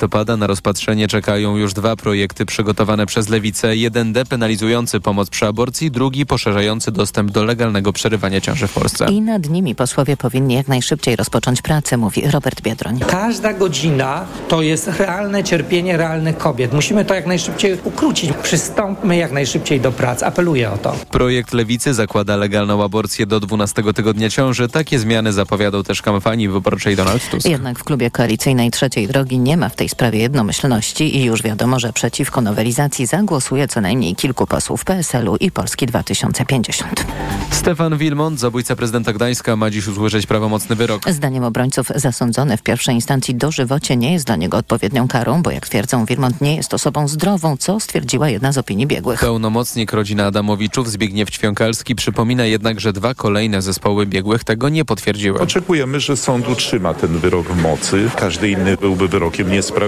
listopada 0.00 0.36
na 0.36 0.46
rozpatrzenie 0.46 1.08
czekają 1.08 1.56
już 1.56 1.72
dwa 1.72 1.96
projekty 1.96 2.46
przygotowane 2.46 3.06
przez 3.06 3.28
Lewicę. 3.28 3.76
Jeden 3.76 4.12
depenalizujący 4.12 5.00
pomoc 5.00 5.30
przy 5.30 5.46
aborcji, 5.46 5.90
drugi 5.90 6.26
poszerzający 6.26 6.92
dostęp 6.92 7.30
do 7.30 7.44
legalnego 7.44 7.92
przerywania 7.92 8.40
ciąży 8.40 8.66
w 8.66 8.72
Polsce. 8.72 9.06
I 9.10 9.20
nad 9.20 9.48
nimi 9.48 9.74
posłowie 9.74 10.16
powinni 10.16 10.54
jak 10.54 10.68
najszybciej 10.68 11.16
rozpocząć 11.16 11.62
pracę, 11.62 11.96
mówi 11.96 12.22
Robert 12.30 12.60
Biedroń. 12.62 13.00
Każda 13.08 13.52
godzina 13.52 14.24
to 14.48 14.62
jest 14.62 14.88
realne 14.88 15.44
cierpienie 15.44 15.96
realnych 15.96 16.38
kobiet. 16.38 16.72
Musimy 16.72 17.04
to 17.04 17.14
jak 17.14 17.26
najszybciej 17.26 17.78
ukrócić. 17.84 18.32
Przystąpmy 18.42 19.16
jak 19.16 19.32
najszybciej 19.32 19.80
do 19.80 19.92
prac. 19.92 20.22
Apeluję 20.22 20.70
o 20.70 20.78
to. 20.78 20.96
Projekt 21.10 21.52
Lewicy 21.52 21.94
zakłada 21.94 22.36
legalną 22.36 22.84
aborcję 22.84 23.26
do 23.26 23.40
12 23.40 23.82
tygodnia 23.94 24.30
ciąży. 24.30 24.68
Takie 24.68 24.98
zmiany 24.98 25.32
zapowiadał 25.32 25.82
też 25.82 26.02
kampanii 26.02 26.48
wyborczej 26.48 26.96
Donald 26.96 27.30
Tusk. 27.30 27.48
Jednak 27.48 27.78
w 27.78 27.84
klubie 27.84 28.10
koalicyjnej 28.10 28.70
Trzeciej 28.70 29.08
Drogi 29.08 29.38
nie 29.38 29.56
ma 29.56 29.68
w 29.68 29.76
tej 29.76 29.89
sprawie 29.90 30.18
jednomyślności 30.18 31.16
i 31.16 31.24
już 31.24 31.42
wiadomo, 31.42 31.80
że 31.80 31.92
przeciwko 31.92 32.40
nowelizacji 32.40 33.06
zagłosuje 33.06 33.68
co 33.68 33.80
najmniej 33.80 34.16
kilku 34.16 34.46
posłów 34.46 34.84
PSL-u 34.84 35.36
i 35.36 35.50
Polski 35.50 35.86
2050. 35.86 37.04
Stefan 37.50 37.98
Wilmont, 37.98 38.40
zabójca 38.40 38.76
prezydenta 38.76 39.12
Gdańska, 39.12 39.56
ma 39.56 39.70
dziś 39.70 39.86
usłyszeć 39.86 40.26
prawomocny 40.26 40.76
wyrok. 40.76 41.10
Zdaniem 41.10 41.44
obrońców 41.44 41.88
zasądzony 41.94 42.56
w 42.56 42.62
pierwszej 42.62 42.94
instancji 42.94 43.34
dożywocie 43.34 43.96
nie 43.96 44.12
jest 44.12 44.26
dla 44.26 44.36
niego 44.36 44.56
odpowiednią 44.56 45.08
karą, 45.08 45.42
bo 45.42 45.50
jak 45.50 45.68
twierdzą 45.68 46.04
Wilmont 46.04 46.40
nie 46.40 46.56
jest 46.56 46.74
osobą 46.74 47.08
zdrową, 47.08 47.56
co 47.56 47.80
stwierdziła 47.80 48.28
jedna 48.28 48.52
z 48.52 48.58
opinii 48.58 48.86
biegłych. 48.86 49.20
Pełnomocnik 49.20 49.92
rodziny 49.92 50.24
Adamowiczów 50.24 50.90
Zbigniew 50.90 51.30
Ćwiąkalski 51.30 51.94
przypomina 51.94 52.44
jednak, 52.44 52.80
że 52.80 52.92
dwa 52.92 53.14
kolejne 53.14 53.62
zespoły 53.62 54.06
biegłych 54.06 54.44
tego 54.44 54.68
nie 54.68 54.84
potwierdziły. 54.84 55.40
Oczekujemy, 55.40 56.00
że 56.00 56.16
sąd 56.16 56.48
utrzyma 56.48 56.94
ten 56.94 57.18
wyrok 57.18 57.46
w 57.46 57.62
mocy. 57.62 58.10
Każdy 58.16 58.50
inny 58.50 58.76
byłby 58.76 59.08
wyrokiem 59.08 59.50
niesprawiedliwym. 59.50 59.79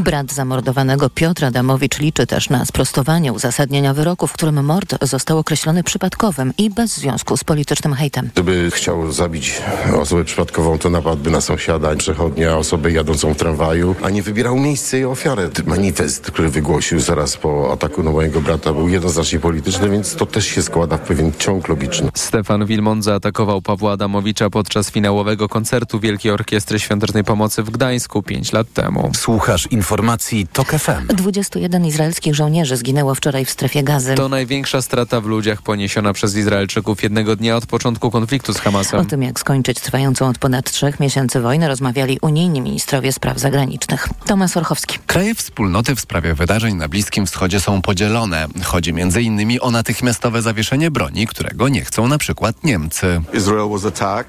Brat 0.00 0.32
zamordowanego 0.32 1.10
Piotr 1.10 1.44
Adamowicz 1.44 1.98
liczy 1.98 2.26
też 2.26 2.50
na 2.50 2.64
sprostowanie 2.64 3.32
uzasadnienia 3.32 3.94
wyroku, 3.94 4.26
w 4.26 4.32
którym 4.32 4.64
mord 4.64 4.94
został 5.02 5.38
określony 5.38 5.82
przypadkowym 5.82 6.52
i 6.58 6.70
bez 6.70 6.96
związku 6.96 7.36
z 7.36 7.44
politycznym 7.44 7.94
hejtem. 7.94 8.30
Gdyby 8.34 8.70
chciał 8.70 9.12
zabić 9.12 9.62
osobę 10.00 10.24
przypadkową, 10.24 10.78
to 10.78 10.90
napadłby 10.90 11.30
na 11.30 11.40
sąsiada, 11.40 11.96
przechodnia, 11.96 12.56
osobę 12.56 12.92
jadącą 12.92 13.34
w 13.34 13.36
tramwaju, 13.36 13.94
a 14.02 14.10
nie 14.10 14.22
wybierał 14.22 14.58
miejsce 14.58 14.98
i 14.98 15.04
ofiarę. 15.04 15.50
Manifest, 15.66 16.26
który 16.26 16.48
wygłosił 16.48 17.00
zaraz 17.00 17.36
po 17.36 17.72
ataku 17.72 18.02
na 18.02 18.10
mojego 18.10 18.40
brata 18.40 18.72
był 18.72 18.88
jednoznacznie 18.88 19.38
polityczny, 19.38 19.90
więc 19.90 20.16
to 20.16 20.26
też 20.26 20.46
się 20.46 20.62
składa 20.62 20.96
w 20.96 21.00
pewien 21.00 21.32
ciąg 21.38 21.68
logiczny. 21.68 22.10
Stefan 22.14 22.66
Wilmont 22.66 23.04
zaatakował 23.04 23.62
Pawła 23.62 23.92
Adamowicza 23.92 24.50
podczas 24.50 24.90
finałowego 24.90 25.48
koncertu 25.48 26.00
Wielkiej 26.00 26.32
Orkiestry 26.32 26.80
Świątecznej 26.80 27.24
Pomocy 27.24 27.62
w 27.62 27.70
Gdańsku 27.70 28.22
pięć 28.22 28.52
lat 28.52 28.72
temu. 28.72 29.10
Słuchasz 29.22 29.66
informacji 29.66 30.46
TOK 30.52 30.68
FM. 30.68 31.06
21 31.08 31.86
izraelskich 31.86 32.34
żołnierzy 32.34 32.76
zginęło 32.76 33.14
wczoraj 33.14 33.44
w 33.44 33.50
strefie 33.50 33.82
gazy. 33.82 34.14
To 34.14 34.28
największa 34.28 34.82
strata 34.82 35.20
w 35.20 35.26
ludziach 35.26 35.62
poniesiona 35.62 36.12
przez 36.12 36.36
Izraelczyków 36.36 37.02
jednego 37.02 37.36
dnia 37.36 37.56
od 37.56 37.66
początku 37.66 38.10
konfliktu 38.10 38.52
z 38.52 38.58
Hamasem. 38.58 39.00
O 39.00 39.04
tym, 39.04 39.22
jak 39.22 39.40
skończyć 39.40 39.80
trwającą 39.80 40.28
od 40.28 40.38
ponad 40.38 40.70
trzech 40.70 41.00
miesięcy 41.00 41.40
wojnę, 41.40 41.68
rozmawiali 41.68 42.18
unijni 42.22 42.60
ministrowie 42.60 43.12
spraw 43.12 43.38
zagranicznych. 43.38 44.08
Tomasz 44.26 44.56
Orchowski. 44.56 44.98
Kraje 45.06 45.34
wspólnoty 45.34 45.94
w 45.94 46.00
sprawie 46.00 46.34
wydarzeń 46.34 46.74
na 46.74 46.88
Bliskim 46.88 47.26
Wschodzie 47.26 47.60
są 47.60 47.82
podzielone. 47.82 48.46
Chodzi 48.64 48.90
m.in. 48.90 49.58
o 49.60 49.70
natychmiastowe 49.70 50.42
zawieszenie 50.42 50.90
broni, 50.90 51.26
którego 51.26 51.68
nie 51.68 51.84
chcą 51.84 52.08
na 52.08 52.18
przykład 52.18 52.64
Niemcy. 52.64 53.20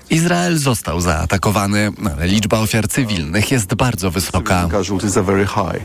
Izrael 0.10 0.58
został 0.58 1.02
zaatakowany, 1.02 1.92
ale 2.18 2.28
liczba 2.28 2.60
ofiar 2.60 2.88
cywilnych 2.88 3.52
jest 3.52 3.76
bardzo 3.76 4.12
wysoka. 4.12 4.70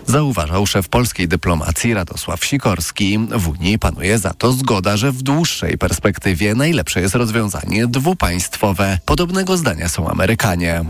Zauważał 0.07 0.67
szef 0.67 0.89
polskiej 0.89 1.29
dyplomacji 1.29 1.95
Radosław 1.95 2.45
Sikorski. 2.45 3.19
W 3.19 3.49
Unii 3.49 3.79
panuje 3.79 4.19
za 4.19 4.35
to 4.35 4.53
zgoda, 4.53 4.97
że 4.97 5.13
w 5.13 5.23
dłuższej 5.23 5.79
perspektywie 5.79 6.55
najlepsze 6.55 7.01
jest 7.01 7.15
rozwiązanie 7.15 7.87
dwupaństwowe. 7.87 8.99
Podobnego 9.05 9.57
zdania 9.57 9.89
są 9.89 10.09
Amerykanie. 10.09 10.85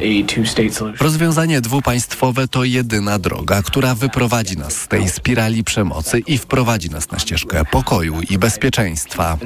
Rozwiązanie 1.00 1.60
dwupaństwowe 1.60 2.48
to 2.48 2.64
jedyna 2.64 3.18
droga, 3.18 3.62
która 3.62 3.94
wyprowadzi 3.94 4.56
nas 4.56 4.72
z 4.72 4.88
tej 4.88 5.08
spirali 5.08 5.64
przemocy 5.64 6.18
i 6.18 6.38
wprowadzi 6.38 6.90
nas 6.90 7.10
na 7.10 7.18
ścieżkę 7.18 7.64
pokoju 7.64 8.20
i 8.30 8.38
bezpieczeństwa. 8.38 9.38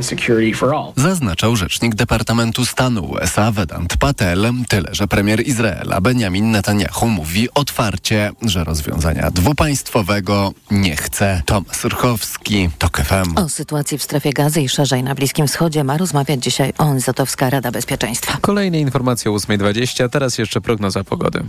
Zaznaczał 0.96 1.56
rzecznik 1.56 1.94
Departamentu 1.94 2.66
Stanu 2.66 3.04
USA 3.04 3.52
Vedant 3.52 3.96
Patel, 3.96 4.52
tyle 4.68 4.88
że 4.92 5.08
premier 5.08 5.46
Izraela 5.46 6.00
Benjamin 6.00 6.50
Netanyahu 6.50 7.08
mówi 7.08 7.48
otwarcie, 7.54 8.30
że 8.52 8.64
rozwiązania 8.64 9.30
dwupaństwowego 9.30 10.52
nie 10.70 10.96
chce. 10.96 11.42
Tomasz 11.46 11.76
Surchowski, 11.76 12.70
TOK 12.78 12.98
FM. 13.00 13.38
O 13.38 13.48
sytuacji 13.48 13.98
w 13.98 14.02
strefie 14.02 14.32
gazy 14.32 14.60
i 14.60 14.68
szerzej 14.68 15.02
na 15.02 15.14
Bliskim 15.14 15.46
Wschodzie 15.46 15.84
ma 15.84 15.96
rozmawiać 15.96 16.44
dzisiaj 16.44 16.72
ONZ-owska 16.78 17.50
Rada 17.50 17.70
Bezpieczeństwa. 17.70 18.38
Kolejne 18.40 18.80
informacje 18.80 19.30
o 19.30 19.34
8.20, 19.34 20.08
teraz 20.08 20.38
jeszcze 20.38 20.60
prognoza 20.60 21.04
pogody. 21.04 21.44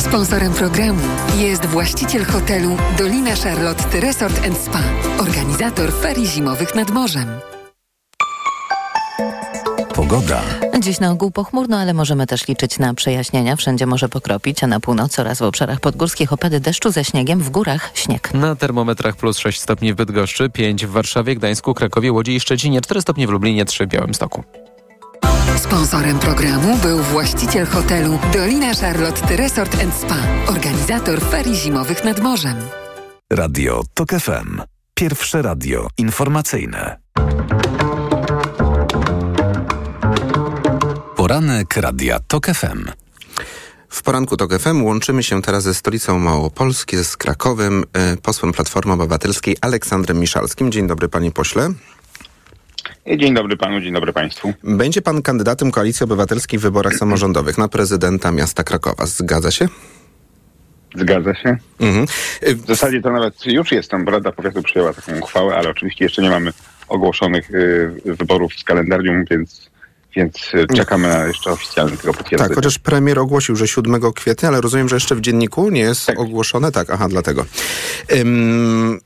Sponsorem 0.00 0.52
programu 0.52 1.02
jest 1.38 1.66
właściciel 1.66 2.24
hotelu 2.24 2.76
Dolina 2.98 3.36
Charlotte 3.36 4.00
Resort 4.00 4.40
Spa, 4.64 4.82
organizator 5.18 5.92
ferii 5.92 6.26
zimowych 6.26 6.74
nad 6.74 6.90
morzem. 6.90 7.28
Pogoda. 10.08 10.42
Dziś 10.80 11.00
na 11.00 11.10
ogół 11.10 11.30
pochmurno, 11.30 11.78
ale 11.78 11.94
możemy 11.94 12.26
też 12.26 12.48
liczyć 12.48 12.78
na 12.78 12.94
przejaśnienia. 12.94 13.56
Wszędzie 13.56 13.86
może 13.86 14.08
pokropić, 14.08 14.64
a 14.64 14.66
na 14.66 14.80
północy 14.80 15.20
oraz 15.20 15.38
w 15.38 15.42
obszarach 15.42 15.80
podgórskich 15.80 16.32
opady 16.32 16.60
deszczu 16.60 16.90
ze 16.90 17.04
śniegiem, 17.04 17.40
w 17.40 17.50
górach 17.50 17.90
śnieg. 17.94 18.34
Na 18.34 18.56
termometrach 18.56 19.16
plus 19.16 19.38
6 19.38 19.60
stopni 19.60 19.92
w 19.92 19.96
Bydgoszczy, 19.96 20.50
5 20.50 20.86
w 20.86 20.90
Warszawie, 20.90 21.34
Gdańsku, 21.34 21.74
Krakowie, 21.74 22.12
Łodzi 22.12 22.34
i 22.34 22.40
Szczecinie, 22.40 22.80
4 22.80 23.00
stopnie 23.02 23.26
w 23.26 23.30
Lublinie, 23.30 23.64
3 23.64 23.86
w 23.86 23.88
Białymstoku. 23.88 24.44
Sponsorem 25.56 26.18
programu 26.18 26.76
był 26.76 26.98
właściciel 26.98 27.66
hotelu 27.66 28.18
Dolina 28.32 28.74
Charlotte 28.74 29.36
Resort 29.36 29.76
Spa, 30.00 30.18
organizator 30.46 31.20
ferii 31.20 31.56
zimowych 31.56 32.04
nad 32.04 32.20
morzem. 32.20 32.56
Radio 33.32 33.82
TOK 33.94 34.10
FM. 34.10 34.60
Pierwsze 34.94 35.42
radio 35.42 35.88
informacyjne. 35.98 36.96
Poranek 41.28 41.76
Radia 41.76 42.18
TOK 42.28 42.46
FM. 42.46 42.84
W 43.88 44.02
poranku 44.02 44.36
TOK 44.36 44.58
FM 44.58 44.82
łączymy 44.84 45.22
się 45.22 45.42
teraz 45.42 45.62
ze 45.62 45.74
stolicą 45.74 46.18
Małopolski, 46.18 46.96
z 46.96 47.16
Krakowem, 47.16 47.84
e, 47.92 48.16
posłem 48.16 48.52
Platformy 48.52 48.92
Obywatelskiej 48.92 49.56
Aleksandrem 49.60 50.20
Miszalskim. 50.20 50.72
Dzień 50.72 50.86
dobry 50.86 51.08
panie 51.08 51.30
pośle. 51.30 51.68
Dzień 53.16 53.34
dobry 53.34 53.56
panu, 53.56 53.80
dzień 53.80 53.92
dobry 53.92 54.12
państwu. 54.12 54.52
Będzie 54.64 55.02
pan 55.02 55.22
kandydatem 55.22 55.70
Koalicji 55.70 56.04
Obywatelskiej 56.04 56.58
w 56.58 56.62
wyborach 56.62 56.94
samorządowych 56.94 57.58
na 57.58 57.68
prezydenta 57.68 58.32
miasta 58.32 58.64
Krakowa. 58.64 59.06
Zgadza 59.06 59.50
się? 59.50 59.68
Zgadza 60.94 61.34
się. 61.34 61.56
Mhm. 61.80 62.06
W 62.42 62.66
zasadzie 62.66 63.02
to 63.02 63.10
nawet 63.10 63.46
już 63.46 63.72
jestem, 63.72 64.04
bo 64.04 64.10
Rada 64.10 64.32
Powiatu 64.32 64.62
przyjęła 64.62 64.92
taką 64.92 65.18
uchwałę, 65.18 65.56
ale 65.56 65.68
oczywiście 65.68 66.04
jeszcze 66.04 66.22
nie 66.22 66.30
mamy 66.30 66.52
ogłoszonych 66.88 67.50
y, 67.50 67.90
wyborów 68.04 68.52
z 68.54 68.64
kalendarium, 68.64 69.24
więc 69.30 69.70
więc 70.16 70.52
czekamy 70.76 71.08
na 71.08 71.26
jeszcze 71.26 71.50
oficjalne 71.50 71.96
tego 71.96 72.14
potwierdzenia. 72.14 72.48
Tak, 72.48 72.54
chociaż 72.54 72.78
premier 72.78 73.18
ogłosił, 73.18 73.56
że 73.56 73.68
7 73.68 74.12
kwietnia, 74.12 74.48
ale 74.48 74.60
rozumiem, 74.60 74.88
że 74.88 74.96
jeszcze 74.96 75.14
w 75.14 75.20
dzienniku 75.20 75.70
nie 75.70 75.80
jest 75.80 76.06
tak. 76.06 76.18
ogłoszone. 76.18 76.72
Tak, 76.72 76.90
aha, 76.90 77.08
dlatego. 77.08 77.44
Ym, 78.12 79.00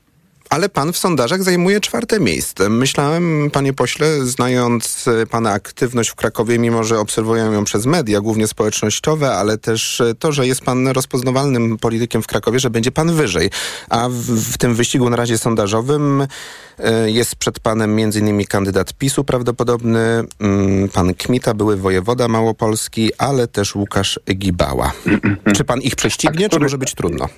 ale 0.53 0.69
pan 0.69 0.93
w 0.93 0.97
sondażach 0.97 1.43
zajmuje 1.43 1.79
czwarte 1.79 2.19
miejsce. 2.19 2.69
Myślałem, 2.69 3.49
panie 3.53 3.73
pośle, 3.73 4.25
znając 4.25 5.05
pana 5.29 5.51
aktywność 5.51 6.09
w 6.09 6.15
Krakowie, 6.15 6.59
mimo 6.59 6.83
że 6.83 6.99
obserwuję 6.99 7.43
ją 7.43 7.63
przez 7.63 7.85
media, 7.85 8.21
głównie 8.21 8.47
społecznościowe, 8.47 9.31
ale 9.31 9.57
też 9.57 10.01
to, 10.19 10.31
że 10.31 10.47
jest 10.47 10.61
pan 10.61 10.87
rozpoznawalnym 10.87 11.77
politykiem 11.77 12.21
w 12.21 12.27
Krakowie, 12.27 12.59
że 12.59 12.69
będzie 12.69 12.91
pan 12.91 13.15
wyżej. 13.15 13.49
A 13.89 14.09
w, 14.09 14.15
w 14.53 14.57
tym 14.57 14.75
wyścigu 14.75 15.09
na 15.09 15.15
razie 15.15 15.37
sondażowym 15.37 16.27
jest 17.05 17.35
przed 17.35 17.59
panem 17.59 17.99
m.in. 17.99 18.45
kandydat 18.45 18.93
PiSu 18.93 19.23
prawdopodobny, 19.23 20.23
pan 20.93 21.13
Kmita, 21.13 21.53
były 21.53 21.77
wojewoda 21.77 22.27
małopolski, 22.27 23.11
ale 23.17 23.47
też 23.47 23.75
Łukasz 23.75 24.19
Gibała. 24.35 24.91
Czy 25.55 25.63
pan 25.63 25.81
ich 25.81 25.95
prześcignie, 25.95 26.49
czy 26.49 26.59
może 26.59 26.77
być 26.77 26.93
trudno? 26.93 27.29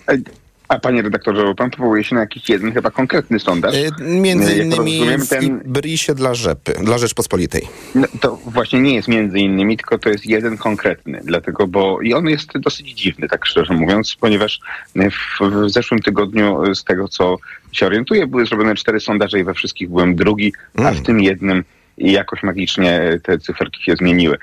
A 0.67 0.79
panie 0.79 1.01
redaktorze, 1.01 1.55
pan 1.55 1.69
powołuje 1.71 2.03
się 2.03 2.15
na 2.15 2.21
jakiś 2.21 2.49
jeden 2.49 2.73
chyba 2.73 2.91
konkretny 2.91 3.39
sondaż. 3.39 3.75
Yy, 3.75 3.91
między 3.99 4.55
innymi 4.55 5.17
w 5.17 5.27
ten... 5.27 5.61
Brisie 5.65 6.15
dla 6.15 6.33
Rzepy, 6.33 6.73
dla 6.83 6.97
Rzeczpospolitej. 6.97 7.67
No, 7.95 8.07
to 8.21 8.35
właśnie 8.45 8.79
nie 8.79 8.95
jest 8.95 9.07
między 9.07 9.39
innymi, 9.39 9.77
tylko 9.77 9.97
to 9.97 10.09
jest 10.09 10.25
jeden 10.25 10.57
konkretny. 10.57 11.21
Dlatego, 11.23 11.67
bo 11.67 12.01
i 12.01 12.13
on 12.13 12.27
jest 12.27 12.57
dosyć 12.57 12.91
dziwny, 12.91 13.27
tak 13.27 13.45
szczerze 13.45 13.73
mówiąc, 13.73 14.15
ponieważ 14.19 14.59
w, 14.95 15.39
w 15.41 15.69
zeszłym 15.69 15.99
tygodniu 15.99 16.75
z 16.75 16.83
tego, 16.83 17.07
co 17.07 17.37
się 17.71 17.85
orientuję, 17.85 18.27
były 18.27 18.45
zrobione 18.45 18.75
cztery 18.75 18.99
sondaże 18.99 19.39
i 19.39 19.43
we 19.43 19.53
wszystkich 19.53 19.89
byłem 19.89 20.15
drugi, 20.15 20.53
mm. 20.75 20.87
a 20.87 20.95
w 20.95 21.01
tym 21.01 21.19
jednym 21.19 21.63
i 21.97 22.11
jakoś 22.11 22.43
magicznie 22.43 23.19
te 23.23 23.39
cyferki 23.39 23.83
się 23.83 23.95
zmieniły. 23.95 24.37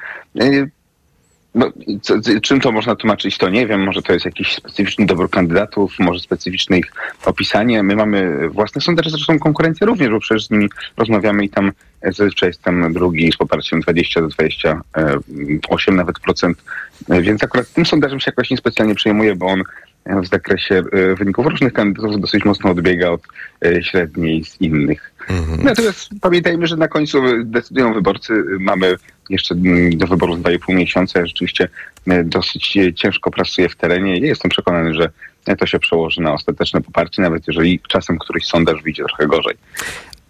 No, 1.55 1.73
co, 2.03 2.15
czym 2.43 2.61
to 2.61 2.73
można 2.73 2.97
tłumaczyć, 2.97 3.39
to 3.39 3.49
nie 3.49 3.67
wiem. 3.67 3.85
Może 3.85 4.03
to 4.03 4.13
jest 4.13 4.25
jakiś 4.25 4.55
specyficzny 4.55 5.07
dobór 5.07 5.31
kandydatów, 5.31 5.95
może 5.99 6.21
specyficzne 6.21 6.79
ich 6.79 6.93
opisanie. 7.25 7.83
My 7.83 7.97
mamy 7.97 8.49
własne 8.49 8.81
sondaże, 8.81 9.11
zresztą 9.11 9.39
konkurencja 9.39 9.87
również, 9.87 10.11
bo 10.11 10.21
przecież 10.21 10.47
z 10.47 10.51
nimi 10.51 10.69
rozmawiamy 10.97 11.45
i 11.45 11.49
tam 11.49 11.73
zazwyczaj 12.03 12.49
jest 12.49 12.63
tam 12.63 12.93
drugi 12.93 13.33
z 13.33 13.37
poparciem 13.37 13.81
20 13.81 14.21
do 14.21 14.29
28 14.29 15.97
nawet 15.97 16.19
procent. 16.19 16.63
Więc 17.09 17.45
akurat 17.45 17.73
tym 17.73 17.87
sondażem 17.87 18.21
się 18.21 18.31
jakoś 18.31 18.51
niespecjalnie 18.51 18.95
przejmuję, 18.95 19.37
bo 19.37 19.47
on 19.47 19.63
w 20.07 20.27
zakresie 20.27 20.83
e, 20.93 21.15
wyników 21.15 21.47
różnych 21.47 21.73
kandydatów 21.73 22.21
dosyć 22.21 22.45
mocno 22.45 22.71
odbiega 22.71 23.11
od 23.11 23.23
e, 23.65 23.83
średniej 23.83 24.45
z 24.45 24.61
innych. 24.61 25.13
Mhm. 25.29 25.65
Natomiast 25.65 26.11
pamiętajmy, 26.21 26.67
że 26.67 26.77
na 26.77 26.89
końcu 26.89 27.23
decydują 27.45 27.95
wyborcy. 27.95 28.45
Mamy 28.61 28.97
jeszcze 29.31 29.55
mm, 29.55 29.99
do 29.99 30.07
wyborów 30.07 30.39
2,5 30.39 30.75
miesiąca. 30.75 31.21
Ja 31.21 31.27
rzeczywiście 31.27 31.69
e, 32.09 32.25
dosyć 32.25 32.79
ciężko 32.95 33.31
pracuję 33.31 33.69
w 33.69 33.77
terenie 33.77 34.19
i 34.19 34.21
jestem 34.21 34.51
przekonany, 34.51 34.95
że 34.95 35.11
to 35.59 35.67
się 35.67 35.79
przełoży 35.79 36.21
na 36.21 36.33
ostateczne 36.33 36.81
poparcie, 36.81 37.23
nawet 37.23 37.49
jeżeli 37.49 37.81
czasem 37.89 38.19
któryś 38.19 38.47
sondaż 38.47 38.83
wyjdzie 38.83 39.05
trochę 39.05 39.27
gorzej. 39.27 39.55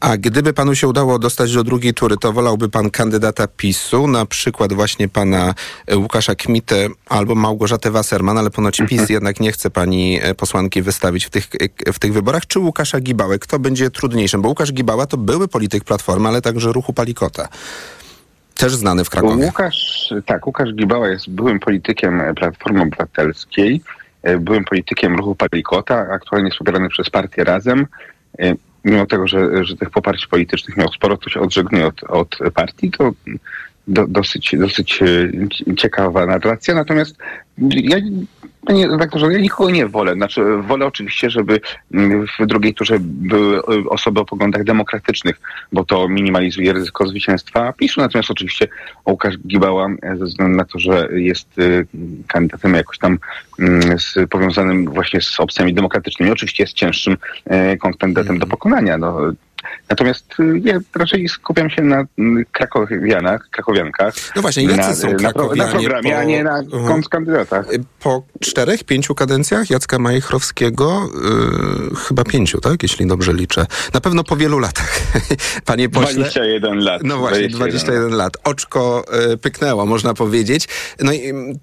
A 0.02 0.16
gdyby 0.16 0.52
panu 0.52 0.74
się 0.74 0.88
udało 0.88 1.18
dostać 1.18 1.54
do 1.54 1.64
drugiej 1.64 1.94
tury, 1.94 2.16
to 2.16 2.32
wolałby 2.32 2.68
pan 2.68 2.90
kandydata 2.90 3.46
PiSu, 3.46 4.06
na 4.06 4.26
przykład 4.26 4.72
właśnie 4.72 5.08
pana 5.08 5.54
e, 5.86 5.96
Łukasza 5.96 6.34
Kmitę 6.34 6.88
albo 7.08 7.34
Małgorzatę 7.34 7.90
Wasserman, 7.90 8.38
ale 8.38 8.50
ponoć 8.50 8.82
PiS 8.88 9.10
jednak 9.16 9.40
nie 9.40 9.52
chce 9.52 9.70
pani 9.70 10.18
e, 10.22 10.34
posłanki 10.34 10.82
wystawić 10.82 11.26
w 11.26 11.30
tych, 11.30 11.48
w 11.92 11.98
tych 11.98 12.12
wyborach, 12.12 12.46
czy 12.46 12.58
Łukasza 12.58 13.00
Gibałę? 13.00 13.38
Kto 13.38 13.58
będzie 13.58 13.90
trudniejszym? 13.90 14.42
Bo 14.42 14.48
Łukasz 14.48 14.72
Gibała 14.72 15.06
to 15.06 15.16
były 15.16 15.48
polityk 15.48 15.84
Platformy, 15.84 16.28
ale 16.28 16.42
także 16.42 16.72
ruchu 16.72 16.92
Palikota. 16.92 17.48
Też 18.54 18.74
znany 18.74 19.04
w 19.04 19.10
Krakowie. 19.10 19.46
Łukasz, 19.46 20.14
tak, 20.26 20.46
Łukasz 20.46 20.74
Gibała 20.74 21.08
jest 21.08 21.30
byłym 21.30 21.60
politykiem 21.60 22.22
Platformy 22.36 22.82
Obywatelskiej, 22.82 23.80
e, 24.22 24.38
byłym 24.38 24.64
politykiem 24.64 25.16
ruchu 25.16 25.34
Palikota, 25.34 26.06
aktualnie 26.12 26.48
jest 26.48 26.58
popierany 26.58 26.88
przez 26.88 27.10
partię 27.10 27.44
Razem 27.44 27.86
mimo 28.84 29.06
tego, 29.06 29.28
że, 29.28 29.64
że 29.64 29.76
tych 29.76 29.90
poparć 29.90 30.26
politycznych 30.26 30.76
miał 30.76 30.88
sporo, 30.88 31.16
to 31.16 31.30
się 31.30 31.40
od, 31.84 32.04
od 32.04 32.38
partii, 32.54 32.90
to 32.90 33.10
do, 33.88 34.06
dosyć, 34.06 34.54
dosyć 34.58 35.02
e, 35.02 35.76
ciekawa 35.76 36.26
narracja. 36.26 36.74
Natomiast 36.74 37.16
ja 37.70 37.96
Panie 38.66 38.88
redaktorze, 38.88 39.32
ja 39.32 39.38
nikogo 39.38 39.70
nie 39.70 39.86
wolę. 39.86 40.14
Znaczy, 40.14 40.44
wolę 40.56 40.86
oczywiście, 40.86 41.30
żeby 41.30 41.60
w 42.40 42.46
drugiej 42.46 42.74
turze 42.74 42.96
były 43.00 43.62
osoby 43.88 44.20
o 44.20 44.24
poglądach 44.24 44.64
demokratycznych, 44.64 45.40
bo 45.72 45.84
to 45.84 46.08
minimalizuje 46.08 46.72
ryzyko 46.72 47.06
zwycięstwa 47.06 47.72
PiSu. 47.72 48.00
Natomiast 48.00 48.30
oczywiście 48.30 48.68
Łukasz 49.06 49.38
Gibała, 49.38 49.88
ze 50.18 50.24
względu 50.24 50.56
na 50.56 50.64
to, 50.64 50.78
że 50.78 51.08
jest 51.12 51.48
kandydatem 52.28 52.74
jakoś 52.74 52.98
tam 52.98 53.18
mm, 53.58 53.98
z, 53.98 54.14
powiązanym 54.30 54.84
właśnie 54.84 55.20
z 55.20 55.40
opcjami 55.40 55.74
demokratycznymi, 55.74 56.32
oczywiście 56.32 56.62
jest 56.62 56.74
cięższym 56.74 57.16
kandydatem 58.00 58.38
do 58.38 58.46
pokonania. 58.46 58.98
No, 58.98 59.18
Natomiast 59.88 60.24
y, 60.40 60.60
ja 60.64 60.78
raczej 60.94 61.28
skupiam 61.28 61.70
się 61.70 61.82
na 61.82 62.04
mm, 62.18 62.44
krakowianach, 62.52 63.48
krakowiankach. 63.50 64.14
No 64.36 64.42
właśnie, 64.42 64.64
jacy 64.64 64.76
na, 64.76 64.94
są 64.94 65.12
na, 65.12 65.32
na 65.56 65.66
programie, 65.68 66.12
po, 66.12 66.18
a 66.18 66.24
nie 66.24 66.44
na 66.44 66.60
uh, 66.60 67.08
kandydatach. 67.08 67.66
Po 68.00 68.22
czterech, 68.40 68.84
pięciu 68.84 69.14
kadencjach 69.14 69.70
Jacka 69.70 69.98
Majchrowskiego, 69.98 71.08
yy, 71.90 71.96
chyba 71.96 72.24
pięciu, 72.24 72.60
tak? 72.60 72.82
Jeśli 72.82 73.06
dobrze 73.06 73.32
liczę. 73.32 73.66
Na 73.94 74.00
pewno 74.00 74.24
po 74.24 74.36
wielu 74.36 74.58
latach. 74.58 75.00
Panie 75.64 75.88
pośle. 75.88 76.14
21 76.14 76.78
lat. 76.78 77.02
No 77.04 77.18
właśnie, 77.18 77.48
21, 77.48 77.70
21 77.70 78.18
lat. 78.18 78.32
Oczko 78.44 79.04
yy, 79.28 79.36
pyknęło, 79.36 79.86
można 79.86 80.14
powiedzieć. 80.14 80.68
No 81.00 81.12
i 81.12 81.18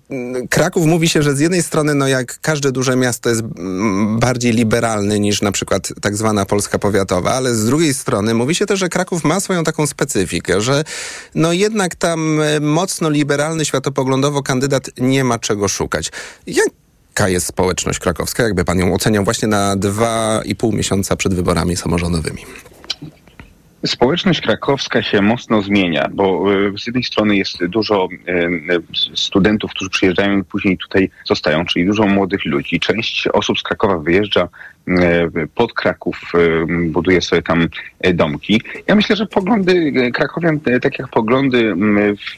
yy, 0.10 0.48
Kraków 0.50 0.86
mówi 0.86 1.10
się, 1.10 1.22
że 1.22 1.36
z 1.36 1.40
jednej 1.40 1.64
strony, 1.64 1.96
no 1.96 2.08
jak 2.08 2.40
każde 2.42 2.72
duże 2.72 2.96
miasto 2.96 3.30
jest 3.30 3.42
mm, 3.42 4.20
bardziej 4.20 4.54
liberalny 4.54 5.20
niż 5.20 5.42
na 5.42 5.52
przykład 5.52 5.94
tak 6.02 6.18
zwana 6.18 6.46
Polska 6.46 6.80
powiatowa, 6.80 7.32
ale 7.32 7.56
z 7.56 7.66
drugiej 7.66 7.89
strony 7.94 8.34
mówi 8.34 8.56
się 8.56 8.66
też, 8.66 8.80
że 8.80 8.90
Kraków 8.90 9.24
ma 9.24 9.40
swoją 9.40 9.64
taką 9.64 9.88
specyfikę, 9.88 10.62
że 10.62 10.84
no 11.36 11.54
jednak 11.54 11.96
tam 11.96 12.42
e, 12.42 12.60
mocno 12.60 13.10
liberalny 13.10 13.66
światopoglądowo 13.66 14.44
kandydat 14.44 14.90
nie 14.98 15.24
ma 15.24 15.40
czego 15.40 15.68
szukać. 15.68 16.12
Jaka 16.48 17.30
jest 17.30 17.48
społeczność 17.48 18.00
krakowska? 18.00 18.44
Jakby 18.44 18.66
pan 18.66 18.80
ją 18.80 18.94
oceniał 18.94 19.24
właśnie 19.24 19.48
na 19.48 19.76
dwa 19.76 20.42
i 20.46 20.56
pół 20.56 20.72
miesiąca 20.72 21.16
przed 21.16 21.34
wyborami 21.34 21.78
samorządowymi? 21.78 22.46
Społeczność 23.86 24.42
krakowska 24.42 25.04
się 25.04 25.22
mocno 25.22 25.62
zmienia, 25.62 26.10
bo 26.14 26.54
e, 26.54 26.78
z 26.78 26.88
jednej 26.88 27.04
strony 27.04 27.36
jest 27.36 27.66
dużo 27.66 28.08
e, 28.28 28.50
studentów, 29.16 29.72
którzy 29.72 29.90
przyjeżdżają 29.90 30.40
i 30.40 30.44
później 30.44 30.78
tutaj 30.78 31.10
zostają, 31.26 31.66
czyli 31.66 31.86
dużo 31.86 32.06
młodych 32.06 32.46
ludzi. 32.46 32.80
Część 32.80 33.28
osób 33.28 33.60
z 33.60 33.64
Krakowa 33.64 33.98
wyjeżdża 33.98 34.48
e, 34.88 35.30
pod 35.56 35.74
Kraków, 35.74 36.32
buduje 36.88 37.22
sobie 37.22 37.42
tam 37.42 37.68
domki. 38.14 38.62
Ja 38.88 38.96
myślę, 38.96 39.16
że 39.16 39.26
poglądy 39.26 39.92
krakowian, 40.14 40.60
tak 40.60 41.00
jak 41.00 41.08
poglądy 41.08 41.76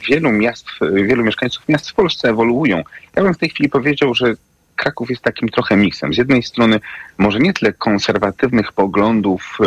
wielu 0.09 0.31
miast, 0.31 0.67
wielu 0.93 1.23
mieszkańców 1.23 1.69
miast 1.69 1.89
w 1.89 1.93
Polsce 1.93 2.29
ewoluują. 2.29 2.83
Ja 3.15 3.23
bym 3.23 3.33
w 3.33 3.37
tej 3.37 3.49
chwili 3.49 3.69
powiedział, 3.69 4.13
że 4.13 4.33
Kraków 4.75 5.09
jest 5.09 5.21
takim 5.21 5.49
trochę 5.49 5.77
miksem. 5.77 6.13
Z 6.13 6.17
jednej 6.17 6.43
strony 6.43 6.79
może 7.17 7.39
nie 7.39 7.53
tyle 7.53 7.73
konserwatywnych 7.73 8.71
poglądów, 8.71 9.57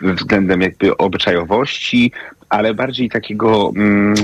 względem 0.00 0.60
jakby 0.60 0.96
obyczajowości, 0.96 2.12
ale 2.48 2.74
bardziej 2.74 3.10
takiego... 3.10 3.72
Mm, 3.76 4.14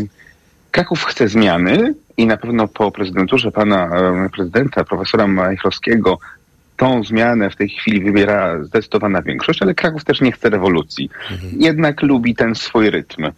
Kraków 0.70 1.04
chce 1.04 1.28
zmiany 1.28 1.94
i 2.16 2.26
na 2.26 2.36
pewno 2.36 2.68
po 2.68 2.90
prezydenturze 2.90 3.52
pana 3.52 3.90
prezydenta, 4.32 4.84
profesora 4.84 5.26
Majchrowskiego, 5.26 6.18
tą 6.76 7.04
zmianę 7.04 7.50
w 7.50 7.56
tej 7.56 7.68
chwili 7.68 8.00
wybiera 8.00 8.64
zdecydowana 8.64 9.22
większość, 9.22 9.62
ale 9.62 9.74
Kraków 9.74 10.04
też 10.04 10.20
nie 10.20 10.32
chce 10.32 10.50
rewolucji. 10.50 11.10
Mhm. 11.30 11.52
Jednak 11.56 12.02
lubi 12.02 12.34
ten 12.34 12.54
swój 12.54 12.90
rytm. 12.90 13.30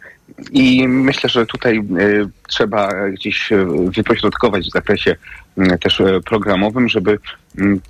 I 0.51 0.87
myślę, 0.87 1.29
że 1.29 1.45
tutaj 1.45 1.77
y, 1.77 2.29
trzeba 2.47 3.09
gdzieś 3.09 3.49
wypośrodkować 3.95 4.67
w 4.67 4.71
zakresie 4.71 5.11
y, 5.11 5.17
też 5.81 5.99
y, 5.99 6.21
programowym, 6.25 6.89
żeby 6.89 7.19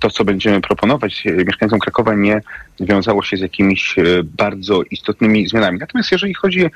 to, 0.00 0.10
co 0.10 0.24
będziemy 0.24 0.60
proponować 0.60 1.24
mieszkańcom 1.46 1.78
Krakowa 1.78 2.14
nie 2.14 2.40
wiązało 2.80 3.22
się 3.22 3.36
z 3.36 3.40
jakimiś 3.40 3.96
bardzo 4.24 4.82
istotnymi 4.90 5.48
zmianami. 5.48 5.78
Natomiast 5.78 6.12
jeżeli 6.12 6.34
chodzi 6.34 6.66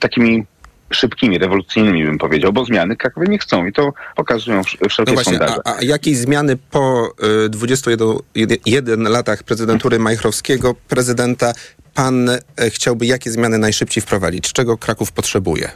takimi 0.00 0.44
szybkimi, 0.90 1.38
rewolucyjnymi 1.38 2.04
bym 2.04 2.18
powiedział, 2.18 2.52
bo 2.52 2.64
zmiany 2.64 2.96
Krakowie 2.96 3.26
nie 3.26 3.38
chcą 3.38 3.66
i 3.66 3.72
to 3.72 3.92
pokazują 4.16 4.62
wszelkie 4.64 5.12
no 5.12 5.14
właśnie, 5.14 5.38
sondaże. 5.38 5.60
A, 5.64 5.76
a 5.76 5.82
jakiej 5.82 6.14
zmiany 6.14 6.56
po 6.70 7.12
y, 7.44 7.48
21 7.48 9.02
latach 9.02 9.42
prezydentury 9.42 9.98
Majchrowskiego, 9.98 10.74
prezydenta, 10.88 11.52
pan 11.94 12.30
chciałby 12.68 13.06
jakie 13.06 13.30
zmiany 13.30 13.58
najszybciej 13.58 14.02
wprowadzić? 14.02 14.52
Czego 14.52 14.78
Kraków 14.78 15.12
potrzebuje? 15.12 15.70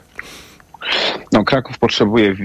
No, 1.32 1.44
Kraków 1.44 1.78
potrzebuje 1.78 2.36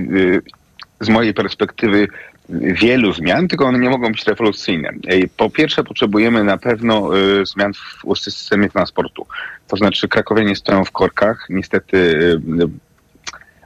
z 1.02 1.10
mojej 1.10 1.34
perspektywy 1.34 2.08
wielu 2.50 3.14
zmian, 3.14 3.48
tylko 3.48 3.66
one 3.66 3.80
nie 3.80 3.90
mogą 3.90 4.12
być 4.12 4.28
rewolucyjne. 4.28 4.90
Po 5.38 5.50
pierwsze 5.50 5.84
potrzebujemy 5.84 6.44
na 6.44 6.58
pewno 6.58 7.18
y, 7.18 7.46
zmian 7.46 7.72
w 7.74 8.20
systemie 8.20 8.70
transportu. 8.70 9.28
To 9.68 9.78
znaczy 9.78 10.08
krakowianie 10.08 10.56
stoją 10.56 10.86
w 10.86 10.92
korkach, 10.92 11.46
niestety 11.50 11.98
y, 11.98 12.40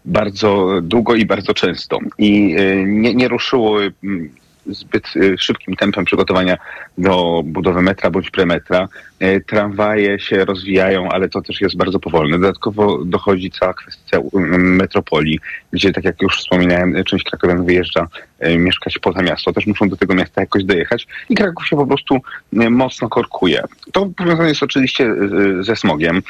bardzo 0.05 0.81
długo 0.81 1.15
i 1.15 1.25
bardzo 1.25 1.53
często. 1.53 1.99
I 2.17 2.55
y, 2.59 2.83
nie, 2.87 3.15
nie 3.15 3.27
ruszyło 3.27 3.79
zbyt 4.67 5.13
szybkim 5.37 5.75
tempem 5.75 6.05
przygotowania 6.05 6.57
do 6.97 7.41
budowy 7.45 7.81
metra 7.81 8.09
bądź 8.09 8.29
premetra. 8.29 8.87
E, 9.19 9.41
tramwaje 9.41 10.19
się 10.19 10.45
rozwijają, 10.45 11.09
ale 11.09 11.29
to 11.29 11.41
też 11.41 11.61
jest 11.61 11.77
bardzo 11.77 11.99
powolne. 11.99 12.39
Dodatkowo 12.39 13.05
dochodzi 13.05 13.51
cała 13.51 13.73
kwestia 13.73 14.19
metropolii, 14.57 15.39
gdzie, 15.71 15.91
tak 15.91 16.03
jak 16.03 16.21
już 16.21 16.37
wspominałem, 16.37 17.03
część 17.03 17.23
krakowian 17.23 17.65
wyjeżdża 17.65 18.01
e, 18.01 18.34
mieszkać 18.57 18.99
poza 18.99 19.21
miasto. 19.21 19.53
Też 19.53 19.67
muszą 19.67 19.89
do 19.89 19.97
tego 19.97 20.15
miasta 20.15 20.41
jakoś 20.41 20.63
dojechać 20.63 21.07
i 21.29 21.35
Kraków 21.35 21.67
się 21.67 21.75
po 21.75 21.87
prostu 21.87 22.21
e, 22.59 22.69
mocno 22.69 23.09
korkuje. 23.09 23.63
To 23.91 24.09
powiązane 24.17 24.49
jest 24.49 24.63
oczywiście 24.63 25.15
ze 25.61 25.75
smogiem. 25.75 26.21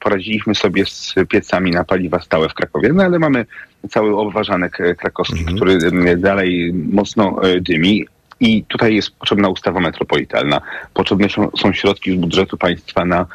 Poradziliśmy 0.00 0.54
sobie 0.54 0.86
z 0.86 1.14
piecami 1.28 1.70
na 1.70 1.84
paliwa 1.84 2.20
stałe 2.20 2.48
w 2.48 2.54
Krakowie, 2.54 2.92
no 2.92 3.02
ale 3.02 3.18
mamy 3.18 3.46
cały 3.90 4.16
obważanek 4.16 4.78
krakowski, 4.98 5.38
mhm. 5.38 5.56
który 5.56 5.78
dalej 6.16 6.72
mocno 6.72 7.40
dymi. 7.60 8.06
I 8.40 8.64
tutaj 8.64 8.94
jest 8.94 9.10
potrzebna 9.10 9.48
ustawa 9.48 9.80
metropolitalna. 9.80 10.60
Potrzebne 10.94 11.28
są, 11.58 11.72
środki 11.72 12.12
z 12.12 12.20
budżetu 12.20 12.56
państwa 12.56 13.04
na 13.04 13.26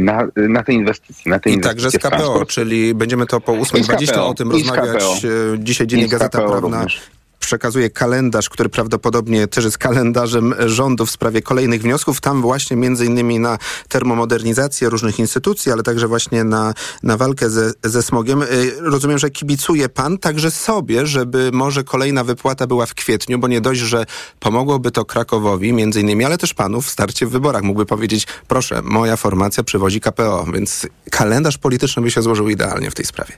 na, 0.00 0.28
na 0.36 0.62
te 0.62 0.72
inwestycje. 0.72 1.30
Na 1.30 1.38
te 1.38 1.50
I 1.50 1.52
inwestycje 1.52 2.00
także 2.00 2.20
z 2.20 2.22
KPO, 2.22 2.46
czyli 2.46 2.94
będziemy 2.94 3.26
to 3.26 3.40
po 3.40 3.52
8.20 3.52 4.20
o 4.20 4.34
tym 4.34 4.50
rozmawiać. 4.50 4.96
KPO. 4.96 5.16
Dzisiaj 5.58 5.86
Dziennik 5.86 6.10
Gazeta 6.10 6.38
Prawna 6.38 6.82
również 6.82 7.15
przekazuje 7.46 7.90
kalendarz, 7.90 8.48
który 8.48 8.68
prawdopodobnie 8.68 9.46
też 9.46 9.64
jest 9.64 9.78
kalendarzem 9.78 10.54
rządu 10.66 11.06
w 11.06 11.10
sprawie 11.10 11.42
kolejnych 11.42 11.82
wniosków. 11.82 12.20
Tam 12.20 12.42
właśnie 12.42 12.76
między 12.76 13.06
innymi 13.06 13.38
na 13.38 13.58
termomodernizację 13.88 14.88
różnych 14.88 15.18
instytucji, 15.18 15.72
ale 15.72 15.82
także 15.82 16.08
właśnie 16.08 16.44
na, 16.44 16.74
na 17.02 17.16
walkę 17.16 17.50
ze, 17.50 17.72
ze 17.84 18.02
smogiem. 18.02 18.42
Y, 18.42 18.46
rozumiem, 18.80 19.18
że 19.18 19.30
kibicuje 19.30 19.88
pan 19.88 20.18
także 20.18 20.50
sobie, 20.50 21.06
żeby 21.06 21.50
może 21.52 21.84
kolejna 21.84 22.24
wypłata 22.24 22.66
była 22.66 22.86
w 22.86 22.94
kwietniu, 22.94 23.38
bo 23.38 23.48
nie 23.48 23.60
dość, 23.60 23.80
że 23.80 24.06
pomogłoby 24.40 24.90
to 24.90 25.04
Krakowowi 25.04 25.72
między 25.72 26.00
innymi, 26.00 26.24
ale 26.24 26.38
też 26.38 26.54
panu 26.54 26.80
w 26.80 26.90
starcie 26.90 27.26
w 27.26 27.30
wyborach. 27.30 27.62
Mógłby 27.62 27.86
powiedzieć, 27.86 28.26
proszę, 28.48 28.82
moja 28.82 29.16
formacja 29.16 29.64
przywozi 29.64 30.00
KPO, 30.00 30.46
więc 30.54 30.86
kalendarz 31.10 31.58
polityczny 31.58 32.02
by 32.02 32.10
się 32.10 32.22
złożył 32.22 32.48
idealnie 32.48 32.90
w 32.90 32.94
tej 32.94 33.04
sprawie. 33.04 33.32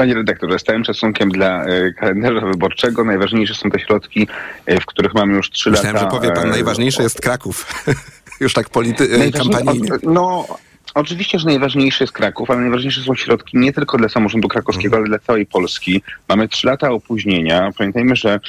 Panie 0.00 0.14
redaktorze, 0.14 0.58
z 0.58 0.62
całym 0.62 0.84
szacunkiem 0.84 1.30
dla 1.30 1.64
e, 1.64 1.92
kalendarza 1.92 2.46
wyborczego 2.46 3.04
najważniejsze 3.04 3.54
są 3.54 3.70
te 3.70 3.80
środki, 3.80 4.28
e, 4.66 4.80
w 4.80 4.86
których 4.86 5.14
mamy 5.14 5.34
już 5.34 5.50
trzy 5.50 5.70
lata. 5.70 5.82
Myślałem, 5.82 6.10
że 6.10 6.18
powie 6.18 6.32
pan, 6.32 6.46
e, 6.46 6.50
najważniejszy 6.50 7.02
jest 7.02 7.20
Kraków. 7.20 7.84
już 8.40 8.52
tak 8.52 8.68
polity- 8.68 9.32
kampanijnie. 9.32 9.90
No, 10.02 10.46
Oczywiście, 10.94 11.38
że 11.38 11.46
najważniejszy 11.46 12.04
jest 12.04 12.12
Kraków, 12.12 12.50
ale 12.50 12.60
najważniejsze 12.60 13.02
są 13.02 13.14
środki 13.14 13.58
nie 13.58 13.72
tylko 13.72 13.98
dla 13.98 14.08
samorządu 14.08 14.48
krakowskiego, 14.48 14.96
ale 14.96 15.06
dla 15.06 15.18
całej 15.18 15.46
Polski. 15.46 16.02
Mamy 16.28 16.48
trzy 16.48 16.66
lata 16.66 16.90
opóźnienia. 16.90 17.70
Pamiętajmy, 17.78 18.16
że 18.16 18.40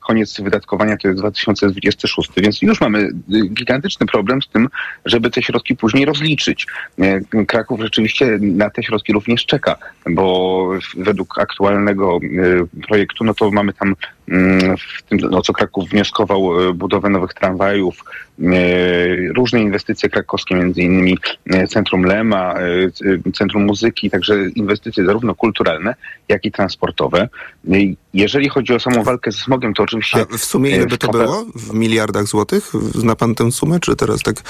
koniec 0.00 0.40
wydatkowania 0.40 0.96
to 0.96 1.08
jest 1.08 1.20
2026, 1.20 2.30
więc 2.36 2.62
już 2.62 2.80
mamy 2.80 2.98
e, 2.98 3.10
gigantyczny 3.48 4.06
problem 4.06 4.42
z 4.42 4.48
tym, 4.48 4.68
żeby 5.04 5.30
te 5.30 5.42
środki 5.42 5.76
później 5.76 6.04
rozliczyć. 6.04 6.66
E, 7.00 7.44
Kraków 7.46 7.80
rzeczywiście 7.80 8.38
na 8.40 8.70
te 8.70 8.82
środki 8.82 9.12
również 9.12 9.46
czeka, 9.46 9.76
bo 10.10 10.70
według 10.96 11.38
aktualnego 11.38 12.18
projektu, 12.86 13.24
no 13.24 13.34
to 13.34 13.50
mamy 13.50 13.72
tam 13.72 13.94
mm, 14.28 14.76
w 14.76 15.02
tym, 15.02 15.18
no 15.30 15.42
co 15.42 15.52
Kraków 15.52 15.88
wnioskował, 15.88 16.50
budowę 16.74 17.08
nowych 17.08 17.34
tramwajów, 17.34 18.04
różne 19.36 19.60
inwestycje 19.60 20.08
krakowskie, 20.08 20.54
między 20.54 20.82
innymi 20.82 21.18
Centrum 21.68 22.02
Lema, 22.02 22.54
Centrum 23.34 23.64
Muzyki, 23.64 24.10
także 24.10 24.48
inwestycje 24.48 25.04
zarówno 25.04 25.34
kulturalne, 25.34 25.94
jak 26.28 26.44
i 26.44 26.52
transportowe. 26.52 27.28
Jeżeli 28.14 28.48
chodzi 28.48 28.74
o 28.74 28.80
samą 28.80 29.02
walkę 29.02 29.32
z 29.32 29.36
smogiem, 29.36 29.74
to 29.74 29.82
oczywiście... 29.82 30.26
A 30.32 30.36
w 30.36 30.44
sumie 30.44 30.70
ile 30.70 30.86
by 30.86 30.98
to 30.98 31.08
było? 31.08 31.44
W 31.54 31.74
miliardach 31.74 32.26
złotych? 32.26 32.72
Zna 32.94 33.16
pan 33.16 33.34
tę 33.34 33.52
sumę, 33.52 33.80
czy 33.80 33.96
teraz 33.96 34.22
tak 34.22 34.42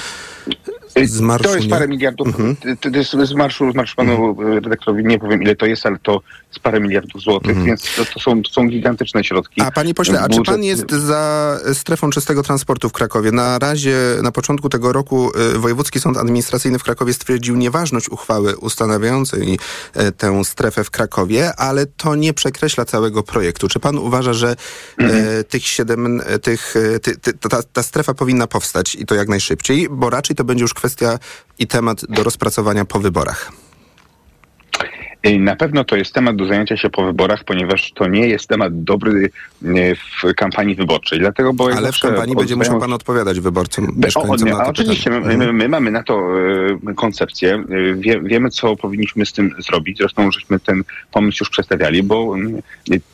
z 1.05 1.21
marszu? 1.21 1.49
To 1.49 1.55
jest 1.55 1.67
nie? 1.67 1.71
parę 1.71 1.89
miliardów. 1.89 2.27
Mhm. 2.27 2.57
To 2.81 2.89
jest 2.99 3.11
z 3.11 3.35
marszu, 3.35 3.73
z 3.73 3.75
marszu 3.75 3.97
panu 3.97 4.37
redaktorowi 4.55 5.05
nie 5.05 5.19
powiem 5.19 5.43
ile 5.43 5.57
to 5.57 5.67
jest, 5.67 5.87
ale 5.87 5.99
to 6.03 6.21
jest 6.49 6.61
parę 6.61 6.81
miliardów 6.81 7.23
złotych, 7.23 7.51
Mhm. 7.51 7.67
więc 7.67 7.97
to, 7.97 8.05
to, 8.15 8.21
są, 8.21 8.43
to 8.43 8.51
są 8.51 8.69
gigantyczne 8.69 9.25
środki. 9.25 9.61
A 9.61 9.71
panie 9.71 9.95
pośle, 9.95 10.21
a 10.21 10.29
czy 10.29 10.43
pan 10.43 10.63
jest 10.63 10.91
za 10.91 11.59
strefą 11.73 12.11
czystego 12.11 12.43
transportu 12.43 12.89
w 12.89 12.93
Krakowie? 12.93 13.33
Na 13.33 13.59
razie, 13.59 13.97
na 14.23 14.33
początku 14.33 14.69
tego 14.69 14.93
roku 14.93 15.31
y, 15.55 15.59
Wojewódzki 15.59 16.01
Sąd 16.01 16.17
Administracyjny 16.17 16.79
w 16.79 16.83
Krakowie 16.83 17.13
stwierdził 17.13 17.57
nieważność 17.57 18.09
uchwały 18.09 18.57
ustanawiającej 18.57 19.59
y, 19.97 20.13
tę 20.13 20.45
strefę 20.45 20.85
w 20.85 20.91
Krakowie, 20.91 21.57
ale 21.57 21.87
to 21.87 22.15
nie 22.15 22.33
przekreśla 22.33 22.85
całego 22.85 23.23
projektu. 23.23 23.69
Czy 23.69 23.81
pan 23.81 23.99
uważa, 23.99 24.33
że 24.33 24.57
y, 25.01 25.45
tych 25.45 25.67
siedem, 25.67 26.23
tych, 26.43 26.75
ty, 27.03 27.17
ty, 27.17 27.33
ta, 27.33 27.63
ta 27.73 27.83
strefa 27.83 28.15
powinna 28.15 28.47
powstać 28.47 28.95
i 28.95 29.07
to 29.07 29.15
jak 29.15 29.29
najszybciej, 29.29 29.89
bo 29.91 30.11
raczej 30.11 30.37
to 30.37 30.45
będzie 30.45 30.63
już 30.63 30.75
kwestia 30.79 31.19
i 31.59 31.67
temat 31.67 32.05
do 32.09 32.23
rozpracowania 32.23 32.85
po 32.85 32.99
wyborach? 32.99 33.53
Na 35.39 35.57
pewno 35.57 35.85
to 35.85 35.97
jest 35.97 36.15
temat 36.15 36.37
do 36.37 36.47
zajęcia 36.47 36.77
się 36.77 36.91
po 36.91 37.07
wyborach, 37.07 37.45
ponieważ 37.45 37.93
to 37.93 38.09
nie 38.09 38.29
jest 38.29 38.47
temat 38.47 38.83
dobry 38.85 39.31
y, 39.63 39.97
w 39.97 40.35
kampanii 40.35 40.75
wyborczej. 40.75 41.19
Dlatego, 41.19 41.53
bo 41.53 41.69
Ale 41.77 41.93
w 41.93 42.01
kampanii 42.01 42.37
będzie 42.37 42.57
musiał 42.57 42.81
pan 42.81 42.93
odpowiadać 42.93 43.41
wyborcom, 43.41 43.85
o, 43.85 43.93
mieszkańcom 43.97 44.49
na 44.49 44.59
a 44.59 44.65
to 44.65 44.71
oczywiście, 44.71 45.11
my, 45.11 45.37
my, 45.37 45.53
my 45.53 45.69
mamy 45.69 45.91
na 45.91 46.03
to 46.03 46.23
e, 46.91 46.95
koncepcję. 46.95 47.55
E, 47.55 47.95
Wie, 47.95 48.21
wiemy, 48.21 48.51
co 48.51 48.77
powinniśmy 48.77 49.27
z 49.27 49.33
tym 49.33 49.55
zrobić. 49.59 49.99
Zresztą 49.99 50.33
żeśmy 50.33 50.61
ten 50.61 50.83
pomysł 51.13 51.39
już 51.41 51.51
przedstawiali, 51.51 52.03
bo 52.03 52.35
mm, 52.35 52.63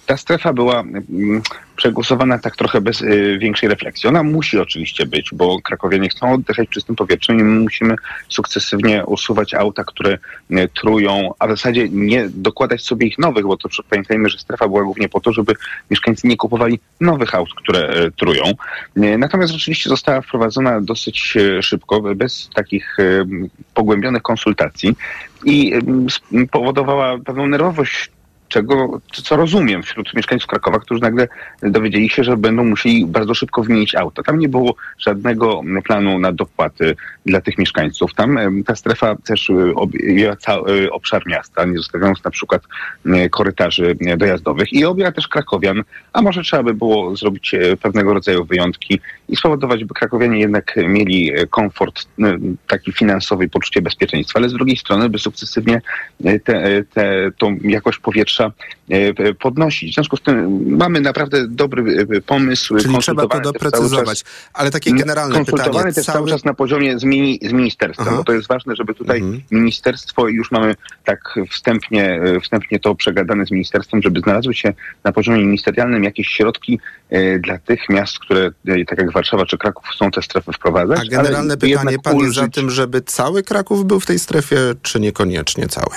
ta 0.06 0.16
strefa 0.16 0.52
była 0.52 0.80
mm, 0.80 1.42
przegłosowana 1.76 2.38
tak 2.38 2.56
trochę 2.56 2.80
bez 2.80 3.02
e, 3.02 3.38
większej 3.38 3.68
refleksji. 3.68 4.08
Ona 4.08 4.22
musi 4.22 4.58
oczywiście 4.58 5.06
być, 5.06 5.30
bo 5.32 5.62
krakowianie 5.62 6.08
chcą 6.08 6.32
oddychać 6.32 6.68
czystym 6.68 6.96
powietrzem 6.96 7.40
i 7.40 7.42
my 7.42 7.60
musimy 7.60 7.94
sukcesywnie 8.28 9.04
usuwać 9.04 9.54
auta, 9.54 9.84
które 9.84 10.18
e, 10.50 10.68
trują, 10.68 11.30
a 11.38 11.46
w 11.46 11.50
zasadzie 11.50 11.88
nie 11.88 12.28
dokładać 12.28 12.82
sobie 12.82 13.06
ich 13.06 13.18
nowych, 13.18 13.46
bo 13.46 13.56
to 13.56 13.68
pamiętajmy, 13.90 14.28
że 14.28 14.38
strefa 14.38 14.68
była 14.68 14.82
głównie 14.82 15.08
po 15.08 15.20
to, 15.20 15.32
żeby 15.32 15.54
mieszkańcy 15.90 16.26
nie 16.26 16.36
kupowali 16.36 16.80
nowych 17.00 17.34
aut, 17.34 17.48
które 17.56 17.88
e, 17.88 18.10
trują. 18.10 18.44
Natomiast 19.18 19.52
rzeczywiście 19.52 19.88
została 19.90 20.20
wprowadzona 20.20 20.80
dosyć 20.80 21.34
szybko, 21.60 22.00
bez 22.00 22.50
takich 22.54 22.96
pogłębionych 23.74 24.22
konsultacji 24.22 24.96
i 25.44 25.74
e, 25.74 25.80
sp- 26.14 26.28
powodowała 26.50 27.18
pewną 27.18 27.46
nerwowość 27.46 28.10
czego, 28.48 29.00
co 29.12 29.36
rozumiem 29.36 29.82
wśród 29.82 30.14
mieszkańców 30.14 30.48
Krakowa, 30.48 30.78
którzy 30.78 31.00
nagle 31.00 31.28
dowiedzieli 31.62 32.10
się, 32.10 32.24
że 32.24 32.36
będą 32.36 32.64
musieli 32.64 33.06
bardzo 33.06 33.34
szybko 33.34 33.62
wymienić 33.62 33.94
auto. 33.94 34.22
Tam 34.22 34.38
nie 34.38 34.48
było 34.48 34.74
żadnego 34.98 35.60
planu 35.84 36.18
na 36.18 36.32
dopłaty 36.32 36.96
dla 37.26 37.40
tych 37.40 37.58
mieszkańców. 37.58 38.14
Tam 38.14 38.38
ta 38.66 38.76
strefa 38.76 39.16
też 39.16 39.48
y, 39.48 39.74
objęła 39.74 40.36
cały 40.36 40.92
obszar 40.92 41.26
miasta, 41.26 41.64
nie 41.64 41.76
zostawiając 41.76 42.24
na 42.24 42.30
przykład 42.30 42.62
e, 43.06 43.28
korytarzy 43.28 43.96
e, 44.06 44.16
dojazdowych 44.16 44.72
i 44.72 44.84
objęła 44.84 45.12
też 45.12 45.28
krakowian, 45.28 45.82
a 46.12 46.22
może 46.22 46.42
trzeba 46.42 46.62
by 46.62 46.74
było 46.74 47.16
zrobić 47.16 47.54
e, 47.54 47.76
pewnego 47.76 48.14
rodzaju 48.14 48.44
wyjątki 48.44 49.00
i 49.28 49.36
spowodować, 49.36 49.84
by 49.84 49.94
krakowianie 49.94 50.40
jednak 50.40 50.74
mieli 50.88 51.32
e, 51.34 51.46
komfort 51.46 52.00
e, 52.22 52.38
taki 52.66 52.92
finansowy 52.92 53.48
poczucie 53.48 53.82
bezpieczeństwa, 53.82 54.38
ale 54.38 54.48
z 54.48 54.52
drugiej 54.52 54.76
strony 54.76 55.08
by 55.08 55.18
sukcesywnie 55.18 55.82
e, 56.24 56.30
e, 56.32 57.30
tą 57.38 57.56
jakość 57.62 57.98
powietrza 57.98 58.33
e, 58.90 59.34
podnosić. 59.34 59.90
W 59.92 59.94
związku 59.94 60.16
z 60.16 60.22
tym 60.22 60.66
mamy 60.76 61.00
naprawdę 61.00 61.48
dobry 61.48 62.06
e, 62.16 62.20
pomysł. 62.20 62.76
Czyli 62.78 62.98
trzeba 62.98 63.22
to 63.22 63.28
konsultowany 63.28 63.42
doprecyzować. 63.42 64.22
czas- 64.22 64.30
Ale 64.54 64.70
takie 64.70 64.92
generalne 64.92 65.34
konsultowany 65.34 65.72
pytanie. 65.74 65.94
też 65.94 66.04
cały 66.06 66.28
czas 66.30 66.44
na 66.44 66.54
poziomie 66.54 66.98
z, 66.98 67.04
mini, 67.04 67.38
z 67.42 67.52
ministerstwem, 67.52 68.06
Aha. 68.08 68.16
bo 68.16 68.24
to 68.24 68.32
jest 68.32 68.48
ważne, 68.48 68.76
żeby 68.76 68.94
tutaj 68.94 69.18
Mhm. 69.20 69.42
ministerstwo 69.50 70.28
i 70.28 70.34
już 70.34 70.50
mamy 70.50 70.74
tak 71.04 71.34
wstępnie, 71.50 72.22
e, 72.22 72.40
wstępnie 72.40 72.80
to 72.80 72.94
przegadane 72.94 73.46
z 73.46 73.50
ministerstwem, 73.50 74.02
żeby 74.02 74.20
znalazły 74.20 74.54
się 74.54 74.72
na 75.04 75.12
poziomie 75.12 75.44
ministerialnym 75.44 76.04
jakieś 76.04 76.28
środki 76.28 76.80
e, 77.10 77.38
dla 77.38 77.58
tych 77.58 77.88
miast, 77.88 78.18
które 78.18 78.50
e, 78.66 78.84
tak 78.84 78.98
jak 78.98 79.12
Warszawa 79.12 79.46
czy 79.46 79.58
Kraków 79.58 79.84
chcą 79.88 80.10
te 80.10 80.22
strefy 80.22 80.52
wprowadzać. 80.52 80.98
A 81.02 81.16
generalne 81.16 81.56
pytanie, 81.56 81.98
pan 81.98 82.16
jest 82.18 82.34
za 82.34 82.42
ulżyć- 82.42 82.54
tym, 82.54 82.70
żeby 82.70 83.02
cały 83.02 83.42
Kraków 83.42 83.84
był 83.86 84.00
w 84.00 84.06
tej 84.06 84.18
strefie, 84.18 84.56
czy 84.82 85.00
niekoniecznie 85.00 85.66
cały? 85.66 85.96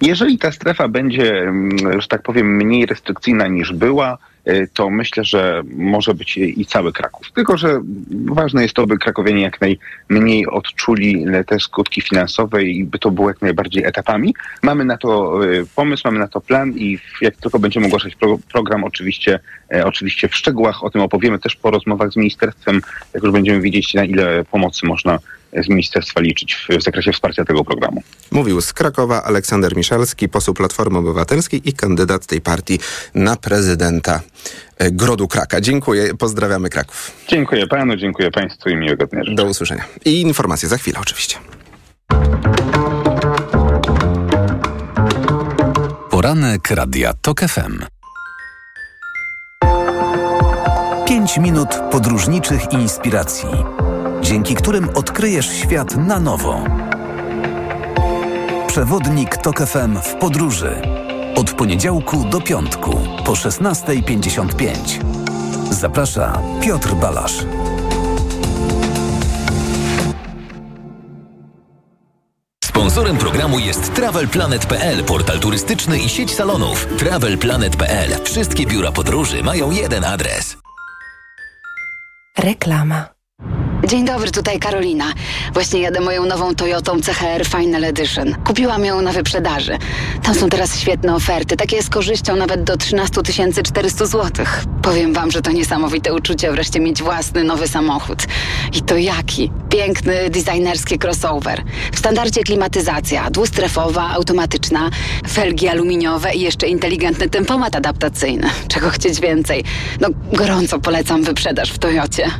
Jeżeli 0.00 0.38
ta 0.38 0.52
strefa 0.52 0.88
będzie, 0.88 1.42
mm, 1.42 2.00
że 2.00 2.08
tak 2.08 2.22
powiem, 2.22 2.56
mniej 2.56 2.86
restrykcyjna 2.86 3.46
niż 3.46 3.72
była, 3.72 4.18
y, 4.48 4.68
to 4.74 4.90
myślę, 4.90 5.24
że 5.24 5.62
może 5.76 6.14
być 6.14 6.36
i 6.36 6.66
cały 6.66 6.92
Kraków. 6.92 7.32
Tylko, 7.32 7.56
że 7.56 7.80
ważne 8.10 8.62
jest 8.62 8.74
to, 8.74 8.86
by 8.86 8.98
krakowianie 8.98 9.42
jak 9.42 9.58
najmniej 9.60 10.46
odczuli 10.46 11.24
te 11.46 11.60
skutki 11.60 12.00
finansowe 12.00 12.64
i 12.64 12.84
by 12.84 12.98
to 12.98 13.10
było 13.10 13.28
jak 13.28 13.42
najbardziej 13.42 13.84
etapami. 13.84 14.34
Mamy 14.62 14.84
na 14.84 14.96
to 14.96 15.44
y, 15.44 15.66
pomysł, 15.76 16.02
mamy 16.04 16.18
na 16.18 16.28
to 16.28 16.40
plan 16.40 16.72
i 16.72 16.98
jak 17.20 17.36
tylko 17.36 17.58
będziemy 17.58 17.86
ogłaszać 17.86 18.14
pro, 18.14 18.38
program, 18.52 18.84
oczywiście, 18.84 19.40
e, 19.74 19.86
oczywiście 19.86 20.28
w 20.28 20.36
szczegółach 20.36 20.84
o 20.84 20.90
tym 20.90 21.00
opowiemy 21.00 21.38
też 21.38 21.56
po 21.56 21.70
rozmowach 21.70 22.12
z 22.12 22.16
ministerstwem, 22.16 22.80
jak 23.14 23.22
już 23.22 23.32
będziemy 23.32 23.60
wiedzieć, 23.60 23.94
na 23.94 24.04
ile 24.04 24.44
pomocy 24.44 24.86
można 24.86 25.18
z 25.52 25.68
ministerstwa 25.68 26.20
liczyć 26.20 26.54
w, 26.54 26.76
w 26.78 26.82
zakresie 26.82 27.12
wsparcia 27.12 27.44
tego 27.44 27.64
programu. 27.64 28.02
Mówił 28.30 28.60
z 28.60 28.72
Krakowa 28.72 29.22
Aleksander 29.22 29.76
Miszalski, 29.76 30.28
poseł 30.28 30.54
Platformy 30.54 30.98
Obywatelskiej 30.98 31.68
i 31.68 31.72
kandydat 31.72 32.26
tej 32.26 32.40
partii 32.40 32.78
na 33.14 33.36
prezydenta 33.36 34.20
e, 34.78 34.90
Grodu 34.90 35.28
Kraka. 35.28 35.60
Dziękuję, 35.60 36.14
pozdrawiamy 36.14 36.68
Kraków. 36.68 37.12
Dziękuję 37.28 37.66
panu, 37.66 37.96
dziękuję 37.96 38.30
państwu 38.30 38.68
i 38.68 38.76
miłego 38.76 39.06
dnia. 39.06 39.24
życzę. 39.24 39.34
Do 39.34 39.44
usłyszenia. 39.44 39.84
I 40.04 40.20
informacje 40.20 40.68
za 40.68 40.76
chwilę 40.76 40.98
oczywiście. 41.00 41.36
Poranek 46.10 46.70
Radia 46.70 47.14
TOK 47.22 47.40
FM. 47.40 47.84
5 51.10 51.38
minut 51.38 51.68
podróżniczych 51.90 52.72
inspiracji, 52.72 53.48
dzięki 54.22 54.54
którym 54.54 54.88
odkryjesz 54.94 55.52
świat 55.52 55.96
na 55.96 56.20
nowo. 56.20 56.64
Przewodnik 58.66 59.36
TOK 59.36 59.58
FM 59.60 59.96
w 59.96 60.14
podróży. 60.14 60.82
Od 61.36 61.52
poniedziałku 61.52 62.24
do 62.24 62.40
piątku 62.40 62.90
po 63.24 63.32
16.55. 63.32 64.74
Zaprasza 65.70 66.42
Piotr 66.62 66.94
Balasz. 66.94 67.44
Sponsorem 72.64 73.16
programu 73.16 73.58
jest 73.58 73.94
TravelPlanet.pl, 73.94 75.04
portal 75.04 75.40
turystyczny 75.40 75.98
i 75.98 76.08
sieć 76.08 76.34
salonów. 76.34 76.86
TravelPlanet.pl. 76.98 78.24
Wszystkie 78.24 78.66
biura 78.66 78.92
podróży 78.92 79.42
mają 79.42 79.70
jeden 79.70 80.04
adres. 80.04 80.56
Reklama. 82.38 83.19
Dzień 83.84 84.04
dobry, 84.04 84.30
tutaj 84.30 84.58
Karolina. 84.58 85.04
Właśnie 85.52 85.80
jadę 85.80 86.00
moją 86.00 86.24
nową 86.24 86.54
Toyotą 86.54 87.00
CHR 87.00 87.46
Final 87.46 87.84
Edition. 87.84 88.34
Kupiłam 88.44 88.84
ją 88.84 89.02
na 89.02 89.12
wyprzedaży. 89.12 89.78
Tam 90.22 90.34
są 90.34 90.48
teraz 90.48 90.78
świetne 90.78 91.14
oferty, 91.14 91.56
takie 91.56 91.82
z 91.82 91.90
korzyścią 91.90 92.36
nawet 92.36 92.64
do 92.64 92.76
13 92.76 93.22
400 93.64 94.06
zł. 94.06 94.46
Powiem 94.82 95.12
wam, 95.12 95.30
że 95.30 95.42
to 95.42 95.50
niesamowite 95.50 96.14
uczucie 96.14 96.52
wreszcie 96.52 96.80
mieć 96.80 97.02
własny 97.02 97.44
nowy 97.44 97.68
samochód. 97.68 98.22
I 98.74 98.82
to 98.82 98.96
jaki? 98.96 99.50
Piękny, 99.68 100.30
designerski 100.30 100.98
crossover. 101.04 101.62
W 101.92 101.98
standardzie 101.98 102.42
klimatyzacja, 102.42 103.30
dwustrefowa, 103.30 104.10
automatyczna, 104.10 104.90
felgi 105.28 105.68
aluminiowe 105.68 106.34
i 106.34 106.40
jeszcze 106.40 106.68
inteligentny 106.68 107.28
tempomat 107.28 107.76
adaptacyjny. 107.76 108.50
Czego 108.68 108.90
chcieć 108.90 109.20
więcej? 109.20 109.64
No, 110.00 110.08
gorąco 110.32 110.78
polecam 110.78 111.22
wyprzedaż 111.22 111.70
w 111.72 111.78
Toyocie. 111.78 112.30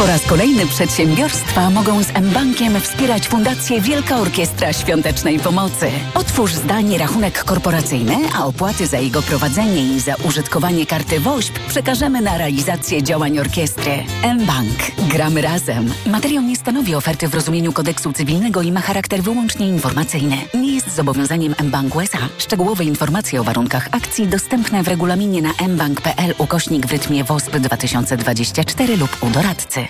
Po 0.00 0.06
raz 0.06 0.26
kolejny 0.26 0.66
przedsiębiorstwa 0.66 1.70
mogą 1.70 2.02
z 2.02 2.12
mBankiem 2.20 2.80
wspierać 2.80 3.28
Fundację 3.28 3.80
Wielka 3.80 4.16
Orkiestra 4.16 4.72
Świątecznej 4.72 5.38
Pomocy. 5.38 5.90
Otwórz 6.14 6.54
zdalnie 6.54 6.98
rachunek 6.98 7.44
korporacyjny, 7.44 8.16
a 8.36 8.46
opłaty 8.46 8.86
za 8.86 8.98
jego 8.98 9.22
prowadzenie 9.22 9.82
i 9.82 10.00
za 10.00 10.14
użytkowanie 10.24 10.86
karty 10.86 11.20
WOŚP 11.20 11.58
przekażemy 11.68 12.20
na 12.20 12.38
realizację 12.38 13.02
działań 13.02 13.38
orkiestry. 13.38 13.92
mBank. 14.34 14.78
Gramy 15.12 15.42
razem. 15.42 15.92
Materiał 16.06 16.42
nie 16.42 16.56
stanowi 16.56 16.94
oferty 16.94 17.28
w 17.28 17.34
rozumieniu 17.34 17.72
kodeksu 17.72 18.12
cywilnego 18.12 18.62
i 18.62 18.72
ma 18.72 18.80
charakter 18.80 19.22
wyłącznie 19.22 19.68
informacyjny. 19.68 20.36
Nie 20.54 20.74
jest 20.74 20.94
zobowiązaniem 20.94 21.54
mBank 21.64 21.96
USA. 21.96 22.18
Szczegółowe 22.38 22.84
informacje 22.84 23.40
o 23.40 23.44
warunkach 23.44 23.88
akcji 23.92 24.26
dostępne 24.26 24.82
w 24.82 24.88
regulaminie 24.88 25.42
na 25.42 25.52
mbank.pl 25.68 26.34
ukośnik 26.38 26.86
w 26.86 26.92
rytmie 26.92 27.24
WOSP 27.24 27.58
2024 27.58 28.96
lub 28.96 29.22
u 29.22 29.30
doradcy. 29.30 29.89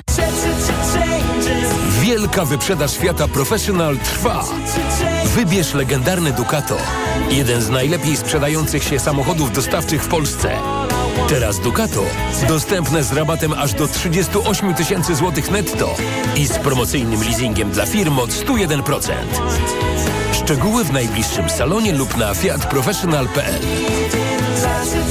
Wielka 2.01 2.45
wyprzedaż 2.45 2.93
świata 2.93 3.29
Professional 3.29 3.99
trwa. 3.99 4.45
Wybierz 5.25 5.75
legendarny 5.75 6.33
Ducato. 6.33 6.77
Jeden 7.31 7.63
z 7.63 7.69
najlepiej 7.69 8.17
sprzedających 8.17 8.85
się 8.85 8.99
samochodów 8.99 9.53
dostawczych 9.53 10.05
w 10.05 10.09
Polsce. 10.09 10.57
Teraz 11.29 11.59
Ducato 11.59 12.03
dostępne 12.49 13.05
z 13.05 13.13
rabatem 13.13 13.53
aż 13.53 13.75
do 13.75 13.89
38 13.89 14.75
tysięcy 14.75 15.15
złotych 15.15 15.51
netto 15.51 15.95
i 16.37 16.47
z 16.47 16.59
promocyjnym 16.59 17.23
leasingiem 17.23 17.71
dla 17.71 17.87
firm 17.87 18.19
od 18.19 18.31
101%. 18.31 19.13
Szczegóły 20.33 20.85
w 20.85 20.93
najbliższym 20.93 21.51
salonie 21.51 21.93
lub 21.93 22.17
na 22.17 22.35
fiatprofessional.pl 22.35 23.61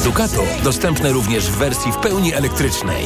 Ducato 0.03 0.43
dostępne 0.63 1.11
również 1.11 1.51
w 1.51 1.55
wersji 1.55 1.91
w 1.91 1.97
pełni 1.97 2.33
elektrycznej. 2.33 3.05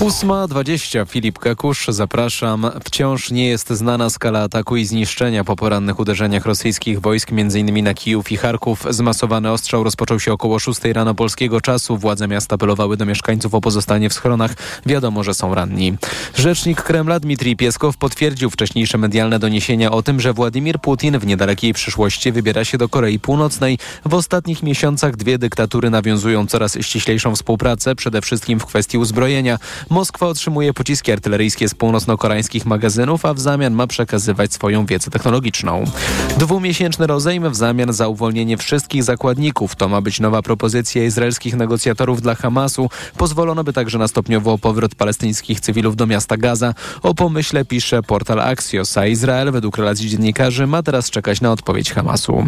8.20 0.00 1.06
Filip 1.08 1.38
Kekusz, 1.38 1.86
zapraszam. 1.88 2.70
Wciąż 2.84 3.30
nie 3.30 3.48
jest 3.48 3.70
znana 3.70 4.10
skala 4.10 4.42
ataku 4.42 4.76
i 4.76 4.84
zniszczenia 4.84 5.44
po 5.44 5.56
porannych 5.56 6.00
uderzeniach 6.00 6.46
rosyjskich 6.46 7.00
wojsk, 7.00 7.28
m.in. 7.32 7.84
na 7.84 7.94
Kijów 7.94 8.32
i 8.32 8.36
Charków. 8.36 8.86
Zmasowany 8.90 9.50
ostrzał 9.50 9.84
rozpoczął 9.84 10.20
się 10.20 10.32
około 10.32 10.58
6 10.58 10.84
rano 10.84 11.14
polskiego 11.14 11.60
czasu. 11.60 11.96
Władze 11.96 12.28
miasta 12.28 12.54
apelowały 12.54 12.96
do 12.96 13.06
mieszkańców 13.06 13.54
o 13.54 13.60
pozostanie 13.60 14.10
w 14.10 14.12
schronach. 14.12 14.54
Wiadomo, 14.86 15.24
że 15.24 15.34
są 15.34 15.54
ranni. 15.54 15.94
Rzecznik 16.34 16.82
Kremla 16.82 17.20
Dmitrij 17.20 17.56
Pieskow 17.56 17.96
potwierdził 17.96 18.50
wcześniejsze 18.50 18.98
medialne 18.98 19.38
doniesienia 19.38 19.90
o 19.90 20.02
tym, 20.02 20.20
że 20.20 20.32
Władimir 20.32 20.78
Putin 20.80 21.18
w 21.18 21.26
niedalekiej 21.26 21.72
przyszłości 21.72 22.32
wybiera 22.32 22.64
się 22.64 22.78
do 22.78 22.88
Korei 22.88 23.18
Północnej. 23.18 23.78
W 24.04 24.14
ostatnich 24.14 24.62
miesiącach 24.62 25.16
dwie 25.16 25.38
dyktatury 25.38 25.90
nawiązują 25.90 26.46
coraz 26.46 26.78
ściślejszą 26.80 27.34
współpracę, 27.34 27.94
przede 27.94 28.22
wszystkim 28.22 28.60
w 28.60 28.66
kwestii 28.66 28.98
uzbrojenia. 28.98 29.58
Moskwa 29.90 30.26
otrzymuje 30.26 30.72
pociski 30.74 31.12
artyleryjskie 31.12 31.68
z 31.68 31.74
północno-koreańskich 31.74 32.66
magazynów, 32.66 33.24
a 33.24 33.34
w 33.34 33.40
zamian 33.40 33.72
ma 33.72 33.86
przekazywać 33.86 34.52
swoją 34.52 34.86
wiedzę 34.86 35.10
technologiczną. 35.10 35.84
Dwumiesięczny 36.38 37.06
rozejm 37.06 37.50
w 37.50 37.56
zamian 37.56 37.92
za 37.92 38.08
uwolnienie 38.08 38.56
wszystkich 38.56 39.04
zakładników. 39.04 39.76
To 39.76 39.88
ma 39.88 40.00
być 40.00 40.20
nowa 40.20 40.42
propozycja 40.42 41.04
izraelskich 41.04 41.56
negocjatorów 41.56 42.22
dla 42.22 42.34
Hamasu. 42.34 42.88
Pozwolono 43.16 43.64
by 43.64 43.72
także 43.72 43.98
na 43.98 44.08
stopniowo 44.08 44.58
powrót 44.58 44.94
palestyńskich 44.94 45.60
cywilów 45.60 45.96
do 45.96 46.06
miasta 46.06 46.36
Gaza. 46.36 46.74
O 47.02 47.14
pomyśle 47.14 47.64
pisze 47.64 48.02
portal 48.02 48.40
Axios, 48.40 48.98
a 48.98 49.06
Izrael 49.06 49.52
według 49.52 49.76
relacji 49.76 50.08
dziennikarzy 50.08 50.66
ma 50.66 50.82
teraz 50.82 51.10
czekać 51.10 51.40
na 51.40 51.52
odpowiedź 51.52 51.92
Hamasu. 51.92 52.44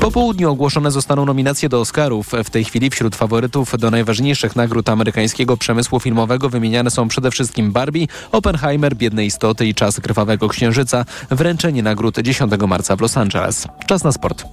Po 0.00 0.10
południu 0.10 0.50
ogłoszone 0.50 0.90
zostaną 0.90 1.26
nominacje 1.26 1.68
do 1.68 1.80
Oscarów. 1.80 2.30
W 2.44 2.50
tej 2.50 2.64
chwili 2.64 2.90
wśród 2.90 3.16
faworytów 3.16 3.78
do 3.78 3.90
najważniejszych 3.90 4.56
nagród 4.56 4.88
amerykańskiego 4.88 5.56
przemysłu 5.56 6.00
filmowego 6.00 6.48
wymieniane 6.80 6.90
są 6.90 7.08
przede 7.08 7.30
wszystkim 7.30 7.72
Barbie, 7.72 8.06
Oppenheimer, 8.32 8.96
Biedne 8.96 9.24
Istoty 9.24 9.66
i 9.66 9.74
Czas 9.74 10.00
Krwawego 10.00 10.48
Księżyca. 10.48 11.04
Wręczenie 11.30 11.82
nagród 11.82 12.18
10 12.18 12.52
marca 12.68 12.96
w 12.96 13.00
Los 13.00 13.16
Angeles. 13.16 13.66
Czas 13.86 14.04
na 14.04 14.12
sport. 14.12 14.44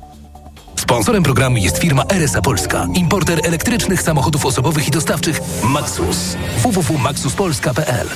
Sponsorem 0.76 1.24
programu 1.24 1.58
jest 1.58 1.78
firma 1.78 2.04
RSA 2.10 2.42
Polska, 2.42 2.88
importer 2.96 3.40
elektrycznych 3.44 4.02
samochodów 4.02 4.46
osobowych 4.46 4.88
i 4.88 4.92
dostawczych 4.92 5.42
Maxus. 5.63 6.36
www.maxuspolska.pl 6.63 8.08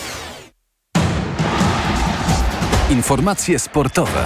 Informacje 2.89 3.59
sportowe. 3.59 4.25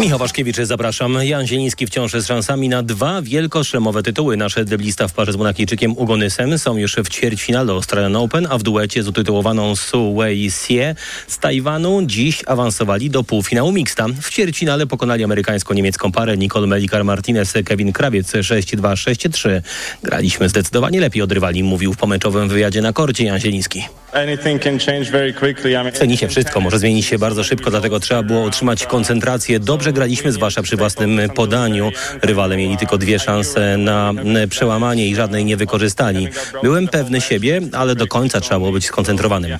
Michał 0.00 0.18
Waszkiewicz, 0.18 0.56
zapraszam. 0.56 1.18
Jan 1.22 1.46
Zieliński 1.46 1.86
wciąż 1.86 2.12
z 2.12 2.26
szansami 2.26 2.68
na 2.68 2.82
dwa 2.82 3.22
wielkoszlemowe 3.22 4.02
tytuły. 4.02 4.36
Nasze 4.36 4.64
deblista 4.64 5.08
w 5.08 5.12
parze 5.12 5.32
z 5.32 5.36
Monakijczykiem 5.36 5.98
Ugonysem 5.98 6.58
są 6.58 6.76
już 6.76 6.96
w 6.96 7.08
ćwierćfinale 7.08 7.72
Australian 7.72 8.16
Open, 8.16 8.46
a 8.50 8.58
w 8.58 8.62
duecie 8.62 9.02
z 9.02 9.08
utytułowaną 9.08 9.76
Su 9.76 10.14
Wei 10.14 10.50
Sie 10.50 10.94
z 11.28 11.38
Tajwanu 11.38 12.02
dziś 12.02 12.42
awansowali 12.46 13.10
do 13.10 13.24
półfinału 13.24 13.72
mixta. 13.72 14.06
W 14.22 14.30
ćwierćfinale 14.30 14.86
pokonali 14.86 15.24
amerykańsko-niemiecką 15.24 16.12
parę 16.12 16.36
Nicole 16.36 16.66
Melikar-Martinez, 16.66 17.62
Kevin 17.64 17.92
Krawiec 17.92 18.32
6-2, 18.32 18.76
6-3. 18.76 19.62
Graliśmy 20.02 20.48
zdecydowanie 20.48 21.00
lepiej 21.00 21.22
od 21.22 21.32
rywali, 21.32 21.62
mówił 21.62 21.92
w 21.92 21.96
pomeczowym 21.96 22.48
wywiadzie 22.48 22.82
na 22.82 22.92
korcie 22.92 23.24
Jan 23.24 23.40
Zieliński. 23.40 23.84
W 25.92 25.98
tenisie 25.98 26.28
wszystko 26.28 26.60
może 26.60 26.78
zmienić 26.78 27.06
się 27.06 27.18
bardzo 27.18 27.44
szybko, 27.44 27.70
dlatego 27.70 28.00
trzeba 28.00 28.22
było 28.22 28.40
utrzymać 28.40 28.86
koncentrację. 28.86 29.60
Dobrze 29.60 29.92
graliśmy, 29.92 30.32
zwłaszcza 30.32 30.62
przy 30.62 30.76
własnym 30.76 31.20
podaniu. 31.34 31.92
Rywale 32.22 32.56
mieli 32.56 32.76
tylko 32.76 32.98
dwie 32.98 33.18
szanse 33.18 33.76
na 33.76 34.12
przełamanie 34.50 35.08
i 35.08 35.14
żadnej 35.14 35.44
nie 35.44 35.56
wykorzystali. 35.56 36.28
Byłem 36.62 36.88
pewny 36.88 37.20
siebie, 37.20 37.60
ale 37.72 37.94
do 37.94 38.06
końca 38.06 38.40
trzeba 38.40 38.58
było 38.58 38.72
być 38.72 38.86
skoncentrowanym. 38.86 39.58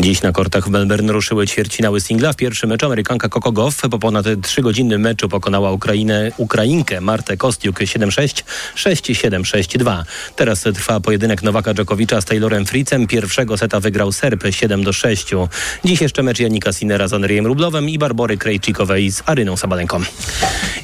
Dziś 0.00 0.22
na 0.22 0.32
kortach 0.32 0.64
w 0.64 0.70
Melbourne 0.70 1.12
ruszyły 1.12 1.46
ćwierćfinały 1.46 2.00
singla. 2.00 2.32
W 2.32 2.36
pierwszym 2.36 2.70
meczu 2.70 2.86
Amerykanka 2.86 3.28
Coco 3.28 3.52
Goff 3.52 3.80
po 3.90 3.98
ponad 3.98 4.26
trzygodzinnym 4.42 5.00
meczu 5.00 5.28
pokonała 5.28 5.72
Ukrainę, 5.72 6.32
Ukrainkę 6.36 7.00
Martę 7.00 7.36
Kostiuk 7.36 7.80
7-6, 7.80 8.42
6-7, 8.76 9.40
6-2. 9.40 10.02
Teraz 10.36 10.62
trwa 10.62 11.00
pojedynek 11.00 11.42
Nowaka 11.56 11.74
Dżokowicza 11.74 12.20
z 12.20 12.24
Taylorem 12.24 12.66
Fritzem. 12.66 13.06
Pierwszego 13.06 13.58
seta 13.58 13.80
wygrał 13.80 14.12
Serb 14.12 14.44
7-6. 14.44 15.48
Dziś 15.84 16.00
jeszcze 16.00 16.22
mecz 16.22 16.38
Janika 16.38 16.72
Sinera 16.72 17.08
z 17.08 17.12
Andrzejem 17.12 17.46
Rublowem 17.46 17.88
i 17.88 17.98
Barbory 17.98 18.36
Krejcikowej 18.36 19.10
z 19.10 19.22
Aryną 19.26 19.56
Sabalenką. 19.56 20.00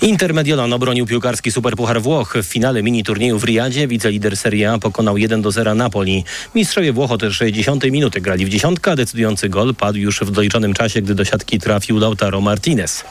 Inter 0.03 0.35
Mediolan 0.35 0.73
obronił 0.73 1.07
piłkarski 1.07 1.53
Superpuchar 1.53 2.03
Włoch. 2.03 2.35
W 2.43 2.47
finale 2.47 2.83
mini 2.83 3.05
turnieju 3.05 3.39
w 3.39 3.45
Riyadzie 3.45 3.89
wicelider 3.89 4.37
Serie 4.37 4.73
A 4.73 4.79
pokonał 4.79 5.15
1-0 5.15 5.77
Napoli. 5.77 6.25
Mistrzowie 6.55 6.93
Włoch 6.93 7.11
od 7.11 7.23
60 7.31 7.85
minuty 7.85 8.21
grali 8.21 8.47
w 8.47 8.49
dziesiątkę, 8.49 8.97
decydujący 8.97 9.49
gol 9.49 9.75
padł 9.75 9.99
już 9.99 10.21
w 10.21 10.31
doliczonym 10.31 10.75
czasie, 10.75 11.03
gdy 11.03 11.15
do 11.15 11.25
siatki 11.25 11.59
trafił 11.59 11.99
Lautaro 11.99 12.41
Martinez. 12.41 13.05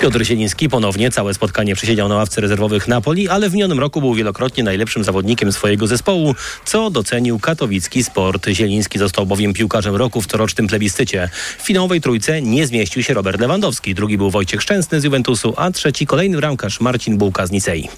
Piotr 0.00 0.24
Zieliński 0.24 0.68
ponownie 0.68 1.10
całe 1.10 1.34
spotkanie 1.34 1.74
przesiedział 1.74 2.08
na 2.08 2.14
ławce 2.14 2.40
rezerwowych 2.40 2.88
Napoli, 2.88 3.28
ale 3.28 3.50
w 3.50 3.52
minionym 3.52 3.80
roku 3.80 4.00
był 4.00 4.14
wielokrotnie 4.14 4.64
najlepszym 4.64 5.04
zawodnikiem 5.04 5.52
swojego 5.52 5.86
zespołu, 5.86 6.34
co 6.64 6.90
docenił 7.04 7.38
katowicki 7.38 8.04
sport. 8.04 8.46
Zieliński 8.48 8.98
został 8.98 9.26
bowiem 9.26 9.52
piłkarzem 9.52 9.96
roku 9.96 10.22
w 10.22 10.26
corocznym 10.26 10.66
plebiscycie. 10.66 11.28
W 11.58 11.62
finałowej 11.62 12.00
trójce 12.00 12.42
nie 12.42 12.66
zmieścił 12.66 13.02
się 13.02 13.14
Robert 13.14 13.40
Lewandowski. 13.40 13.94
Drugi 13.94 14.18
był 14.18 14.30
Wojciech 14.30 14.62
Szczęsny 14.62 15.00
z 15.00 15.04
Juventusu, 15.04 15.54
a 15.56 15.70
trzeci 15.70 16.06
kolejny 16.06 16.36
bramkarz 16.36 16.80
Marcin 16.80 17.18
Bułka 17.18 17.46
z 17.46 17.50
Nicei. 17.50 17.88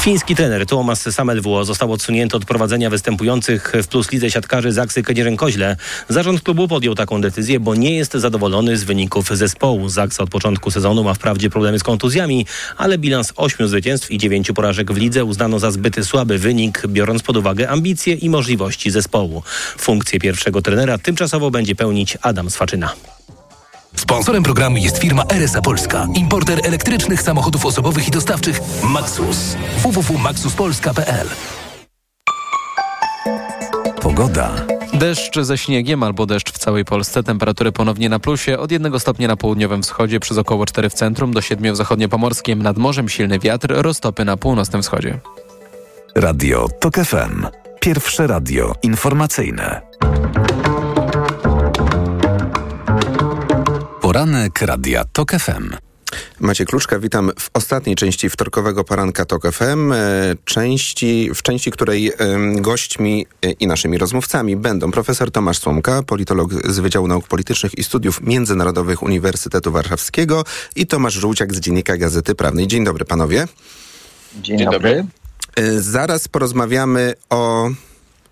Fiński 0.00 0.36
trener 0.36 0.66
Tomas 0.66 1.14
Samelwło 1.14 1.64
został 1.64 1.92
odsunięty 1.92 2.36
od 2.36 2.44
prowadzenia 2.44 2.90
występujących 2.90 3.72
w 3.82 3.88
Plus 3.88 4.12
Lidze 4.12 4.30
siatkarzy 4.30 4.72
Zaksy 4.72 5.02
Kedzierzyn-Koźle. 5.02 5.76
Zarząd 6.08 6.40
klubu 6.40 6.68
podjął 6.68 6.94
taką 6.94 7.20
decyzję, 7.20 7.60
bo 7.60 7.74
nie 7.74 7.96
jest 7.96 8.12
zadowolony 8.12 8.76
z 8.76 8.84
wyników 8.84 9.28
zespołu. 9.28 9.88
Zaksa 9.88 10.22
od 10.22 10.30
początku 10.30 10.70
sezonu 10.70 11.04
ma 11.04 11.14
wprawdzie 11.14 11.50
problemy 11.50 11.78
z 11.78 11.82
kontuzjami, 11.82 12.46
ale 12.76 12.98
bilans 12.98 13.32
ośmiu 13.36 13.68
zwycięstw 13.68 14.10
i 14.10 14.18
dziewięciu 14.18 14.54
porażek 14.54 14.92
w 14.92 14.96
lidze 14.96 15.24
uznano 15.24 15.58
za 15.58 15.70
zbyt 15.70 16.06
słaby 16.06 16.38
wynik, 16.38 16.82
biorąc 16.86 17.22
pod 17.22 17.36
uwagę 17.36 17.68
ambicje 17.68 18.19
i 18.24 18.30
możliwości 18.30 18.90
zespołu. 18.90 19.42
Funkcję 19.78 20.20
pierwszego 20.20 20.62
trenera 20.62 20.98
tymczasowo 20.98 21.50
będzie 21.50 21.74
pełnić 21.74 22.18
Adam 22.22 22.50
Swaczyna. 22.50 22.92
Sponsorem 23.96 24.42
programu 24.42 24.76
jest 24.76 24.98
firma 24.98 25.24
RSA 25.30 25.62
Polska, 25.62 26.06
importer 26.14 26.60
elektrycznych 26.66 27.22
samochodów 27.22 27.66
osobowych 27.66 28.08
i 28.08 28.10
dostawczych 28.10 28.60
Maxus. 28.82 29.56
www.maxuspolska.pl 29.82 31.28
Pogoda. 34.02 34.50
Deszcz 34.94 35.40
ze 35.40 35.58
śniegiem 35.58 36.02
albo 36.02 36.26
deszcz 36.26 36.52
w 36.52 36.58
całej 36.58 36.84
Polsce. 36.84 37.22
Temperatury 37.22 37.72
ponownie 37.72 38.08
na 38.08 38.18
plusie. 38.18 38.58
Od 38.58 38.72
1 38.72 39.00
stopnia 39.00 39.28
na 39.28 39.36
południowym 39.36 39.82
wschodzie 39.82 40.20
przez 40.20 40.38
około 40.38 40.66
4 40.66 40.90
w 40.90 40.94
centrum 40.94 41.32
do 41.32 41.40
7 41.40 41.72
w 41.72 41.76
zachodniopomorskim. 41.76 42.62
Nad 42.62 42.78
morzem 42.78 43.08
silny 43.08 43.38
wiatr, 43.38 43.68
roztopy 43.70 44.24
na 44.24 44.36
północnym 44.36 44.82
wschodzie. 44.82 45.20
Radio 46.14 46.68
TOK 46.80 46.94
FM. 46.94 47.59
Pierwsze 47.80 48.26
radio 48.26 48.74
informacyjne. 48.82 49.80
Poranek 54.00 54.62
Radia 54.62 55.04
TOK 55.12 55.30
FM. 55.32 55.76
Macie 56.40 56.64
Kluczka, 56.64 56.98
witam 56.98 57.30
w 57.38 57.50
ostatniej 57.54 57.96
części 57.96 58.30
wtorkowego 58.30 58.84
poranka 58.84 59.24
TOK 59.24 59.52
FM, 59.52 59.92
e, 59.92 59.96
części, 60.44 61.30
w 61.34 61.42
części 61.42 61.70
której 61.70 62.12
gośćmi 62.54 63.26
e, 63.42 63.50
i 63.50 63.66
naszymi 63.66 63.98
rozmówcami 63.98 64.56
będą 64.56 64.90
profesor 64.90 65.30
Tomasz 65.30 65.58
Słomka, 65.58 66.02
politolog 66.02 66.52
z 66.52 66.78
Wydziału 66.78 67.08
Nauk 67.08 67.28
Politycznych 67.28 67.78
i 67.78 67.84
Studiów 67.84 68.20
Międzynarodowych 68.20 69.02
Uniwersytetu 69.02 69.72
Warszawskiego 69.72 70.44
i 70.76 70.86
Tomasz 70.86 71.14
Żółciak 71.14 71.54
z 71.54 71.60
Dziennika 71.60 71.96
Gazety 71.96 72.34
Prawnej. 72.34 72.66
Dzień 72.66 72.84
dobry 72.84 73.04
panowie. 73.04 73.46
Dzień, 74.42 74.58
Dzień 74.58 74.70
dobry. 74.70 74.90
E, 74.90 75.19
zaraz 75.78 76.28
porozmawiamy 76.28 77.14
o 77.30 77.70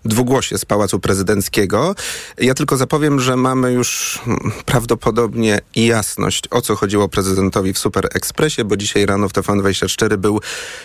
dwugłosie 0.05 0.57
z 0.57 0.65
Pałacu 0.65 0.99
Prezydenckiego. 0.99 1.95
Ja 2.37 2.53
tylko 2.53 2.77
zapowiem, 2.77 3.19
że 3.19 3.35
mamy 3.35 3.71
już 3.71 4.19
prawdopodobnie 4.65 5.59
jasność, 5.75 6.43
o 6.51 6.61
co 6.61 6.75
chodziło 6.75 7.09
prezydentowi 7.09 7.73
w 7.73 7.77
Super 7.77 8.09
Expressie, 8.13 8.63
bo 8.63 8.77
dzisiaj 8.77 9.05
rano 9.05 9.29
w 9.29 9.33
TVN24 9.33 10.17
był 10.17 10.39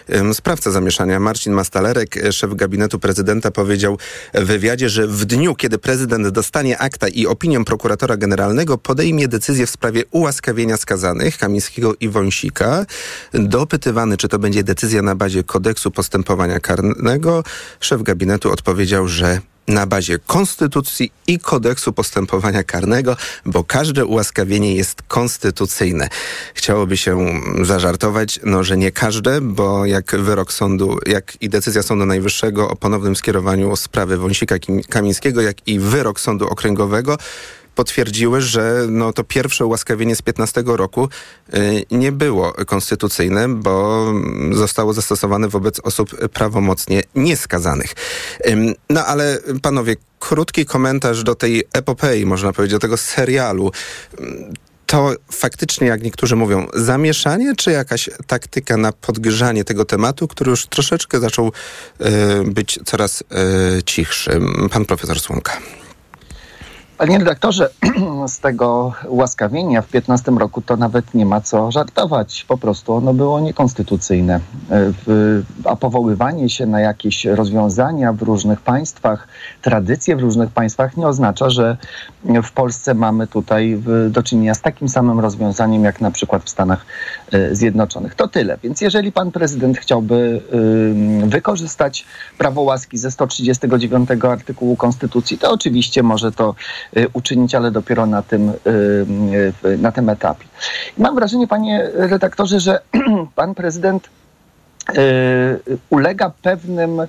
um, 0.09 0.35
sprawca 0.35 0.71
zamieszania. 0.71 1.21
Marcin 1.21 1.53
Mastalerek, 1.53 2.19
szef 2.31 2.55
gabinetu 2.55 2.99
prezydenta, 2.99 3.51
powiedział 3.51 3.99
w 4.35 4.45
wywiadzie, 4.45 4.89
że 4.89 5.07
w 5.07 5.25
dniu, 5.25 5.55
kiedy 5.55 5.79
prezydent 5.79 6.29
dostanie 6.29 6.79
akta 6.79 7.09
i 7.09 7.27
opinię 7.27 7.65
prokuratora 7.65 8.17
generalnego, 8.17 8.79
podejmie 8.79 9.29
decyzję 9.29 9.67
w 9.67 9.71
sprawie 9.71 10.03
ułaskawienia 10.11 10.77
skazanych 10.77 11.39
Kamińskiego 11.39 11.95
i 12.01 12.09
Wąsika. 12.09 12.87
Dopytywany, 13.33 14.17
czy 14.17 14.29
to 14.29 14.39
będzie 14.39 14.65
decyzja 14.65 15.03
na 15.03 15.15
bazie 15.15 15.45
kodeksu 15.45 15.91
postępowania 15.91 16.61
karnego, 16.61 17.45
szef 17.81 18.03
gabinetu 18.03 18.53
odpowiedział, 18.53 19.04
że 19.09 19.41
na 19.69 19.87
bazie 19.87 20.19
konstytucji 20.19 21.13
i 21.27 21.39
kodeksu 21.39 21.93
postępowania 21.93 22.65
karnego, 22.65 23.17
bo 23.47 23.65
każde 23.65 24.07
ułaskawienie 24.07 24.75
jest 24.75 25.03
konstytucyjne. 25.03 26.09
Chciałoby 26.55 26.97
się 26.97 27.41
zażartować, 27.63 28.41
no, 28.45 28.65
że 28.65 28.77
nie 28.77 28.93
każde, 28.93 29.41
bo 29.41 29.87
jak 29.87 30.17
wyrok 30.17 30.53
sądu, 30.53 30.99
jak 31.07 31.43
i 31.43 31.49
decyzja 31.49 31.83
Sądu 31.83 32.07
Najwyższego 32.07 32.71
o 32.71 32.77
ponownym 32.77 33.17
skierowaniu 33.17 33.77
sprawy 33.77 34.17
Wąsika 34.17 34.55
Kamińskiego, 34.89 35.41
jak 35.41 35.69
i 35.69 35.79
wyrok 35.79 36.21
Sądu 36.21 36.49
Okręgowego 36.49 37.19
potwierdziły, 37.75 38.41
że 38.41 38.87
no, 38.89 39.13
to 39.13 39.25
pierwsze 39.25 39.67
ułaskawienie 39.67 40.17
z 40.17 40.23
15 40.23 40.63
roku 40.67 41.09
y, 41.55 41.85
nie 41.91 42.13
było 42.13 42.53
konstytucyjne, 42.53 43.49
bo 43.49 44.07
zostało 44.53 44.93
zastosowane 44.93 45.49
wobec 45.49 45.81
osób 45.81 46.29
prawomocnie 46.29 47.03
nieskazanych. 47.15 47.95
No 48.91 49.07
ale 49.07 49.39
panowie, 49.63 49.97
krótki 50.19 50.67
komentarz 50.67 51.23
do 51.23 51.35
tej 51.35 51.65
epopei, 51.73 52.27
można 52.27 52.53
powiedzieć, 52.53 52.73
do 52.73 52.79
tego 52.79 52.97
serialu 52.97 53.73
to 54.87 55.13
faktycznie, 55.33 55.87
jak 55.87 56.03
niektórzy 56.03 56.37
mówią, 56.37 56.67
zamieszanie, 56.75 57.57
czy 57.57 57.71
jakaś 57.71 58.11
taktyka 58.27 58.77
na 58.77 58.93
podgrzanie 58.93 59.65
tego 59.65 59.85
tematu, 59.85 60.29
który 60.29 60.51
już 60.51 60.67
troszeczkę 60.67 61.21
zaczął 61.21 61.53
y, 62.01 62.05
być 62.45 62.79
coraz 62.85 63.21
y, 63.79 63.83
cichszy? 63.83 64.41
Pan 64.71 64.85
profesor 64.85 65.21
Słomka. 65.21 65.61
Panie 66.99 67.19
redaktorze, 67.19 67.71
z 68.27 68.39
tego 68.39 68.93
ułaskawienia 69.09 69.83
w 69.83 69.89
15 69.89 70.31
roku 70.31 70.63
to 70.63 70.77
nawet 70.77 71.15
nie 71.15 71.27
ma 71.27 71.41
co 71.41 71.71
żartować. 71.71 72.45
Po 72.49 72.59
prostu 72.59 72.93
ono 72.93 73.15
było 73.15 73.41
niekonstytucyjne. 73.41 74.41
A 75.65 75.77
powoływanie 75.77 76.49
się 76.49 76.67
na 76.67 76.81
jakieś 76.81 77.25
rozwiązania 77.25 78.13
w 78.13 78.23
różnych 78.23 78.61
państwach, 78.61 79.29
tradycje 79.63 80.17
w 80.17 80.21
różnych 80.21 80.51
państwach 80.51 80.97
nie 80.97 81.07
oznacza, 81.07 81.51
że 81.51 81.77
w 82.43 82.53
Polsce 82.53 82.95
mamy 82.95 83.27
tutaj 83.27 83.83
do 84.11 84.23
czynienia 84.23 84.55
z 84.55 84.61
takim 84.61 84.89
samym 84.89 85.21
rozwiązaniem, 85.21 85.85
jak 85.85 86.01
na 86.01 86.11
przykład 86.11 86.43
w 86.45 86.49
Stanach 86.49 86.87
e, 87.33 87.55
Zjednoczonych. 87.55 88.15
To 88.15 88.29
tyle. 88.29 88.59
Więc 88.63 88.81
jeżeli 88.81 89.13
pan 89.13 89.31
prezydent 89.33 89.79
chciałby 89.79 90.43
wykorzystać 91.27 92.05
prawo 92.39 92.63
łaski 92.63 92.99
ze 92.99 93.11
139 93.11 94.11
artykułu 94.31 94.77
Konstytucji, 94.77 95.39
to 95.39 95.53
oczywiście 95.53 96.03
może 96.03 96.33
to 96.33 96.55
uczynić, 97.13 97.55
ale 97.55 97.71
dopiero 97.71 98.07
na 98.07 98.23
tym, 98.23 98.53
y, 99.65 99.79
na 99.79 99.93
tym 99.93 100.09
etapie. 100.09 100.47
Mam 100.99 101.15
wrażenie, 101.15 101.47
panie 101.47 101.91
redaktorze, 101.95 102.61
że 102.61 102.81
pan 103.37 103.55
prezydent 103.55 104.09
y, 104.91 104.99
ulega 105.91 106.33
pewnym 106.43 107.03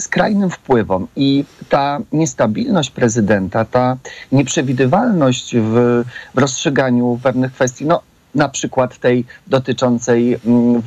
skrajnym 0.00 0.50
wpływom 0.50 1.06
i 1.16 1.44
ta 1.68 1.98
niestabilność 2.12 2.90
prezydenta, 2.90 3.64
ta 3.64 3.96
nieprzewidywalność 4.32 5.56
w, 5.56 6.04
w 6.34 6.38
rozstrzyganiu 6.38 7.20
pewnych 7.22 7.52
kwestii, 7.52 7.86
no 7.86 8.00
na 8.34 8.48
przykład 8.48 8.98
tej 8.98 9.24
dotyczącej 9.46 10.40
mm, 10.46 10.82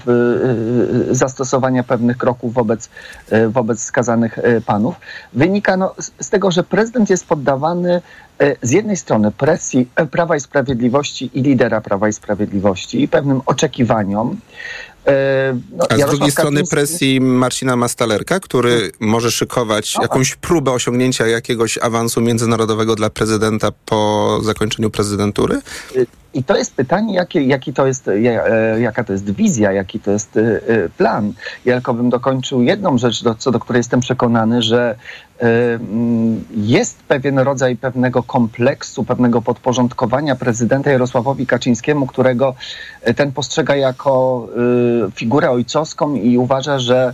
zastosowania 1.12 1.84
pewnych 1.84 2.18
kroków 2.18 2.54
wobec, 2.54 2.90
e, 3.30 3.48
wobec 3.48 3.84
skazanych 3.84 4.40
e, 4.40 4.62
panów, 4.62 4.96
wynika 5.34 5.78
no, 5.78 5.96
z 6.20 6.30
tego, 6.30 6.52
że 6.52 6.64
prezydent 6.64 7.10
jest 7.10 7.28
poddawany 7.28 8.02
e, 8.40 8.56
z 8.62 8.72
jednej 8.72 8.98
strony 8.98 9.32
presji 9.32 9.90
Prawa 10.12 10.36
i 10.36 10.40
Sprawiedliwości 10.40 11.30
i 11.34 11.42
lidera 11.42 11.82
Prawa 11.82 12.10
i 12.10 12.14
Sprawiedliwości 12.14 13.04
i 13.04 13.08
pewnym 13.08 13.42
oczekiwaniom, 13.46 14.38
no, 15.78 15.86
A 15.90 15.96
z 15.96 16.00
Jarosław 16.00 16.10
drugiej 16.10 16.32
strony 16.32 16.64
presji 16.64 17.22
Marcina 17.22 17.76
Mastalerka, 17.76 18.40
który 18.40 18.92
może 19.00 19.32
szykować 19.32 19.96
no, 19.96 20.02
jakąś 20.02 20.36
próbę 20.36 20.72
osiągnięcia 20.72 21.28
jakiegoś 21.28 21.78
awansu 21.78 22.22
międzynarodowego 22.22 22.96
dla 22.96 23.10
prezydenta 23.10 23.72
po 23.86 24.40
zakończeniu 24.44 24.90
prezydentury? 24.90 25.62
I 26.34 26.44
to 26.44 26.58
jest 26.58 26.76
pytanie, 26.76 27.14
jaki, 27.16 27.48
jaki 27.48 27.74
to 27.74 27.88
jest, 27.88 28.08
e, 28.08 28.22
jaka 28.80 29.04
to 29.04 29.14
jest 29.14 29.32
wizja, 29.32 29.72
jaki 29.72 30.00
to 30.00 30.12
jest 30.12 30.38
e, 30.38 30.42
e, 30.68 30.90
plan. 30.90 31.34
Ja 31.66 31.74
tylko 31.74 31.94
bym 31.94 32.10
dokończył 32.10 32.62
jedną 32.62 32.98
rzecz, 32.98 33.24
do, 33.24 33.36
co 33.36 33.52
do 33.52 33.60
której 33.60 33.80
jestem 33.80 34.00
przekonany, 34.00 34.62
że 34.62 34.96
jest 36.56 37.00
pewien 37.00 37.40
rodzaj 37.40 37.76
pewnego 37.76 38.24
kompleksu, 38.24 39.04
pewnego 39.04 39.42
podporządkowania 39.42 40.36
prezydenta 40.36 40.92
Jarosławowi 40.92 41.48
Kaczyńskiemu, 41.48 42.08
którego 42.08 42.56
ten 43.16 43.32
postrzega 43.32 43.76
jako 43.76 44.48
figurę 45.16 45.52
ojcowską 45.52 46.16
i 46.16 46.38
uważa, 46.38 46.80
że 46.80 47.14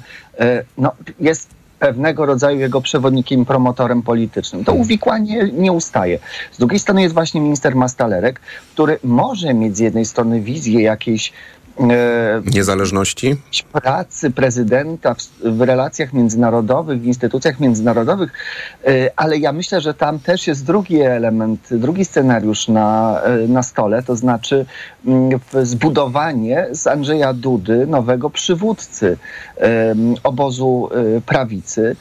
no, 0.77 0.91
jest 1.19 1.49
pewnego 1.79 2.25
rodzaju 2.25 2.59
jego 2.59 2.81
przewodnikiem 2.81 3.45
promotorem 3.45 4.01
politycznym. 4.01 4.63
To 4.63 4.71
hmm. 4.71 4.81
uwikłanie 4.81 5.49
nie 5.53 5.71
ustaje. 5.71 6.19
Z 6.51 6.57
drugiej 6.57 6.79
strony 6.79 7.01
jest 7.01 7.13
właśnie 7.13 7.41
minister 7.41 7.75
Mastalerek, 7.75 8.39
który 8.73 8.99
może 9.03 9.53
mieć 9.53 9.77
z 9.77 9.79
jednej 9.79 10.05
strony 10.05 10.41
wizję 10.41 10.81
jakiejś 10.81 11.33
niezależności 12.53 13.35
pracy 13.71 14.31
prezydenta 14.31 15.13
w, 15.13 15.27
w, 15.43 15.61
relacjach 15.61 16.13
międzynarodowych, 16.13 17.01
w 17.01 17.05
instytucjach 17.05 17.59
międzynarodowych, 17.59 18.31
e, 18.85 19.11
ale 19.15 19.37
ja 19.37 19.51
myślę, 19.51 19.81
że 19.81 19.93
tam 19.93 20.19
też 20.19 20.47
jest 20.47 20.65
drugi 20.65 21.01
element, 21.01 21.67
drugi 21.71 22.05
scenariusz 22.05 22.67
na, 22.67 23.21
e, 23.21 23.47
na 23.47 23.63
stole, 23.63 24.03
to 24.03 24.15
znaczy 24.15 24.65
mm, 25.05 25.39
zbudowanie 25.63 26.67
z 26.71 26.87
Andrzeja 26.87 27.33
Dudy 27.33 27.87
nowego 27.87 28.29
przywódcy 28.29 29.17
obozu 30.23 30.89
prawicy, 31.25 31.95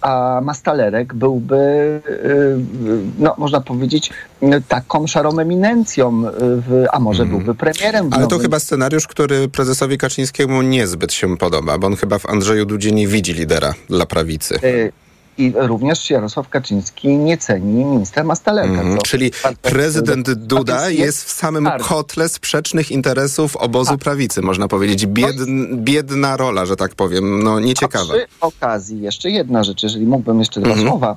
a 0.00 0.40
Mastalerek 0.42 1.14
byłby, 1.14 2.00
no, 3.18 3.34
można 3.38 3.60
powiedzieć, 3.60 4.10
taką 4.68 5.06
szarą 5.06 5.38
eminencją, 5.38 6.22
a 6.92 7.00
może 7.00 7.22
hmm. 7.22 7.38
byłby 7.38 7.54
premierem. 7.54 8.08
Ale 8.10 8.26
to 8.26 8.38
chyba 8.38 8.58
scenariusz 8.58 9.01
scenariusz, 9.02 9.06
który 9.06 9.48
prezesowi 9.48 9.98
Kaczyńskiemu 9.98 10.62
niezbyt 10.62 11.12
się 11.12 11.36
podoba, 11.36 11.78
bo 11.78 11.86
on 11.86 11.96
chyba 11.96 12.18
w 12.18 12.26
Andrzeju 12.26 12.66
Dudzie 12.66 12.92
nie 12.92 13.08
widzi 13.08 13.32
lidera 13.34 13.74
dla 13.88 14.06
prawicy. 14.06 14.58
Y, 14.64 14.92
I 15.38 15.52
również 15.56 16.10
Jarosław 16.10 16.48
Kaczyński 16.48 17.08
nie 17.08 17.38
ceni 17.38 17.84
ministra 17.84 18.24
Mastalerka. 18.24 18.82
Co 18.96 19.02
czyli 19.02 19.30
bardzo- 19.42 19.60
prezydent 19.62 20.30
Duda 20.32 20.90
jest 20.90 21.24
w 21.24 21.30
samym 21.30 21.64
bardzo. 21.64 21.88
kotle 21.88 22.28
sprzecznych 22.28 22.90
interesów 22.90 23.56
obozu 23.56 23.98
prawicy, 23.98 24.42
można 24.42 24.68
powiedzieć. 24.68 25.06
Biedn, 25.06 25.76
biedna 25.76 26.36
rola, 26.36 26.66
że 26.66 26.76
tak 26.76 26.94
powiem, 26.94 27.42
no 27.42 27.60
nieciekawa. 27.60 28.14
A 28.14 28.16
przy 28.16 28.26
okazji 28.40 29.00
jeszcze 29.02 29.30
jedna 29.30 29.64
rzecz, 29.64 29.82
jeżeli 29.82 30.06
mógłbym 30.06 30.38
jeszcze 30.38 30.60
dwa 30.60 30.70
Mhm. 30.70 30.88
słowa, 30.88 31.16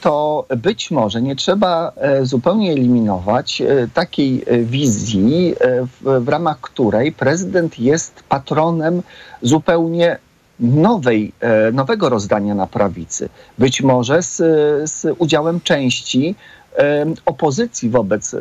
to 0.00 0.46
być 0.56 0.90
może 0.90 1.22
nie 1.22 1.36
trzeba 1.36 1.92
e, 1.96 2.26
zupełnie 2.26 2.72
eliminować 2.72 3.60
e, 3.60 3.88
takiej 3.94 4.44
e, 4.46 4.58
wizji, 4.58 5.54
w, 6.00 6.28
ramach 6.28 6.60
której 6.60 7.12
prezydent 7.12 7.78
jest 7.78 8.22
patronem 8.28 9.02
zupełnie 9.42 10.18
nowej, 10.60 11.32
nowego 11.72 12.08
rozdania 12.08 12.54
na 12.54 12.66
prawicy. 12.66 13.28
Być 13.58 13.82
może 13.82 14.22
z, 14.22 14.36
z 14.90 15.14
udziałem 15.18 15.60
części 15.60 16.34
opozycji 17.26 17.90
wobec 17.90 18.36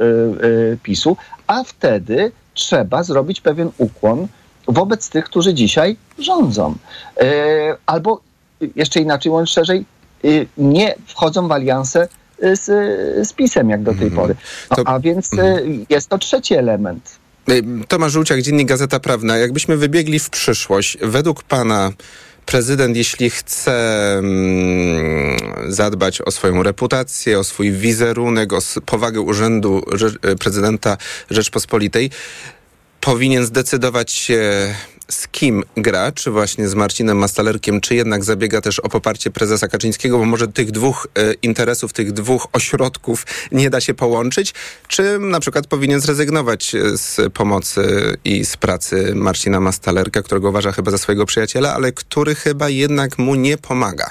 PiSu, 0.83 1.17
a 1.47 1.63
wtedy 1.63 2.31
trzeba 2.53 3.03
zrobić 3.03 3.41
pewien 3.41 3.71
ukłon 3.77 4.27
wobec 4.67 5.09
tych, 5.09 5.25
którzy 5.25 5.53
dzisiaj 5.53 5.97
rządzą. 6.19 6.75
Albo 7.85 8.21
jeszcze 8.75 8.99
inaczej 8.99 9.31
mówiąc 9.31 9.49
szerzej, 9.49 9.85
nie 10.57 10.95
wchodzą 11.07 11.47
w 11.47 11.51
alianse 11.51 12.07
y, 12.43 12.55
z, 12.55 12.65
z 13.27 13.33
PiSem 13.33 13.69
jak 13.69 13.83
do 13.83 13.93
tej 13.93 14.11
pory. 14.11 14.35
No, 14.77 14.83
a 14.85 14.99
więc 14.99 15.33
y, 15.33 15.37
jest 15.89 16.09
to 16.09 16.17
trzeci 16.17 16.53
element. 16.53 17.19
Y, 17.49 17.63
Tomasz 17.87 18.11
Żółciak, 18.11 18.41
Dziennik 18.41 18.67
Gazeta 18.67 18.99
Prawna. 18.99 19.37
Jakbyśmy 19.37 19.77
wybiegli 19.77 20.19
w 20.19 20.29
przyszłość, 20.29 20.97
według 21.01 21.43
pana 21.43 21.91
prezydent, 22.45 22.97
jeśli 22.97 23.29
chce 23.29 24.17
mm, 24.17 25.37
zadbać 25.67 26.21
o 26.21 26.31
swoją 26.31 26.63
reputację, 26.63 27.39
o 27.39 27.43
swój 27.43 27.71
wizerunek, 27.71 28.53
o 28.53 28.59
powagę 28.85 29.21
urzędu 29.21 29.81
prezydenta 30.39 30.97
Rzeczpospolitej, 31.29 32.09
powinien 33.01 33.45
zdecydować 33.45 34.11
się 34.11 34.73
z 35.11 35.27
kim 35.27 35.63
gra, 35.77 36.11
czy 36.11 36.31
właśnie 36.31 36.67
z 36.67 36.75
Marcinem 36.75 37.17
Mastalerkiem, 37.17 37.81
czy 37.81 37.95
jednak 37.95 38.23
zabiega 38.23 38.61
też 38.61 38.79
o 38.79 38.89
poparcie 38.89 39.31
prezesa 39.31 39.67
Kaczyńskiego, 39.67 40.17
bo 40.17 40.25
może 40.25 40.47
tych 40.47 40.71
dwóch 40.71 41.07
e, 41.15 41.33
interesów, 41.33 41.93
tych 41.93 42.11
dwóch 42.11 42.47
ośrodków 42.53 43.25
nie 43.51 43.69
da 43.69 43.81
się 43.81 43.93
połączyć, 43.93 44.53
czy 44.87 45.19
na 45.19 45.39
przykład 45.39 45.67
powinien 45.67 45.99
zrezygnować 45.99 46.75
e, 46.75 46.97
z 46.97 47.33
pomocy 47.33 47.81
i 48.25 48.45
z 48.45 48.57
pracy 48.57 49.15
Marcina 49.15 49.59
Mastalerka, 49.59 50.21
którego 50.21 50.49
uważa 50.49 50.71
chyba 50.71 50.91
za 50.91 50.97
swojego 50.97 51.25
przyjaciela, 51.25 51.73
ale 51.73 51.91
który 51.91 52.35
chyba 52.35 52.69
jednak 52.69 53.17
mu 53.17 53.35
nie 53.35 53.57
pomaga. 53.57 54.09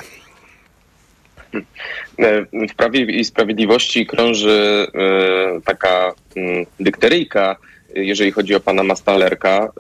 W 2.71 2.75
Prawie 2.77 3.01
i 3.05 3.25
Sprawiedliwości 3.25 4.07
krąży 4.07 4.87
e, 4.95 5.61
taka 5.65 6.13
mm, 6.37 6.67
dykteryjka, 6.81 7.57
jeżeli 7.95 8.33
chodzi 8.33 8.55
o 8.55 8.61
pana 8.61 8.83
Mastalerka. 8.83 9.73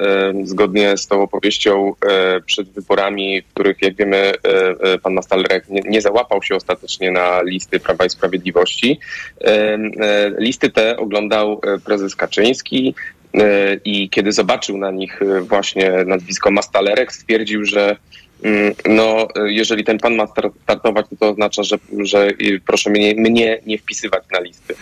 Zgodnie 0.44 0.96
z 0.96 1.06
tą 1.06 1.22
opowieścią 1.22 1.94
e, 2.06 2.40
przed 2.40 2.68
wyborami, 2.70 3.42
w 3.42 3.52
których, 3.54 3.82
jak 3.82 3.96
wiemy, 3.96 4.16
e, 4.16 4.32
e, 4.92 4.98
pan 4.98 5.14
Mastalerek 5.14 5.64
nie, 5.68 6.00
załapał 6.00 6.42
się 6.42 6.56
ostatecznie 6.56 7.10
na 7.10 7.42
listy 7.42 7.80
Prawa 7.80 8.04
i 8.04 8.10
Sprawiedliwości. 8.10 9.00
Listy 10.38 10.70
te 10.70 10.96
oglądał 10.96 11.60
prezes 11.84 12.16
Kaczyński, 12.16 12.94
i 13.84 14.10
kiedy 14.10 14.32
zobaczył 14.32 14.78
na 14.78 14.90
nich 14.90 15.20
właśnie 15.40 15.90
nazwisko 16.06 16.50
Mastalerek, 16.50 17.12
stwierdził, 17.12 17.64
że 17.64 17.96
Mm, 18.44 18.74
No, 18.88 19.28
jeżeli 19.46 19.84
ten 19.84 19.98
pan 19.98 20.14
ma 20.14 20.26
star- 20.26 20.50
startować, 20.62 21.06
to, 21.10 21.16
to 21.16 21.28
oznacza, 21.28 21.62
że, 21.62 21.76
że 21.98 22.30
proszę 22.66 22.90
mnie, 22.90 23.14
mnie 23.14 23.60
nie 23.66 23.78
wpisywać 23.78 24.22
na 24.32 24.40
listy. 24.40 24.74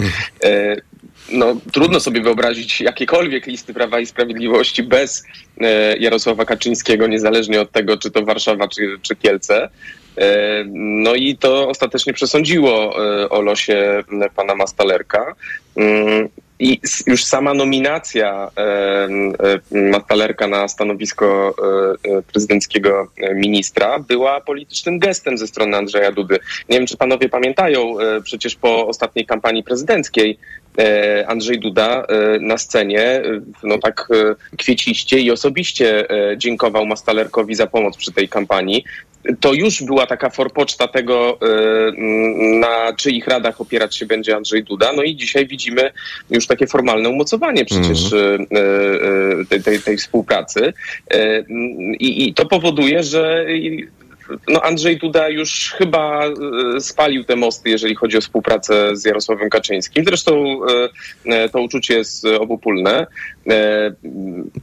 No, 1.32 1.56
trudno 1.72 2.00
sobie 2.00 2.20
wyobrazić 2.22 2.80
jakiekolwiek 2.80 3.46
listy 3.46 3.74
Prawa 3.74 4.00
i 4.00 4.06
Sprawiedliwości 4.06 4.82
bez 4.82 5.24
e, 5.60 5.96
Jarosława 5.96 6.44
Kaczyńskiego, 6.44 7.06
niezależnie 7.06 7.60
od 7.60 7.72
tego, 7.72 7.96
czy 7.96 8.10
to 8.10 8.24
Warszawa, 8.24 8.68
czy, 8.68 8.96
czy 9.02 9.16
Kielce. 9.16 9.68
E, 10.18 10.64
No 10.74 11.14
i 11.14 11.36
to 11.36 11.68
ostatecznie 11.68 12.12
przesądziło 12.12 13.04
e, 13.22 13.28
o 13.28 13.40
losie 13.40 14.04
pana 14.36 14.54
Mastalerka. 14.54 15.34
Mm, 15.76 16.28
I 16.58 16.80
już 17.06 17.24
sama 17.24 17.54
nominacja 17.54 18.50
Mastalerka 19.70 20.46
na 20.46 20.68
stanowisko 20.68 21.54
prezydenckiego 22.32 23.08
ministra 23.34 23.98
była 23.98 24.40
politycznym 24.40 24.98
gestem 24.98 25.38
ze 25.38 25.46
strony 25.46 25.76
Andrzeja 25.76 26.12
Dudy. 26.12 26.38
Nie 26.68 26.78
wiem, 26.78 26.86
czy 26.86 26.96
panowie 26.96 27.28
pamiętają, 27.28 27.94
przecież 28.22 28.54
po 28.56 28.86
ostatniej 28.86 29.26
kampanii 29.26 29.62
prezydenckiej 29.62 30.38
Andrzej 31.26 31.58
Duda 31.58 32.02
e, 32.02 32.38
na 32.40 32.58
scenie 32.58 33.02
e, 33.02 33.22
no 33.62 33.78
tak 33.78 34.08
e, 34.10 34.56
kwieciście 34.56 35.18
i 35.18 35.30
osobiście 35.30 36.10
e, 36.10 36.38
dziękował 36.38 36.86
Mastalerkowi 36.86 37.54
za 37.54 37.66
pomoc 37.66 37.96
przy 37.96 38.12
tej 38.12 38.28
kampanii. 38.28 38.84
To 39.40 39.52
już 39.52 39.82
była 39.82 40.06
taka 40.06 40.30
forpoczta 40.30 40.88
tego, 40.88 41.38
e, 41.42 41.92
na 42.60 42.92
czyich 42.96 43.26
radach 43.26 43.60
opierać 43.60 43.96
się 43.96 44.06
będzie 44.06 44.36
Andrzej 44.36 44.64
Duda. 44.64 44.92
No 44.92 45.02
i 45.02 45.16
dzisiaj 45.16 45.46
widzimy 45.46 45.90
już 46.30 46.46
takie 46.46 46.66
formalne 46.66 47.08
umocowanie 47.08 47.64
przecież 47.64 48.12
e, 48.12 48.34
e, 48.34 49.44
tej, 49.48 49.62
tej, 49.62 49.80
tej 49.80 49.96
współpracy. 49.96 50.72
E, 51.10 51.40
I, 51.98 52.28
I 52.28 52.34
to 52.34 52.46
powoduje, 52.46 53.02
że 53.02 53.46
no 54.48 54.62
Andrzej 54.62 54.98
Duda 54.98 55.28
już 55.28 55.74
chyba 55.78 56.26
e, 56.26 56.80
spalił 56.80 57.24
te 57.24 57.36
mosty, 57.36 57.70
jeżeli 57.70 57.94
chodzi 57.94 58.16
o 58.16 58.20
współpracę 58.20 58.96
z 58.96 59.04
Jarosławem 59.04 59.50
Kaczyńskim. 59.50 60.04
Zresztą 60.04 60.60
e, 60.66 60.88
e, 61.24 61.48
to 61.48 61.60
uczucie 61.60 61.94
jest 61.94 62.24
obopólne. 62.24 63.06
E, 63.50 63.92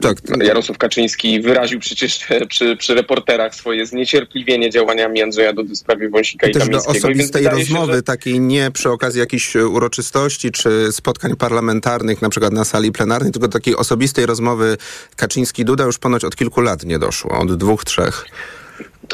Tak. 0.01 0.17
Jarosław 0.43 0.77
Kaczyński 0.77 1.41
wyraził 1.41 1.79
przecież 1.79 2.27
przy, 2.49 2.77
przy 2.77 2.95
reporterach 2.95 3.55
swoje 3.55 3.85
zniecierpliwienie 3.85 4.69
działaniami 4.69 5.21
Andrzeja 5.21 5.53
Dudy 5.53 5.73
w 5.73 5.77
sprawie 5.77 6.09
Wąsika 6.09 6.47
i 6.47 6.51
Też 6.51 6.69
do 6.69 6.77
osobistej 6.77 7.43
wydaje 7.43 7.65
się, 7.65 7.73
rozmowy, 7.73 7.93
że- 7.93 8.03
takiej 8.03 8.39
nie 8.39 8.71
przy 8.71 8.89
okazji 8.89 9.19
jakichś 9.19 9.55
uroczystości 9.55 10.51
czy 10.51 10.91
spotkań 10.91 11.35
parlamentarnych, 11.35 12.21
na 12.21 12.29
przykład 12.29 12.53
na 12.53 12.65
sali 12.65 12.91
plenarnej, 12.91 13.31
tylko 13.31 13.47
takiej 13.47 13.75
osobistej 13.75 14.25
rozmowy 14.25 14.77
Kaczyński-Duda 15.15 15.85
już 15.85 15.97
ponoć 15.97 16.23
od 16.23 16.35
kilku 16.35 16.61
lat 16.61 16.83
nie 16.83 16.99
doszło, 16.99 17.39
od 17.39 17.55
dwóch, 17.57 17.85
trzech. 17.85 18.25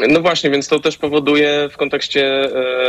No 0.07 0.21
właśnie, 0.21 0.49
więc 0.49 0.67
to 0.67 0.79
też 0.79 0.97
powoduje 0.97 1.69
w 1.71 1.77
kontekście 1.77 2.25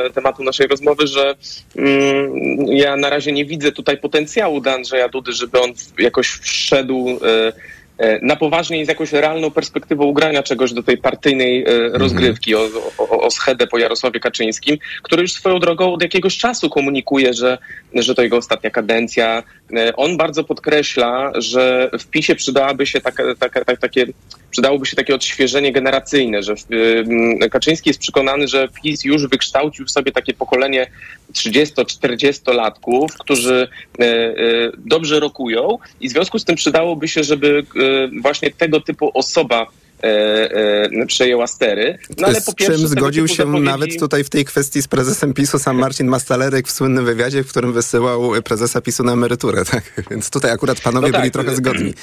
e, 0.07 0.11
tematu 0.11 0.45
naszej 0.45 0.67
rozmowy, 0.67 1.07
że 1.07 1.35
mm, 1.77 2.67
ja 2.67 2.97
na 2.97 3.11
razie 3.11 3.33
nie 3.33 3.45
widzę 3.45 3.73
tutaj 3.73 3.99
potencjału 3.99 4.61
dla 4.61 4.75
Andrzeja 4.75 5.09
Dudy, 5.09 5.33
żeby 5.33 5.61
on 5.61 5.73
jakoś 5.99 6.29
wszedł 6.29 7.09
e, 7.09 7.53
na 8.23 8.37
poważnie 8.37 8.81
i 8.81 8.85
z 8.85 8.89
jakąś 8.89 9.13
realną 9.13 9.51
perspektywą 9.51 10.05
ugrania 10.05 10.43
czegoś 10.43 10.73
do 10.73 10.83
tej 10.83 10.99
partyjnej 10.99 11.65
e, 11.65 11.89
rozgrywki 11.93 12.55
o, 12.55 12.69
o, 12.99 13.21
o 13.21 13.31
schedę 13.31 13.67
po 13.67 13.79
Jarosławie 13.79 14.21
Kaczyńskim, 14.21 14.79
który 15.03 15.23
już 15.23 15.33
swoją 15.33 15.59
drogą 15.59 15.93
od 15.93 16.03
jakiegoś 16.03 16.39
czasu 16.39 16.71
komunikuje, 16.71 17.35
że, 17.35 17.59
że 17.95 18.15
to 18.15 18.23
jego 18.23 18.37
ostatnia 18.37 18.71
kadencja. 18.71 19.43
E, 19.77 19.97
On 19.97 20.17
bardzo 20.17 20.45
podkreśla, 20.45 21.33
że 21.35 21.91
w 21.99 22.07
PiSie 22.07 22.35
przydałaby 22.35 22.87
się 22.87 23.01
taka, 23.01 23.35
taka, 23.35 23.65
tak, 23.65 23.79
takie 23.79 24.07
przydałoby 24.51 24.87
się 24.87 24.97
takie 24.97 25.15
odświeżenie 25.15 25.73
generacyjne, 25.73 26.43
że 26.43 26.55
Kaczyński 27.51 27.91
jest 27.91 28.01
przekonany, 28.01 28.49
że 28.49 28.69
PiS 28.83 29.05
już 29.05 29.27
wykształcił 29.27 29.87
w 29.87 29.91
sobie 29.91 30.13
takie 30.13 30.35
pokolenie 30.35 30.91
30-40-latków, 31.33 33.07
którzy 33.19 33.69
dobrze 34.79 35.21
rokują 35.21 35.79
i 36.01 36.09
w 36.09 36.13
związku 36.13 36.39
z 36.39 36.45
tym 36.45 36.57
przydałoby 36.57 37.09
się, 37.09 37.25
żeby 37.25 37.63
właśnie 38.23 38.51
tego 38.51 38.81
typu 38.81 39.11
osoba 39.15 39.67
e, 40.03 40.07
e, 41.03 41.07
przejęła 41.07 41.47
stery. 41.47 41.99
No, 42.19 42.27
ale 42.27 42.41
po 42.41 42.53
pierwsze, 42.55 42.79
czym 42.79 42.89
zgodził 42.89 43.29
się 43.29 43.45
zapowiedzi- 43.45 43.63
nawet 43.65 43.99
tutaj 43.99 44.25
w 44.25 44.31
tej 44.31 44.45
kwestii 44.45 44.83
z 44.83 44.89
prezesem 44.89 45.35
PiSu 45.35 45.59
sam 45.59 45.77
Marcin 45.79 46.07
Mastalerek 46.07 46.69
w 46.69 46.73
słynnym 46.73 47.05
wywiadzie, 47.05 47.45
w 47.45 47.49
którym 47.49 47.73
wysyłał 47.73 48.33
prezesa 48.45 48.81
PiSu 48.81 49.03
na 49.05 49.13
emeryturę. 49.13 49.65
Tak? 49.71 49.85
Więc 50.11 50.31
tutaj 50.31 50.51
akurat 50.51 50.81
panowie 50.81 51.07
No 51.07 51.13
tak, 51.13 51.21
byli 51.21 51.31
trochę 51.31 51.57
zgodni. 51.57 51.95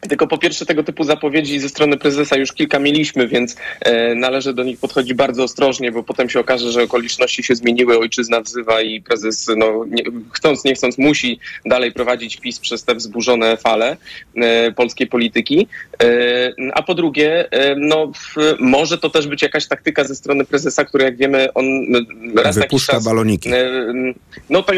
Tylko 0.00 0.26
po 0.26 0.38
pierwsze 0.38 0.66
tego 0.66 0.84
typu 0.84 1.04
zapowiedzi 1.04 1.60
ze 1.60 1.68
strony 1.68 1.96
prezesa 1.96 2.36
już 2.36 2.52
kilka 2.52 2.78
mieliśmy, 2.78 3.28
więc 3.28 3.56
e, 3.80 4.14
należy 4.14 4.54
do 4.54 4.64
nich 4.64 4.78
podchodzić 4.78 5.14
bardzo 5.14 5.42
ostrożnie, 5.42 5.92
bo 5.92 6.02
potem 6.02 6.30
się 6.30 6.40
okaże, 6.40 6.72
że 6.72 6.82
okoliczności 6.82 7.42
się 7.42 7.54
zmieniły, 7.54 7.98
ojczyzna 7.98 8.40
wzywa 8.40 8.82
i 8.82 9.00
prezes 9.00 9.46
no, 9.56 9.84
nie, 9.88 10.02
chcąc 10.32 10.64
nie 10.64 10.74
chcąc 10.74 10.98
musi 10.98 11.40
dalej 11.66 11.92
prowadzić 11.92 12.36
PiS 12.36 12.58
przez 12.58 12.84
te 12.84 12.94
wzburzone 12.94 13.56
fale 13.56 13.96
e, 14.36 14.72
polskiej 14.72 15.06
polityki. 15.06 15.66
A 16.74 16.82
po 16.82 16.94
drugie, 16.94 17.48
no, 17.76 18.12
może 18.60 18.98
to 18.98 19.10
też 19.10 19.26
być 19.26 19.42
jakaś 19.42 19.66
taktyka 19.66 20.04
ze 20.04 20.14
strony 20.14 20.44
prezesa, 20.44 20.84
który 20.84 21.04
jak 21.04 21.16
wiemy, 21.16 21.52
on 21.52 21.64
raz 22.36 22.58
Wypuszcza 22.58 22.92
czas, 22.92 23.04
baloniki. 23.04 23.50
No, 24.50 24.62
tak, 24.62 24.76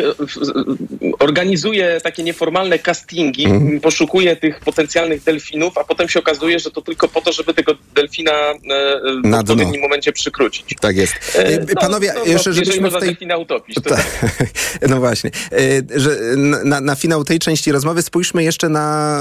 organizuje 1.18 2.00
takie 2.02 2.22
nieformalne 2.22 2.78
castingi, 2.78 3.44
Mhm. 3.44 3.80
poszukuje 3.80 4.36
tych 4.36 4.60
potencjalnych 4.60 5.09
delfinów, 5.18 5.78
a 5.78 5.84
potem 5.84 6.08
się 6.08 6.18
okazuje, 6.20 6.58
że 6.58 6.70
to 6.70 6.82
tylko 6.82 7.08
po 7.08 7.20
to, 7.20 7.32
żeby 7.32 7.54
tego 7.54 7.72
delfina 7.94 8.32
w 8.62 9.28
Na 9.28 9.42
dno. 9.42 9.52
odpowiednim 9.52 9.80
momencie 9.82 10.12
przykrócić. 10.12 10.76
Tak 10.80 10.96
jest. 10.96 11.14
E, 11.34 11.46
E, 11.46 11.66
Panowie, 11.80 12.06
jeszcze 12.26 12.50
jeżeli 12.50 12.66
żebyśmy 12.66 12.90
w 12.90 12.92
tej... 12.92 13.08
delfina 13.08 13.36
utopić, 13.36 13.74
to 13.74 13.80
Tak. 13.90 14.06
No 14.90 14.96
właśnie. 15.00 15.30
E, 15.52 16.00
Że 16.00 16.16
na, 16.64 16.80
na 16.80 16.94
finał 16.94 17.24
tej 17.24 17.38
części 17.38 17.72
rozmowy 17.72 18.02
spójrzmy 18.02 18.44
jeszcze 18.44 18.68
na 18.68 19.18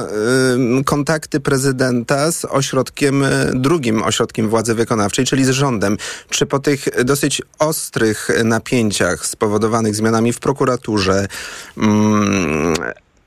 e, 0.80 0.84
kontakty 0.84 1.40
prezydenta 1.40 2.32
z 2.32 2.46
ośrodkiem, 2.46 3.24
e, 3.24 3.30
drugim 3.54 4.04
ośrodkiem 4.04 4.50
władzy 4.50 4.76
wykonawczej, 4.76 5.26
czyli 5.26 5.46
z 5.46 5.50
rządem. 5.50 5.98
Czy 6.30 6.46
po 6.46 6.60
tych 6.60 7.04
dosyć 7.06 7.42
ostrych 7.60 8.30
napięciach 8.44 9.26
spowodowanych 9.26 9.96
zmianami 9.96 10.34
w 10.34 10.40
prokuraturze, 10.40 11.28
mm, 11.78 12.74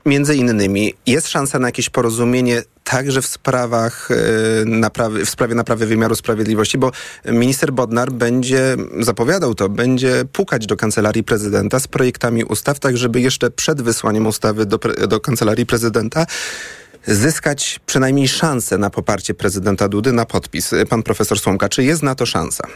między 0.05 0.35
innymi, 0.35 0.93
jest 1.07 1.27
szansa 1.27 1.59
na 1.59 1.67
jakieś 1.67 1.89
porozumienie 1.89 2.63
także 2.83 3.21
w 3.21 3.27
sprawach 3.27 4.09
e, 4.11 4.15
naprawy, 4.65 5.25
w 5.25 5.29
sprawie 5.29 5.55
naprawy 5.55 5.85
wymiaru 5.85 6.15
sprawiedliwości, 6.15 6.77
bo 6.77 6.91
minister 7.25 7.73
Bodnar 7.73 8.11
będzie, 8.11 8.77
zapowiadał 8.99 9.55
to, 9.55 9.69
będzie 9.69 10.25
pukać 10.33 10.65
do 10.65 10.77
kancelarii 10.77 11.23
prezydenta 11.23 11.79
z 11.79 11.87
projektami 11.87 12.43
ustaw, 12.43 12.79
tak 12.79 12.97
żeby 12.97 13.21
jeszcze 13.21 13.51
przed 13.51 13.81
wysłaniem 13.81 14.27
ustawy 14.27 14.65
do, 14.65 14.79
do 15.07 15.19
kancelarii 15.19 15.65
prezydenta 15.65 16.25
zyskać 17.07 17.79
przynajmniej 17.85 18.27
szansę 18.27 18.77
na 18.77 18.89
poparcie 18.89 19.33
prezydenta 19.33 19.89
Dudy 19.89 20.11
na 20.11 20.25
podpis. 20.25 20.71
Pan 20.89 21.03
profesor 21.03 21.39
Słomka, 21.39 21.69
czy 21.69 21.83
jest 21.83 22.03
na 22.03 22.15
to 22.15 22.25
szansa 22.25 22.67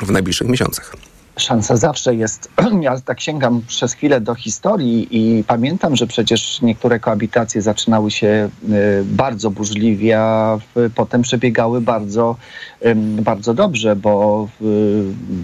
w 0.00 0.10
najbliższych 0.10 0.48
miesiącach? 0.48 0.92
Szansa 1.38 1.76
zawsze 1.76 2.14
jest. 2.14 2.50
Ja 2.80 3.00
tak 3.00 3.20
sięgam 3.20 3.62
przez 3.66 3.92
chwilę 3.92 4.20
do 4.20 4.34
historii 4.34 5.08
i 5.10 5.44
pamiętam, 5.44 5.96
że 5.96 6.06
przecież 6.06 6.62
niektóre 6.62 7.00
koabitacje 7.00 7.62
zaczynały 7.62 8.10
się 8.10 8.48
y, 8.68 9.04
bardzo 9.04 9.50
burzliwie, 9.50 10.20
a 10.20 10.58
potem 10.94 11.22
przebiegały 11.22 11.80
bardzo, 11.80 12.36
bardzo 13.22 13.54
dobrze, 13.54 13.96
bo 13.96 14.48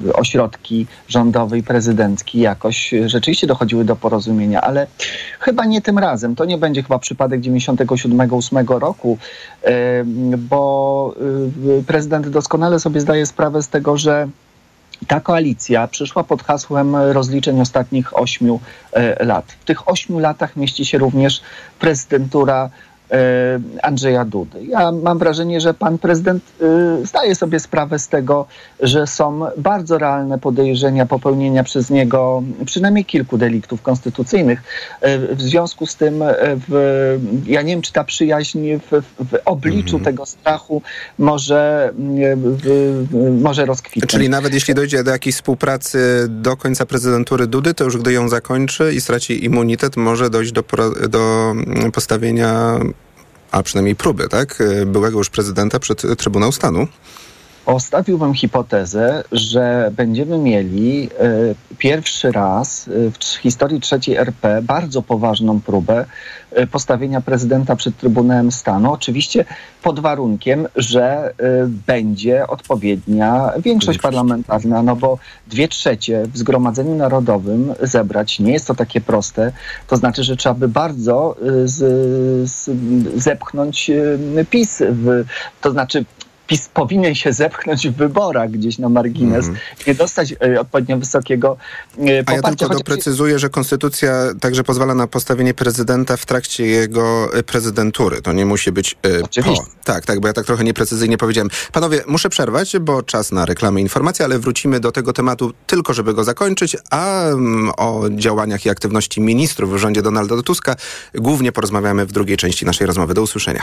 y, 0.07 0.15
ośrodki 0.15 0.87
rządowe 1.09 1.59
i 1.59 1.63
prezydenckie 1.63 2.41
jakoś 2.41 2.95
rzeczywiście 3.07 3.47
dochodziły 3.47 3.85
do 3.85 3.97
porozumienia, 3.97 4.61
ale 4.61 4.87
chyba 5.41 5.65
nie 5.65 5.83
tym 5.83 5.99
razem. 5.99 6.37
To 6.37 6.45
nie 6.45 6.59
będzie 6.59 6.83
chyba 6.83 6.99
przypadek 6.99 7.41
97-8 7.41 8.79
roku, 8.79 9.19
bo 10.39 11.15
y, 11.81 11.85
prezydent 11.85 12.29
doskonale 12.29 12.81
sobie 12.81 13.01
zdaje 13.01 13.27
sprawę 13.27 13.63
z 13.63 13.69
tego, 13.69 13.97
że 13.97 14.29
ta 15.07 15.21
koalicja 15.21 15.89
przyszła 15.89 16.25
pod 16.25 16.43
hasłem 16.43 16.97
rozliczeń 16.97 17.61
ostatnich 17.61 18.19
ośmiu 18.19 18.61
e, 18.93 19.25
lat. 19.25 19.53
W 19.61 19.65
tych 19.65 19.89
ośmiu 19.89 20.19
latach 20.19 20.57
mieści 20.57 20.85
się 20.85 20.99
również 20.99 21.43
prezydentura 21.79 22.71
Andrzeja 23.83 24.25
Dudy. 24.25 24.65
Ja 24.65 24.93
mam 24.93 25.19
wrażenie, 25.19 25.61
że 25.61 25.75
pan 25.75 25.99
prezydent 25.99 26.43
e, 26.63 27.07
zdaje 27.07 27.35
sobie 27.35 27.61
sprawę 27.61 27.99
z 27.99 28.09
tego, 28.09 28.47
że 28.81 29.07
są 29.07 29.41
bardzo 29.59 29.99
realne 29.99 30.39
podejrzenia 30.39 31.07
popełnienia 31.07 31.65
przez 31.65 31.91
niego 31.91 32.43
przynajmniej 32.67 33.05
kilku 33.05 33.39
deliktów 33.39 33.83
konstytucyjnych. 33.83 34.63
E, 35.01 35.19
W 35.19 35.43
związku 35.43 35.87
z 35.87 35.97
tym, 35.97 36.23
e, 36.23 36.35
w, 36.69 37.19
ja 37.47 37.63
nie 37.63 37.73
wiem, 37.73 37.83
czy 37.83 37.93
ta 37.93 38.05
przyjaźń 38.05 38.59
w, 38.91 39.03
w 39.31 39.39
obliczu 39.45 40.01
tego 40.01 40.27
strachu 40.27 40.83
może, 41.19 41.93
w, 42.37 43.07
może 43.43 43.67
rozkwitnąć. 43.67 44.11
Czyli 44.11 44.29
nawet 44.29 44.55
jeśli 44.55 44.75
dojdzie 44.75 45.05
do 45.05 45.11
jakiejś 45.11 45.37
współpracy 45.37 46.27
do 46.29 46.57
końca 46.57 46.87
prezydentury 46.87 47.47
Dudy, 47.47 47.75
to 47.75 47.85
już 47.85 47.97
gdy 47.97 48.13
ją 48.13 48.29
zakończy 48.29 48.95
i 48.95 49.01
straci 49.01 49.45
immunitet, 49.45 49.97
może 49.97 50.31
dojść 50.31 50.53
do, 50.53 50.65
do 51.09 51.51
mm, 51.51 51.93
postawienia, 51.93 52.79
a 53.55 53.63
przynajmniej 53.63 53.97
próby, 53.97 54.29
tak? 54.29 54.63
Byłego 54.87 55.19
już 55.19 55.31
prezydenta 55.31 55.79
przed 55.79 56.03
Trybunał 56.19 56.53
Stanu. 56.53 56.89
Postawiłbym 57.65 58.35
hipotezę, 58.35 59.25
że 59.33 59.91
będziemy 59.97 60.39
mieli 60.39 61.09
e, 61.19 61.55
pierwszy 61.79 62.33
raz 62.33 62.89
e, 62.89 62.91
w 63.11 63.25
historii 63.25 63.81
trzeciej 63.81 64.17
RP 64.17 64.63
bardzo 64.63 65.03
poważną 65.03 65.61
próbę 65.61 66.05
e, 66.53 66.67
postawienia 66.67 67.21
prezydenta 67.21 67.77
przed 67.77 67.97
Trybunałem 67.97 68.53
Stanu. 68.53 68.93
Oczywiście 68.93 69.45
pod 69.83 70.01
warunkiem, 70.01 70.69
że 70.77 71.35
będzie 71.87 72.47
odpowiednia 72.47 73.53
większość 73.59 73.99
parlamentarna, 73.99 74.83
no 74.83 74.97
bo 74.97 75.19
dwie 75.47 75.69
trzecie 75.69 76.23
w 76.27 76.39
Zgromadzeniu 76.39 76.95
Narodowym 76.95 77.75
zebrać 77.83 78.41
nie 78.41 78.53
jest 78.53 78.67
to 78.67 78.75
takie 78.75 79.01
proste. 79.01 79.53
To 79.87 79.97
znaczy, 79.97 80.25
że 80.25 80.37
trzeba 80.37 80.55
by 80.55 80.69
bardzo 80.69 81.37
z, 81.65 81.79
z, 82.51 82.71
zepchnąć 83.23 83.91
PiS. 84.51 84.83
W, 84.91 85.25
to 85.61 85.71
znaczy 85.71 86.05
PiS 86.47 86.69
powinien 86.75 87.15
się 87.15 87.33
zepchnąć 87.33 87.89
w 87.89 87.93
wyborach 87.95 88.51
gdzieś 88.51 88.79
na 88.79 88.89
margines, 88.89 89.47
nie 89.87 89.95
dostać 89.95 90.35
e, 90.43 90.61
odpowiednio 90.61 90.99
wysokiego 90.99 91.57
e, 91.99 92.03
A 92.03 92.11
ja 92.11 92.25
poparcia. 92.25 92.49
tylko 92.49 92.65
chociaż- 92.65 92.79
doprecyzuję, 92.79 93.39
że 93.39 93.49
konstytucja 93.51 94.13
także 94.41 94.65
pozwala 94.65 94.95
na 94.95 95.07
postawienie 95.07 95.55
prezydenta 95.55 96.17
w 96.17 96.27
trakcie 96.27 96.67
jego 96.67 97.35
e, 97.35 97.43
prezydentury. 97.43 98.23
To 98.23 98.33
nie 98.33 98.47
musi 98.47 98.73
być 98.73 98.97
Oczywiście. 99.25 99.65
po. 99.65 99.85
Tak, 99.85 100.05
tak, 100.07 100.21
bo 100.21 100.27
ja 100.27 100.33
tak 100.33 100.47
trochę 100.47 100.65
nieprecyzyjnie 100.65 101.19
powiedziałem. 101.19 101.51
Panowie, 101.73 102.01
muszę 102.07 102.29
przerwać, 102.29 102.79
bo 102.79 103.03
czas 103.03 103.33
na 103.33 103.47
reklamy 103.47 103.81
i 103.81 103.83
informacje, 103.83 104.25
ale 104.25 104.39
wrócimy 104.39 104.81
do 104.81 104.93
tego 104.93 105.13
tematu 105.13 105.53
tylko, 105.67 105.95
żeby 105.95 106.15
go 106.15 106.25
zakończyć, 106.25 106.77
a 106.91 107.23
mm, 107.23 107.71
o 107.77 108.03
działaniach 108.11 108.67
i 108.67 108.71
aktywności 108.71 109.21
ministrów 109.21 109.73
w 109.75 109.77
rządzie 109.77 110.03
Donalda 110.03 110.43
Tuska 110.43 110.77
głównie 111.15 111.53
porozmawiamy 111.53 112.07
w 112.07 112.13
drugiej 112.13 112.37
części 112.37 112.67
naszej 112.67 112.87
rozmowy. 112.87 113.15
Do 113.15 113.23
usłyszenia. 113.23 113.63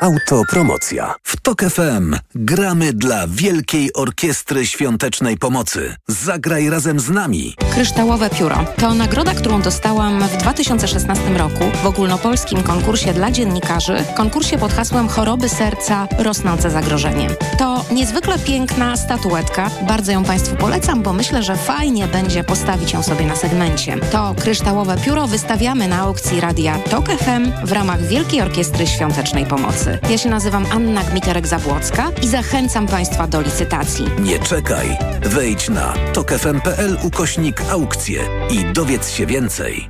Autopromocja. 0.00 1.14
W 1.22 1.36
TOK 1.36 1.62
FM 1.62 2.16
gramy 2.34 2.92
dla 2.92 3.26
Wielkiej 3.28 3.92
Orkiestry 3.92 4.66
Świątecznej 4.66 5.38
Pomocy. 5.38 5.94
Zagraj 6.08 6.70
razem 6.70 7.00
z 7.00 7.10
nami. 7.10 7.54
Kryształowe 7.74 8.30
Pióro 8.30 8.64
to 8.80 8.94
nagroda, 8.94 9.34
którą 9.34 9.62
dostałam 9.62 10.28
w 10.28 10.36
2016 10.36 11.38
roku 11.38 11.64
w 11.82 11.86
ogólnopolskim 11.86 12.62
konkursie 12.62 13.12
dla 13.12 13.30
dziennikarzy, 13.30 14.04
konkursie 14.16 14.58
pod 14.58 14.72
hasłem 14.72 15.08
Choroby 15.08 15.48
serca 15.48 16.08
rosnące 16.18 16.70
zagrożenie. 16.70 17.28
To 17.58 17.84
niezwykle 17.92 18.38
piękna 18.38 18.96
statuetka. 18.96 19.70
Bardzo 19.88 20.12
ją 20.12 20.24
Państwu 20.24 20.56
polecam, 20.56 21.02
bo 21.02 21.12
myślę, 21.12 21.42
że 21.42 21.56
fajnie 21.56 22.06
będzie 22.06 22.44
postawić 22.44 22.92
ją 22.92 23.02
sobie 23.02 23.26
na 23.26 23.36
segmencie. 23.36 23.96
To 24.12 24.34
kryształowe 24.40 24.96
pióro 25.04 25.26
wystawiamy 25.26 25.88
na 25.88 25.98
aukcji 25.98 26.40
radia 26.40 26.78
TOK 26.78 27.08
FM 27.08 27.66
w 27.66 27.72
ramach 27.72 28.02
Wielkiej 28.02 28.42
Orkiestry 28.42 28.86
Świątecznej 28.86 29.46
Pomocy. 29.46 29.85
Ja 30.10 30.18
się 30.18 30.28
nazywam 30.28 30.66
Anna 30.72 31.02
Gmiterek-Zabłocka 31.04 32.24
i 32.24 32.28
zachęcam 32.28 32.86
Państwa 32.86 33.26
do 33.26 33.40
licytacji. 33.40 34.06
Nie 34.20 34.38
czekaj. 34.38 34.98
Wejdź 35.22 35.68
na 35.68 35.94
tokefm.pl 36.12 36.96
ukośnik 37.02 37.60
aukcje 37.70 38.20
i 38.50 38.64
dowiedz 38.72 39.10
się 39.10 39.26
więcej. 39.26 39.88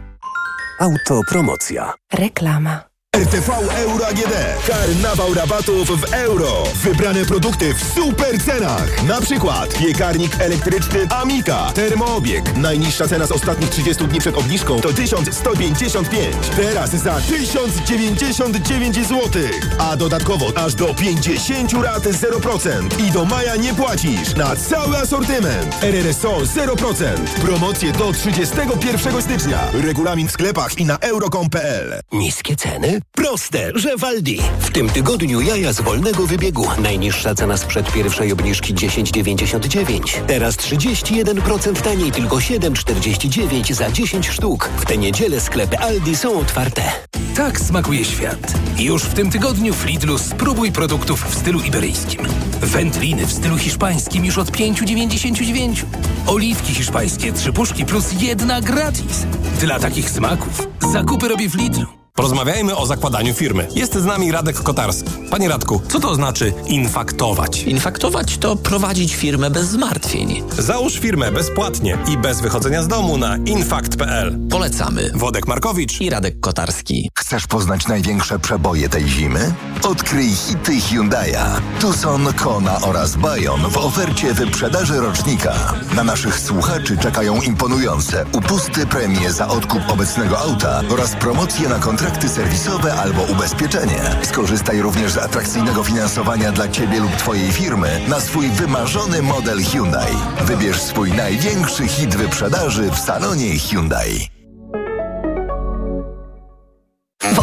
Autopromocja. 0.80 1.92
Reklama. 2.12 2.95
RTV 3.16 3.52
Euro 3.76 4.06
AGD. 4.06 4.34
Karnawał 4.66 5.34
rabatów 5.34 6.00
w 6.00 6.14
euro. 6.14 6.62
Wybrane 6.74 7.24
produkty 7.24 7.74
w 7.74 7.84
super 7.94 8.44
cenach. 8.44 9.02
Na 9.02 9.20
przykład 9.20 9.78
piekarnik 9.78 10.40
elektryczny 10.40 11.06
Amika. 11.10 11.72
Termoobieg. 11.74 12.56
Najniższa 12.56 13.08
cena 13.08 13.26
z 13.26 13.32
ostatnich 13.32 13.70
30 13.70 14.04
dni 14.04 14.20
przed 14.20 14.36
obniżką 14.36 14.80
to 14.80 14.92
1155. 14.92 16.36
Teraz 16.56 16.90
za 16.90 17.20
1099 17.20 18.96
zł. 18.96 19.42
A 19.78 19.96
dodatkowo 19.96 20.52
aż 20.56 20.74
do 20.74 20.94
50 20.94 21.72
rat 21.72 22.02
0%. 22.02 23.06
I 23.08 23.10
do 23.10 23.24
maja 23.24 23.56
nie 23.56 23.74
płacisz 23.74 24.34
na 24.34 24.56
cały 24.56 24.96
asortyment. 24.96 25.76
RRSO 25.82 26.36
0%. 26.38 27.16
Promocje 27.44 27.92
do 27.92 28.12
31 28.12 29.22
stycznia. 29.22 29.68
Regulamin 29.72 30.28
w 30.28 30.32
sklepach 30.32 30.78
i 30.78 30.84
na 30.84 30.98
euro.com.pl. 30.98 32.00
Niskie 32.12 32.56
ceny? 32.56 33.00
Proste, 33.26 33.72
że 33.74 33.96
Waldi. 33.96 34.40
W 34.60 34.70
tym 34.70 34.90
tygodniu 34.90 35.40
jaja 35.40 35.72
z 35.72 35.80
wolnego 35.80 36.26
wybiegu. 36.26 36.68
Najniższa 36.78 37.34
cena 37.34 37.56
sprzed 37.56 37.92
pierwszej 37.92 38.32
obniżki 38.32 38.74
10,99. 38.74 40.26
Teraz 40.26 40.56
31% 40.56 41.80
taniej, 41.80 42.12
tylko 42.12 42.36
7,49 42.36 43.74
za 43.74 43.90
10 43.90 44.28
sztuk. 44.28 44.70
W 44.76 44.84
tę 44.84 44.96
niedzielę 44.96 45.40
sklepy 45.40 45.78
Aldi 45.78 46.16
są 46.16 46.40
otwarte. 46.40 46.82
Tak 47.36 47.60
smakuje 47.60 48.04
świat. 48.04 48.54
Już 48.78 49.02
w 49.02 49.14
tym 49.14 49.30
tygodniu 49.30 49.74
w 49.74 49.84
Lidlu 49.86 50.18
spróbuj 50.18 50.72
produktów 50.72 51.24
w 51.30 51.34
stylu 51.34 51.60
iberyjskim. 51.60 52.20
Wędliny 52.60 53.26
w 53.26 53.32
stylu 53.32 53.58
hiszpańskim 53.58 54.24
już 54.24 54.38
od 54.38 54.50
5,99. 54.50 55.84
Oliwki 56.26 56.74
hiszpańskie, 56.74 57.32
trzy 57.32 57.52
puszki 57.52 57.84
plus 57.84 58.12
jedna 58.20 58.60
gratis. 58.60 59.26
Dla 59.60 59.78
takich 59.78 60.10
smaków 60.10 60.68
zakupy 60.92 61.28
robię 61.28 61.48
w 61.48 61.54
Lidlu. 61.54 62.05
Porozmawiajmy 62.16 62.76
o 62.76 62.86
zakładaniu 62.86 63.34
firmy. 63.34 63.68
Jest 63.74 63.94
z 63.94 64.04
nami 64.04 64.32
Radek 64.32 64.62
Kotarski. 64.62 65.10
Panie 65.30 65.48
Radku, 65.48 65.80
co 65.88 66.00
to 66.00 66.14
znaczy 66.14 66.52
infaktować? 66.66 67.62
Infaktować 67.62 68.38
to 68.38 68.56
prowadzić 68.56 69.14
firmę 69.14 69.50
bez 69.50 69.68
zmartwień. 69.68 70.42
Załóż 70.58 70.98
firmę 70.98 71.32
bezpłatnie 71.32 71.98
i 72.12 72.18
bez 72.18 72.40
wychodzenia 72.40 72.82
z 72.82 72.88
domu 72.88 73.18
na 73.18 73.36
infakt.pl. 73.36 74.38
Polecamy. 74.50 75.10
Wodek 75.14 75.46
Markowicz 75.48 76.00
i 76.00 76.10
Radek 76.10 76.40
Kotarski. 76.40 77.10
Chcesz 77.18 77.46
poznać 77.46 77.88
największe 77.88 78.38
przeboje 78.38 78.88
tej 78.88 79.08
zimy? 79.08 79.54
Odkryj 79.82 80.30
hity 80.34 80.72
Hyundai'a. 80.72 81.60
Tucson, 81.80 82.32
Kona 82.32 82.80
oraz 82.80 83.16
Bayon 83.16 83.60
w 83.70 83.76
ofercie 83.76 84.34
wyprzedaży 84.34 85.00
rocznika. 85.00 85.74
Na 85.96 86.04
naszych 86.04 86.40
słuchaczy 86.40 86.98
czekają 86.98 87.40
imponujące 87.42 88.24
upusty 88.32 88.86
premie 88.86 89.32
za 89.32 89.48
odkup 89.48 89.82
obecnego 89.88 90.38
auta 90.38 90.82
oraz 90.90 91.16
promocje 91.16 91.68
na 91.68 91.78
kontrakt 91.78 92.05
kontrakty 92.06 92.28
serwisowe 92.28 92.94
albo 92.94 93.22
ubezpieczenie. 93.22 94.00
Skorzystaj 94.22 94.82
również 94.82 95.12
z 95.12 95.18
atrakcyjnego 95.18 95.84
finansowania 95.84 96.52
dla 96.52 96.68
Ciebie 96.68 97.00
lub 97.00 97.12
Twojej 97.12 97.52
firmy 97.52 98.00
na 98.08 98.20
swój 98.20 98.50
wymarzony 98.50 99.22
model 99.22 99.64
Hyundai. 99.64 100.14
Wybierz 100.44 100.80
swój 100.80 101.12
największy 101.12 101.88
hit 101.88 102.16
wyprzedaży 102.16 102.90
w 102.90 102.98
salonie 102.98 103.58
Hyundai. 103.58 104.35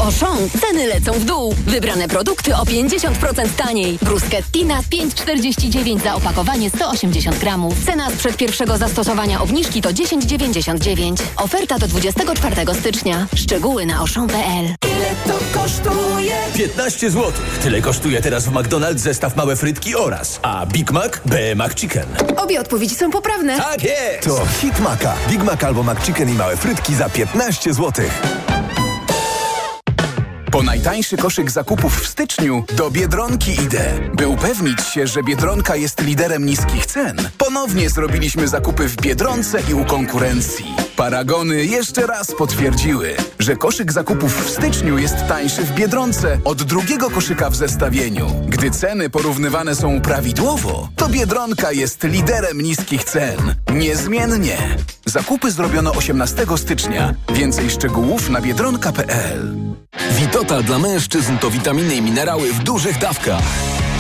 Auchan 0.04 0.50
ceny 0.62 0.88
lecą 0.88 1.12
w 1.14 1.26
dół. 1.26 1.56
Wybrane 1.68 2.08
produkty 2.08 2.56
o 2.56 2.64
50% 2.64 3.50
taniej. 3.58 3.98
Bruschettina 4.02 4.80
5,49 4.82 6.04
za 6.04 6.16
opakowanie 6.16 6.70
180 6.70 7.40
gramów. 7.40 7.86
Cena 7.86 8.10
sprzed 8.12 8.38
pierwszego 8.38 8.78
zastosowania 8.78 9.42
obniżki 9.42 9.82
to 9.82 9.90
10,99. 9.90 11.16
Oferta 11.38 11.80
do 11.80 11.88
24 11.88 12.56
stycznia. 12.80 13.28
Szczegóły 13.36 13.86
na 13.86 13.98
auchan.pl. 13.98 14.66
Ile 14.66 15.16
to 15.28 15.60
kosztuje? 15.60 16.36
15 16.54 17.10
zł. 17.10 17.32
Tyle 17.62 17.82
kosztuje 17.82 18.22
teraz 18.22 18.46
w 18.46 18.52
McDonald's 18.52 18.98
zestaw 18.98 19.36
małe 19.36 19.56
frytki 19.56 19.96
oraz, 19.96 20.40
a 20.42 20.66
Big 20.66 20.92
Mac 20.92 21.12
B 21.26 21.56
McChicken. 21.56 22.06
Obie 22.38 22.60
odpowiedzi 22.62 22.96
są 22.96 23.12
poprawne. 23.12 23.58
Tak 23.58 23.84
jest! 23.84 24.24
To 24.24 24.46
hit 24.62 24.80
Maca. 24.80 25.16
Big 25.30 25.44
Mac 25.44 25.64
albo 25.64 25.84
McChicken 25.84 26.30
i 26.30 26.34
małe 26.34 26.58
frytki 26.58 26.96
za 26.96 27.10
15 27.10 27.74
zł. 27.74 28.06
Po 30.54 30.64
najtańszy 30.64 31.18
koszyk 31.18 31.52
zakupów 31.52 32.02
w 32.02 32.08
styczniu 32.08 32.64
do 32.78 32.92
Biedronki 32.92 33.52
idę. 33.52 34.00
By 34.14 34.28
upewnić 34.28 34.82
się, 34.94 35.08
że 35.08 35.24
Biedronka 35.24 35.76
jest 35.76 36.02
liderem 36.02 36.46
niskich 36.46 36.86
cen, 36.86 37.30
ponownie 37.38 37.90
zrobiliśmy 37.90 38.48
zakupy 38.48 38.88
w 38.88 38.96
Biedronce 38.96 39.60
i 39.70 39.74
u 39.74 39.86
konkurencji. 39.86 40.66
Paragony 40.96 41.66
jeszcze 41.66 42.08
raz 42.08 42.36
potwierdziły, 42.38 43.16
że 43.40 43.56
koszyk 43.56 43.92
zakupów 43.92 44.46
w 44.46 44.50
styczniu 44.50 44.98
jest 44.98 45.16
tańszy 45.28 45.64
w 45.64 45.72
Biedronce 45.72 46.40
od 46.46 46.64
drugiego 46.64 47.10
koszyka 47.10 47.50
w 47.50 47.56
zestawieniu. 47.56 48.28
Gdy 48.48 48.72
ceny 48.72 49.10
porównywane 49.10 49.76
są 49.76 50.02
prawidłowo, 50.02 50.90
to 50.96 51.10
Biedronka 51.10 51.72
jest 51.72 52.04
liderem 52.04 52.62
niskich 52.62 53.04
cen. 53.04 53.56
Niezmiennie. 53.74 54.58
Zakupy 55.06 55.52
zrobiono 55.52 55.92
18 55.92 56.46
stycznia. 56.58 57.14
Więcej 57.34 57.70
szczegółów 57.70 58.30
na 58.30 58.42
biedronka.pl. 58.42 59.56
Witotal 60.12 60.64
dla 60.64 60.80
mężczyzn 60.80 61.38
to 61.38 61.50
witaminy 61.50 61.96
i 61.96 62.02
minerały 62.02 62.54
w 62.54 62.64
dużych 62.64 63.00
dawkach. 63.00 63.44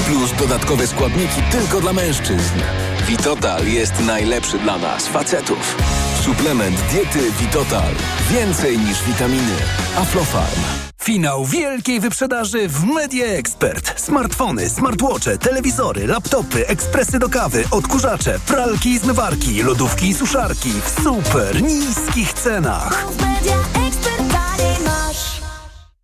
Plus 0.05 0.31
dodatkowe 0.39 0.87
składniki 0.87 1.41
tylko 1.51 1.81
dla 1.81 1.93
mężczyzn. 1.93 2.59
Witotal 3.07 3.67
jest 3.67 3.99
najlepszy 3.99 4.59
dla 4.59 4.77
nas, 4.77 5.07
facetów. 5.07 5.75
Suplement 6.24 6.82
diety 6.91 7.32
Witotal. 7.39 7.93
Więcej 8.32 8.78
niż 8.78 9.03
witaminy. 9.03 9.55
Aflofarm. 9.97 10.61
Finał 11.01 11.45
wielkiej 11.45 11.99
wyprzedaży 11.99 12.67
w 12.67 12.84
Media 12.84 13.26
Expert. 13.26 14.01
Smartfony, 14.01 14.69
smartwatche, 14.69 15.38
telewizory, 15.38 16.07
laptopy, 16.07 16.67
ekspresy 16.67 17.19
do 17.19 17.30
kawy, 17.30 17.63
odkurzacze, 17.71 18.39
pralki 18.47 18.89
i 18.89 18.99
zmywarki, 18.99 19.63
lodówki 19.63 20.07
i 20.07 20.13
suszarki 20.13 20.69
w 20.69 21.03
super 21.03 21.63
niskich 21.63 22.34
cenach. 22.34 23.05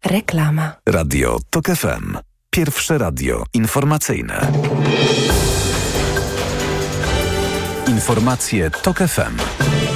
Reklama. 0.05 0.71
Radio 0.85 1.39
TOK 1.49 1.65
FM. 1.65 2.17
Pierwsze 2.49 2.97
radio 2.97 3.43
informacyjne. 3.53 4.51
Informacje 7.87 8.71
TOK 8.71 8.97
FM. 8.97 9.88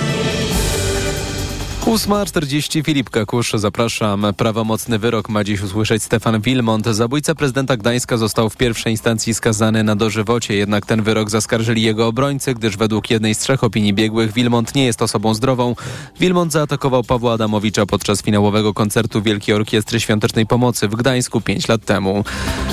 8.40 1.85 2.85
Filip 2.85 3.09
Kakusz, 3.09 3.53
zapraszam. 3.53 4.25
Prawomocny 4.37 4.99
wyrok 4.99 5.29
ma 5.29 5.43
dziś 5.43 5.61
usłyszeć 5.61 6.03
Stefan 6.03 6.41
Wilmont. 6.41 6.85
Zabójca 6.85 7.35
prezydenta 7.35 7.77
Gdańska 7.77 8.17
został 8.17 8.49
w 8.49 8.57
pierwszej 8.57 8.93
instancji 8.93 9.33
skazany 9.33 9.83
na 9.83 9.95
dożywocie, 9.95 10.53
jednak 10.53 10.85
ten 10.85 11.03
wyrok 11.03 11.29
zaskarżyli 11.29 11.81
jego 11.81 12.07
obrońcy, 12.07 12.53
gdyż 12.53 12.77
według 12.77 13.09
jednej 13.09 13.35
z 13.35 13.39
trzech 13.39 13.63
opinii 13.63 13.93
biegłych 13.93 14.33
Wilmont 14.33 14.75
nie 14.75 14.85
jest 14.85 15.01
osobą 15.01 15.33
zdrową. 15.33 15.75
Wilmont 16.19 16.51
zaatakował 16.51 17.03
Pawła 17.03 17.33
Adamowicza 17.33 17.85
podczas 17.85 18.21
finałowego 18.21 18.73
koncertu 18.73 19.21
Wielkiej 19.21 19.55
Orkiestry 19.55 19.99
Świątecznej 19.99 20.45
Pomocy 20.45 20.87
w 20.87 20.95
Gdańsku 20.95 21.41
pięć 21.41 21.67
lat 21.67 21.85
temu. 21.85 22.23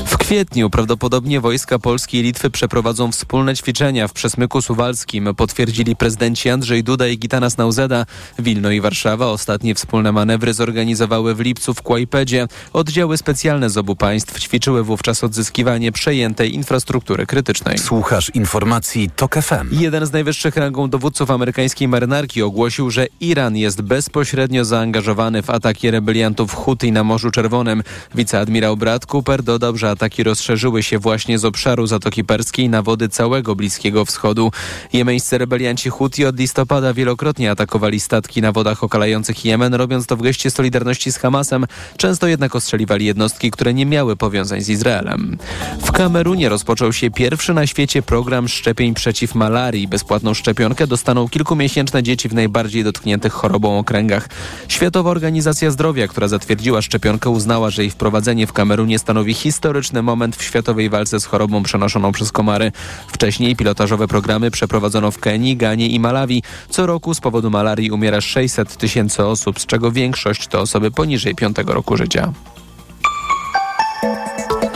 W 0.07 0.19
kwietniu 0.19 0.71
prawdopodobnie 0.71 1.41
wojska 1.41 1.79
Polski 1.79 2.19
i 2.19 2.23
Litwy 2.23 2.51
przeprowadzą 2.51 3.13
wspólne 3.13 3.57
ćwiczenia 3.57 4.09
w 4.09 4.13
Przesmyku 4.13 4.63
Suwalskim, 4.63 5.35
potwierdzili 5.37 5.97
prezydenci 5.97 6.51
Andrzej 6.51 6.85
Duda 6.85 7.07
i 7.07 7.19
Gitanas 7.19 7.59
Nauzeda. 7.59 8.07
Wilno 8.39 8.71
i 8.71 8.81
Warszawa 8.81 9.00
Warszawa 9.01 9.27
ostatnie 9.27 9.75
wspólne 9.75 10.13
manewry 10.13 10.55
zorganizowały 10.55 11.35
w 11.35 11.41
lipcu 11.41 11.75
w 11.75 11.83
Kłajpedzie. 11.83 12.47
Oddziały 12.73 13.17
specjalne 13.17 13.71
z 13.71 13.77
obu 13.77 13.97
państw 13.97 14.41
ćwiczyły 14.41 14.85
wówczas 14.85 15.25
odzyskiwanie 15.25 15.93
przejętej 15.93 16.55
infrastruktury 16.55 17.27
krytycznej. 17.27 17.79
Słuchasz 17.79 18.31
informacji 18.35 19.11
TOK 19.17 19.35
FM. 19.35 19.69
Jeden 19.71 20.07
z 20.07 20.13
najwyższych 20.13 20.57
rangą 20.57 20.91
dowódców 20.91 21.31
amerykańskiej 21.31 21.89
marynarki 21.89 22.43
ogłosił, 22.43 22.91
że 22.91 23.07
Iran 23.21 23.57
jest 23.57 23.83
bezpośrednio 23.83 24.65
zaangażowany 24.65 25.43
w 25.43 25.51
ataki 25.51 25.91
rebeliantów 25.91 26.55
Huti 26.55 26.93
na 26.93 27.05
Morzu 27.05 27.31
Czerwonym. 27.31 27.83
Wiceadmirał 28.15 28.77
Brad 28.77 29.07
Cooper 29.07 29.43
dodał, 29.43 29.77
że 29.77 29.91
ataki 29.91 30.23
rozszerzyły 30.23 30.83
się 30.83 30.99
właśnie 30.99 31.39
z 31.39 31.45
obszaru 31.45 31.87
Zatoki 31.87 32.25
Perskiej 32.25 32.69
na 32.69 32.83
wody 32.83 33.09
całego 33.09 33.57
Bliskiego 33.57 34.05
Wschodu. 34.05 34.53
Jemeńscy 34.93 35.39
rebelianci 35.39 35.91
Huti 35.91 36.25
od 36.25 36.39
listopada 36.39 36.95
wielokrotnie 36.95 37.51
atakowali 37.51 38.01
statki 38.01 38.43
na 38.43 38.53
wodach 38.53 38.85
okalających 38.91 39.45
Jemen, 39.45 39.75
robiąc 39.75 40.07
to 40.07 40.17
w 40.17 40.23
geście 40.23 40.51
solidarności 40.51 41.13
z 41.13 41.17
Hamasem. 41.17 41.67
Często 41.97 42.27
jednak 42.27 42.57
ostrzeliwali 42.57 43.07
jednostki, 43.07 43.51
które 43.51 43.75
nie 43.75 43.87
miały 43.87 44.17
powiązań 44.17 44.61
z 44.61 44.69
Izraelem. 44.69 45.39
W 45.83 45.93
Kamerunie 45.93 46.49
rozpoczął 46.49 46.93
się 46.93 47.11
pierwszy 47.11 47.55
na 47.55 47.67
świecie 47.67 48.03
program 48.03 48.49
szczepień 48.49 48.95
przeciw 48.95 49.35
malarii. 49.35 49.89
Bezpłatną 49.89 50.35
szczepionkę 50.35 50.87
dostaną 50.87 51.29
kilkumiesięczne 51.29 52.03
dzieci 52.03 52.29
w 52.29 52.35
najbardziej 52.35 52.85
dotkniętych 52.85 53.33
chorobą 53.33 53.79
okręgach. 53.79 54.29
Światowa 54.69 55.11
Organizacja 55.11 55.71
Zdrowia, 55.71 56.09
która 56.09 56.29
zatwierdziła 56.29 56.83
szczepionkę, 56.83 57.31
uznała, 57.31 57.71
że 57.71 57.83
jej 57.83 57.91
wprowadzenie 57.91 58.47
w 58.47 58.53
Kamerunie 58.53 58.99
stanowi 58.99 59.35
historyczny 59.35 60.03
moment 60.03 60.37
w 60.37 60.43
światowej 60.43 60.91
walce 60.91 61.21
z 61.21 61.25
chorobą 61.25 61.63
przenoszoną 61.63 62.13
przez 62.13 62.33
komary. 62.33 62.73
Wcześniej 63.09 63.57
pilotażowe 63.57 64.09
programy 64.09 64.51
przeprowadzono 64.51 65.11
w 65.11 65.19
Kenii, 65.19 65.57
Ganie 65.57 65.89
i 65.89 66.01
Malawi. 66.01 66.43
Co 66.71 66.87
roku 66.87 67.15
z 67.15 67.21
powodu 67.21 67.51
malarii 67.51 67.91
umiera 67.91 68.21
600 68.21 68.80
tysięcy 68.81 69.27
osób, 69.27 69.61
z 69.61 69.67
czego 69.67 69.93
większość 69.93 70.47
to 70.47 70.61
osoby 70.61 70.91
poniżej 70.91 71.35
5 71.35 71.57
roku 71.67 71.97
życia. 71.97 72.33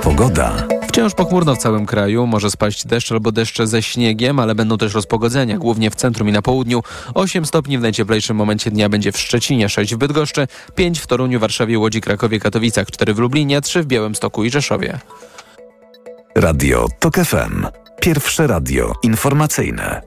Pogoda. 0.03 0.67
Wciąż 0.89 1.15
pochmurno 1.15 1.55
w 1.55 1.59
całym 1.59 1.87
kraju, 1.87 2.27
może 2.27 2.51
spaść 2.51 2.87
deszcz 2.87 3.13
albo 3.13 3.33
deszcze 3.33 3.67
ze 3.67 3.83
śniegiem, 3.83 4.39
ale 4.39 4.55
będą 4.55 4.79
też 4.79 4.95
rozpogodzenia, 4.95 5.59
głównie 5.59 5.91
w 5.91 5.95
centrum 5.95 6.29
i 6.29 6.33
na 6.33 6.43
południu. 6.43 6.83
8 7.15 7.47
stopni 7.47 7.79
w 7.79 7.81
najcieplejszym 7.81 8.37
momencie 8.37 8.71
dnia 8.71 8.89
będzie 8.89 9.13
w 9.13 9.19
Szczecinie, 9.19 9.69
6 9.69 9.95
w 9.95 9.99
Bydgoszczy, 9.99 10.47
5 10.75 10.99
w 10.99 11.07
Toruniu, 11.07 11.41
Warszawie, 11.41 11.79
Łodzi, 11.79 12.01
Krakowie, 12.01 12.41
Katowicach, 12.41 12.91
4 12.91 13.15
w 13.15 13.19
Lublinie, 13.19 13.61
3 13.61 13.83
w 13.83 13.87
Białymstoku 13.87 14.45
i 14.45 14.51
Rzeszowie. 14.51 14.99
Radio 16.37 16.89
TOK 17.01 17.15
FM. 17.17 17.67
Pierwsze 18.01 18.47
radio 18.47 18.93
informacyjne. 19.03 20.03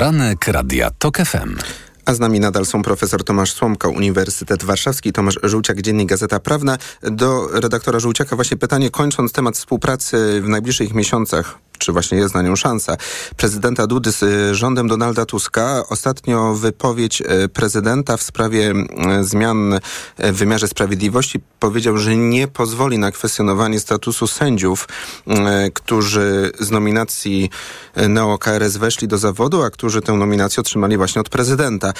Poranek 0.00 0.48
Radia 0.48 0.90
TOK 0.98 1.16
FM. 1.16 1.56
A 2.04 2.14
z 2.14 2.20
nami 2.20 2.40
nadal 2.40 2.66
są 2.66 2.82
profesor 2.82 3.24
Tomasz 3.24 3.52
Słomka, 3.52 3.88
Uniwersytet 3.88 4.64
Warszawski, 4.64 5.12
Tomasz 5.12 5.38
Żółciak, 5.42 5.82
Dziennik 5.82 6.08
Gazeta 6.08 6.40
Prawna. 6.40 6.78
Do 7.02 7.48
redaktora 7.52 8.00
Żółciaka 8.00 8.36
właśnie 8.36 8.56
pytanie, 8.56 8.90
kończąc 8.90 9.32
temat 9.32 9.56
współpracy 9.56 10.40
w 10.42 10.48
najbliższych 10.48 10.94
miesiącach, 10.94 11.58
czy 11.80 11.92
właśnie 11.92 12.18
jest 12.18 12.34
na 12.34 12.42
nią 12.42 12.56
szansa, 12.56 12.96
prezydenta 13.36 13.86
Dudy 13.86 14.12
z 14.12 14.22
y, 14.22 14.54
rządem 14.54 14.88
Donalda 14.88 15.26
Tuska. 15.26 15.82
Ostatnio 15.88 16.54
wypowiedź 16.54 17.20
y, 17.20 17.48
prezydenta 17.48 18.16
w 18.16 18.22
sprawie 18.22 18.72
y, 19.20 19.24
zmian 19.24 19.80
w 20.18 20.36
wymiarze 20.36 20.68
sprawiedliwości 20.68 21.40
powiedział, 21.58 21.98
że 21.98 22.16
nie 22.16 22.48
pozwoli 22.48 22.98
na 22.98 23.10
kwestionowanie 23.10 23.80
statusu 23.80 24.26
sędziów, 24.26 24.88
którzy 25.74 26.52
z 26.60 26.70
nominacji 26.70 27.50
Neo-KRS 27.96 28.76
weszli 28.76 29.08
do 29.08 29.18
zawodu, 29.18 29.62
a 29.62 29.70
którzy 29.70 30.00
tę 30.00 30.12
nominację 30.12 30.60
otrzymali 30.60 30.96
właśnie 30.96 31.20
od 31.20 31.28
prezydenta. 31.28 31.92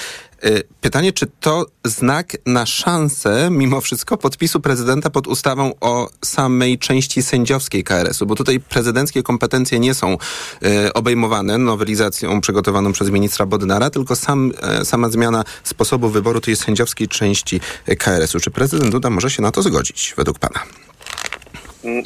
Y, 0.45 0.63
pytanie, 0.81 1.13
czy 1.13 1.27
to 1.39 1.65
znak 1.85 2.37
na 2.45 2.65
szansę, 2.65 3.49
mimo 3.51 3.81
wszystko, 3.81 4.17
podpisu 4.17 4.59
prezydenta 4.59 5.09
pod 5.09 5.27
ustawą 5.27 5.71
o 5.81 6.09
samej 6.25 6.79
części 6.79 7.23
sędziowskiej 7.23 7.83
KRS-u, 7.83 8.25
bo 8.25 8.35
tutaj 8.35 8.59
prezydenckie 8.59 9.23
kompetencje 9.23 9.79
nie 9.79 9.93
są 9.93 10.17
y, 10.63 10.93
obejmowane 10.93 11.57
nowelizacją 11.57 12.41
przygotowaną 12.41 12.91
przez 12.91 13.09
ministra 13.09 13.45
Bodnara, 13.45 13.89
tylko 13.89 14.15
sam, 14.15 14.51
y, 14.81 14.85
sama 14.85 15.09
zmiana 15.09 15.43
sposobu 15.63 16.09
wyboru 16.09 16.41
tej 16.41 16.55
sędziowskiej 16.55 17.07
części 17.07 17.61
KRS-u. 17.97 18.39
Czy 18.39 18.51
prezydent 18.51 18.91
Duda 18.91 19.09
może 19.09 19.29
się 19.29 19.41
na 19.41 19.51
to 19.51 19.61
zgodzić, 19.61 20.13
według 20.17 20.39
pana? 20.39 20.59
Mm, 21.83 22.03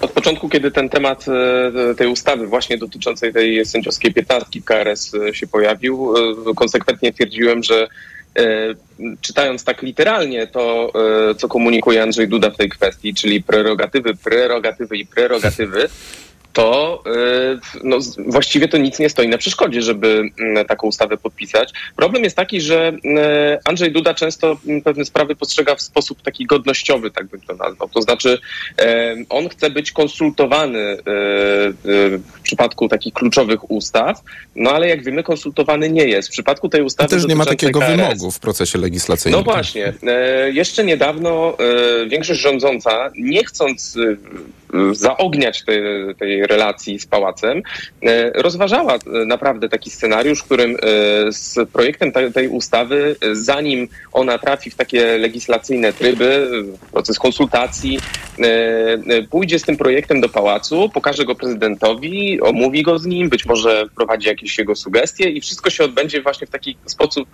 od 0.00 0.10
początku, 0.10 0.48
kiedy 0.48 0.70
ten 0.70 0.88
temat 0.88 1.26
e, 1.28 1.94
tej 1.94 2.06
ustawy 2.08 2.46
właśnie 2.46 2.78
dotyczącej 2.78 3.32
tej 3.32 3.66
sędziowskiej 3.66 4.14
piętnastki 4.14 4.62
KRS 4.62 5.14
e, 5.14 5.34
się 5.34 5.46
pojawił, 5.46 6.14
e, 6.50 6.54
konsekwentnie 6.54 7.12
twierdziłem, 7.12 7.62
że 7.62 7.88
czytając 9.20 9.64
tak 9.64 9.82
literalnie 9.82 10.46
to, 10.46 10.92
co 11.38 11.48
komunikuje 11.48 12.02
Andrzej 12.02 12.28
Duda 12.28 12.50
w 12.50 12.56
tej 12.56 12.68
kwestii, 12.68 13.14
czyli 13.14 13.42
prerogatywy, 13.42 14.14
prerogatywy 14.14 14.96
i 14.96 15.06
prerogatywy, 15.06 15.88
to 16.52 17.02
y, 17.06 17.80
no, 17.84 17.98
właściwie 18.26 18.68
to 18.68 18.78
nic 18.78 18.98
nie 18.98 19.10
stoi 19.10 19.28
na 19.28 19.38
przeszkodzie, 19.38 19.82
żeby 19.82 20.22
mm, 20.40 20.66
taką 20.66 20.86
ustawę 20.86 21.16
podpisać. 21.16 21.72
Problem 21.96 22.24
jest 22.24 22.36
taki, 22.36 22.60
że 22.60 22.92
y, 23.04 23.58
Andrzej 23.64 23.92
Duda 23.92 24.14
często 24.14 24.56
mm, 24.66 24.82
pewne 24.82 25.04
sprawy 25.04 25.36
postrzega 25.36 25.74
w 25.74 25.82
sposób 25.82 26.22
taki 26.22 26.46
godnościowy, 26.46 27.10
tak 27.10 27.26
bym 27.26 27.40
to 27.40 27.54
nazwał. 27.54 27.88
To 27.88 28.02
znaczy 28.02 28.38
y, 28.80 28.84
on 29.28 29.48
chce 29.48 29.70
być 29.70 29.92
konsultowany 29.92 30.80
w 31.04 32.40
przypadku 32.42 32.88
takich 32.88 33.14
kluczowych 33.14 33.70
ustaw, 33.70 34.20
no 34.56 34.70
ale 34.70 34.88
jak 34.88 35.04
wiemy 35.04 35.22
konsultowany 35.22 35.90
nie 35.90 36.04
jest. 36.04 36.28
W 36.28 36.32
przypadku 36.32 36.68
tej 36.68 36.82
ustawy... 36.82 37.08
To 37.08 37.16
też 37.16 37.26
nie 37.26 37.36
ma 37.36 37.46
takiego 37.46 37.80
KRS, 37.80 37.96
wymogu 37.96 38.30
w 38.30 38.40
procesie 38.40 38.78
legislacyjnym. 38.78 39.40
No 39.40 39.44
właśnie. 39.44 39.92
Jeszcze 40.52 40.84
niedawno 40.84 41.56
większość 42.08 42.40
rządząca, 42.40 43.10
nie 43.16 43.44
chcąc 43.44 43.96
zaogniać 44.92 45.64
tej, 45.64 45.82
tej 46.18 46.46
relacji 46.46 46.98
z 46.98 47.06
pałacem, 47.06 47.62
e, 48.02 48.30
rozważała 48.42 48.94
e, 48.94 48.98
naprawdę 49.26 49.68
taki 49.68 49.90
scenariusz, 49.90 50.40
w 50.40 50.44
którym 50.44 50.70
e, 50.70 50.76
z 51.32 51.70
projektem 51.72 52.12
tej 52.34 52.48
ustawy, 52.48 53.16
zanim 53.32 53.88
ona 54.12 54.38
trafi 54.38 54.70
w 54.70 54.74
takie 54.74 55.18
legislacyjne 55.18 55.92
tryby, 55.92 56.50
proces 56.92 57.18
konsultacji, 57.18 57.98
pójdzie 59.30 59.58
z 59.58 59.62
tym 59.62 59.76
projektem 59.76 60.20
do 60.20 60.28
pałacu, 60.28 60.88
pokaże 60.94 61.24
go 61.24 61.34
prezydentowi, 61.34 62.40
omówi 62.40 62.82
go 62.82 62.98
z 62.98 63.06
nim, 63.06 63.28
być 63.28 63.46
może 63.46 63.86
wprowadzi 63.92 64.28
jakieś 64.28 64.58
jego 64.58 64.74
sugestie 64.74 65.30
i 65.30 65.40
wszystko 65.40 65.70
się 65.70 65.84
odbędzie 65.84 66.22
właśnie 66.22 66.46
w 66.46 66.50
taki 66.50 66.76
sposób 66.86 67.28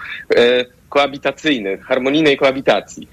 koabitacyjny, 0.88 1.78
harmonijnej 1.78 2.36
koabitacji. 2.36 3.08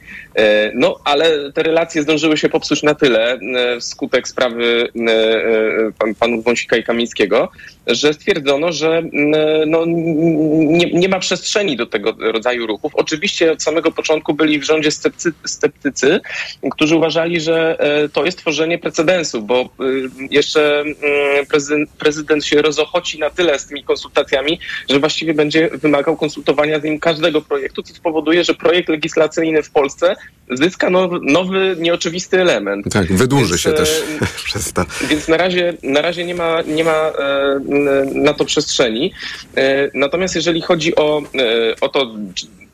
No, 0.73 0.99
ale 1.03 1.51
te 1.51 1.63
relacje 1.63 2.01
zdążyły 2.03 2.37
się 2.37 2.49
popsuć 2.49 2.83
na 2.83 2.95
tyle 2.95 3.39
wskutek 3.79 4.27
sprawy 4.27 4.87
pan, 5.99 6.15
panów 6.15 6.45
Wąsika 6.45 6.77
i 6.77 6.83
Kamińskiego, 6.83 7.51
że 7.87 8.13
stwierdzono, 8.13 8.71
że 8.71 9.03
no, 9.67 9.85
nie, 9.85 10.91
nie 10.91 11.09
ma 11.09 11.19
przestrzeni 11.19 11.77
do 11.77 11.85
tego 11.85 12.15
rodzaju 12.19 12.67
ruchów. 12.67 12.95
Oczywiście 12.95 13.51
od 13.51 13.63
samego 13.63 13.91
początku 13.91 14.33
byli 14.33 14.59
w 14.59 14.63
rządzie 14.63 14.91
sceptycy, 14.91 15.33
sceptycy 15.45 16.19
którzy 16.71 16.95
uważali, 16.95 17.41
że 17.41 17.77
to 18.13 18.25
jest 18.25 18.37
tworzenie 18.37 18.79
precedensu, 18.79 19.41
bo 19.41 19.69
jeszcze 20.29 20.83
prezydent, 21.49 21.89
prezydent 21.89 22.45
się 22.45 22.61
rozochoci 22.61 23.19
na 23.19 23.29
tyle 23.29 23.59
z 23.59 23.65
tymi 23.65 23.83
konsultacjami, 23.83 24.59
że 24.89 24.99
właściwie 24.99 25.33
będzie 25.33 25.69
wymagał 25.73 26.17
konsultowania 26.17 26.79
z 26.79 26.83
nim 26.83 26.99
każdego 26.99 27.41
projektu, 27.41 27.83
co 27.83 27.93
spowoduje, 27.93 28.43
że 28.43 28.53
projekt 28.53 28.89
legislacyjny 28.89 29.63
w 29.63 29.71
Polsce 29.71 30.15
zyska 30.51 30.89
nowy, 30.89 31.19
nowy 31.21 31.75
nieoczywisty 31.79 32.41
element. 32.41 32.85
Tak, 32.93 33.13
wydłuży 33.13 33.49
więc, 33.49 33.61
się 33.61 33.73
też 33.73 34.03
przez 34.45 34.73
to. 34.73 34.85
Więc 35.09 35.27
na 35.27 35.37
razie, 35.37 35.73
na 35.83 36.01
razie 36.01 36.25
nie 36.25 36.35
ma, 36.35 36.61
nie 36.61 36.83
ma 36.83 36.91
e, 36.91 37.59
na 38.13 38.33
to 38.33 38.45
przestrzeni. 38.45 39.13
E, 39.57 39.89
natomiast 39.93 40.35
jeżeli 40.35 40.61
chodzi 40.61 40.95
o, 40.95 41.21
e, 41.21 41.75
o 41.81 41.89
to, 41.89 42.15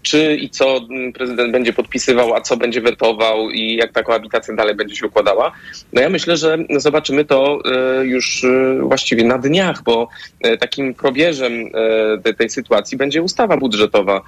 czy 0.02 0.36
i 0.36 0.50
co 0.50 0.82
prezydent 1.14 1.52
będzie 1.52 1.74
podpisywał, 1.74 2.36
a 2.36 2.42
co 2.42 2.58
będzie 2.58 2.82
wetował 2.82 3.50
i 3.50 3.76
jak 3.76 3.94
ta 3.94 4.04
koabitacja 4.04 4.56
dalej 4.56 4.76
będzie 4.76 4.96
się 4.96 5.08
układała. 5.08 5.52
No 5.94 6.02
ja 6.02 6.10
myślę, 6.10 6.38
że 6.38 6.58
zobaczymy 6.78 7.26
to 7.26 7.60
e, 7.66 8.06
już 8.06 8.46
właściwie 8.80 9.24
na 9.24 9.38
dniach, 9.38 9.84
bo 9.84 10.08
takim 10.60 10.94
probierzem 10.94 11.52
tej 12.38 12.50
sytuacji 12.50 12.98
będzie 12.98 13.22
ustawa 13.22 13.58
budżetowa. 13.58 14.22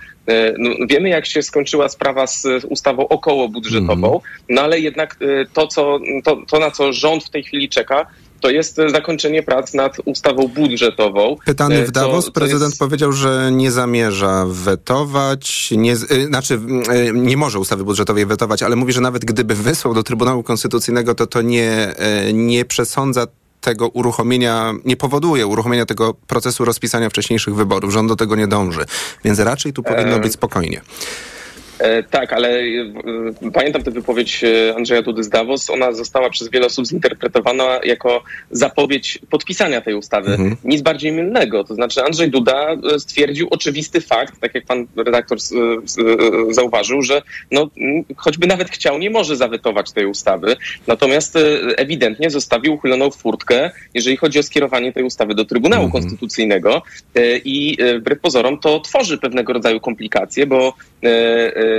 No, 0.57 0.69
wiemy, 0.89 1.09
jak 1.09 1.25
się 1.25 1.43
skończyła 1.43 1.89
sprawa 1.89 2.27
z 2.27 2.47
ustawą 2.69 3.07
okołobudżetową, 3.07 4.07
mm. 4.07 4.19
no 4.49 4.61
ale 4.61 4.79
jednak 4.79 5.17
to, 5.53 5.67
co, 5.67 5.99
to, 6.23 6.37
to, 6.47 6.59
na 6.59 6.71
co 6.71 6.93
rząd 6.93 7.23
w 7.23 7.29
tej 7.29 7.43
chwili 7.43 7.69
czeka, 7.69 8.07
to 8.41 8.49
jest 8.49 8.77
zakończenie 8.87 9.43
prac 9.43 9.73
nad 9.73 9.97
ustawą 10.05 10.47
budżetową. 10.47 11.35
Pytany 11.45 11.75
e, 11.75 11.85
w 11.85 11.91
Davos, 11.91 12.25
co, 12.25 12.31
prezydent 12.31 12.71
jest... 12.71 12.79
powiedział, 12.79 13.11
że 13.11 13.49
nie 13.51 13.71
zamierza 13.71 14.45
wetować, 14.47 15.71
nie, 15.71 15.91
e, 15.91 15.95
znaczy 16.25 16.59
e, 16.89 17.13
nie 17.13 17.37
może 17.37 17.59
ustawy 17.59 17.83
budżetowej 17.83 18.25
wetować, 18.25 18.63
ale 18.63 18.75
mówi, 18.75 18.93
że 18.93 19.01
nawet 19.01 19.25
gdyby 19.25 19.55
wysłał 19.55 19.93
do 19.93 20.03
Trybunału 20.03 20.43
Konstytucyjnego, 20.43 21.15
to 21.15 21.27
to 21.27 21.41
nie, 21.41 21.93
nie 22.33 22.65
przesądza 22.65 23.27
tego 23.61 23.87
uruchomienia, 23.87 24.73
nie 24.85 24.97
powoduje 24.97 25.47
uruchomienia 25.47 25.85
tego 25.85 26.13
procesu 26.13 26.65
rozpisania 26.65 27.09
wcześniejszych 27.09 27.55
wyborów. 27.55 27.93
Rząd 27.93 28.09
do 28.09 28.15
tego 28.15 28.35
nie 28.35 28.47
dąży. 28.47 28.85
Więc 29.23 29.39
raczej 29.39 29.73
tu 29.73 29.83
powinno 29.83 30.19
być 30.19 30.33
spokojnie. 30.33 30.81
E, 31.81 32.03
tak, 32.03 32.33
ale 32.33 32.59
e, 32.59 33.51
pamiętam 33.53 33.83
tę 33.83 33.91
wypowiedź 33.91 34.43
e, 34.43 34.75
Andrzeja 34.75 35.01
Dudy 35.01 35.23
z 35.23 35.29
Davos. 35.29 35.69
Ona 35.69 35.91
została 35.91 36.29
przez 36.29 36.49
wiele 36.49 36.65
osób 36.65 36.87
zinterpretowana 36.87 37.79
jako 37.83 38.23
zapowiedź 38.51 39.19
podpisania 39.29 39.81
tej 39.81 39.95
ustawy. 39.95 40.31
Mhm. 40.31 40.55
Nic 40.63 40.81
bardziej 40.81 41.11
mylnego. 41.11 41.63
To 41.63 41.75
znaczy 41.75 42.03
Andrzej 42.03 42.29
Duda 42.29 42.67
stwierdził 42.97 43.47
oczywisty 43.51 44.01
fakt, 44.01 44.39
tak 44.41 44.55
jak 44.55 44.65
pan 44.65 44.87
redaktor 44.95 45.37
zauważył, 46.49 47.01
że 47.01 47.21
no, 47.51 47.69
choćby 48.17 48.47
nawet 48.47 48.69
chciał, 48.69 48.97
nie 48.97 49.09
może 49.09 49.35
zawetować 49.35 49.91
tej 49.91 50.05
ustawy. 50.05 50.55
Natomiast 50.87 51.37
ewidentnie 51.77 52.29
zostawił 52.29 52.73
uchyloną 52.73 53.11
furtkę, 53.11 53.71
jeżeli 53.93 54.17
chodzi 54.17 54.39
o 54.39 54.43
skierowanie 54.43 54.93
tej 54.93 55.03
ustawy 55.03 55.35
do 55.35 55.45
Trybunału 55.45 55.85
mhm. 55.85 56.03
Konstytucyjnego 56.03 56.81
i 57.45 57.77
wbrew 57.99 58.19
pozorom 58.19 58.59
to 58.59 58.79
tworzy 58.79 59.17
pewnego 59.17 59.53
rodzaju 59.53 59.79
komplikacje, 59.79 60.45
bo 60.45 60.73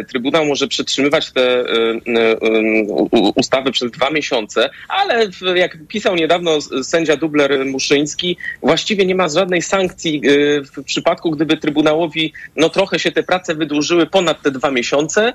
Trybunał 0.08 0.44
może 0.46 0.68
przetrzymywać 0.68 1.32
te 1.32 1.42
e, 1.42 1.64
e, 1.64 2.36
ustawy 3.36 3.72
przez 3.72 3.90
dwa 3.90 4.10
miesiące, 4.10 4.70
ale 4.88 5.26
jak 5.54 5.78
pisał 5.88 6.16
niedawno 6.16 6.58
sędzia 6.82 7.16
dubler 7.16 7.66
Muszyński, 7.66 8.36
właściwie 8.62 9.06
nie 9.06 9.14
ma 9.14 9.28
żadnej 9.28 9.62
sankcji 9.62 10.22
w 10.76 10.84
przypadku, 10.84 11.30
gdyby 11.30 11.56
Trybunałowi 11.56 12.32
no 12.56 12.68
trochę 12.68 12.98
się 12.98 13.12
te 13.12 13.22
prace 13.22 13.54
wydłużyły 13.54 14.06
ponad 14.06 14.42
te 14.42 14.50
dwa 14.50 14.70
miesiące, 14.70 15.32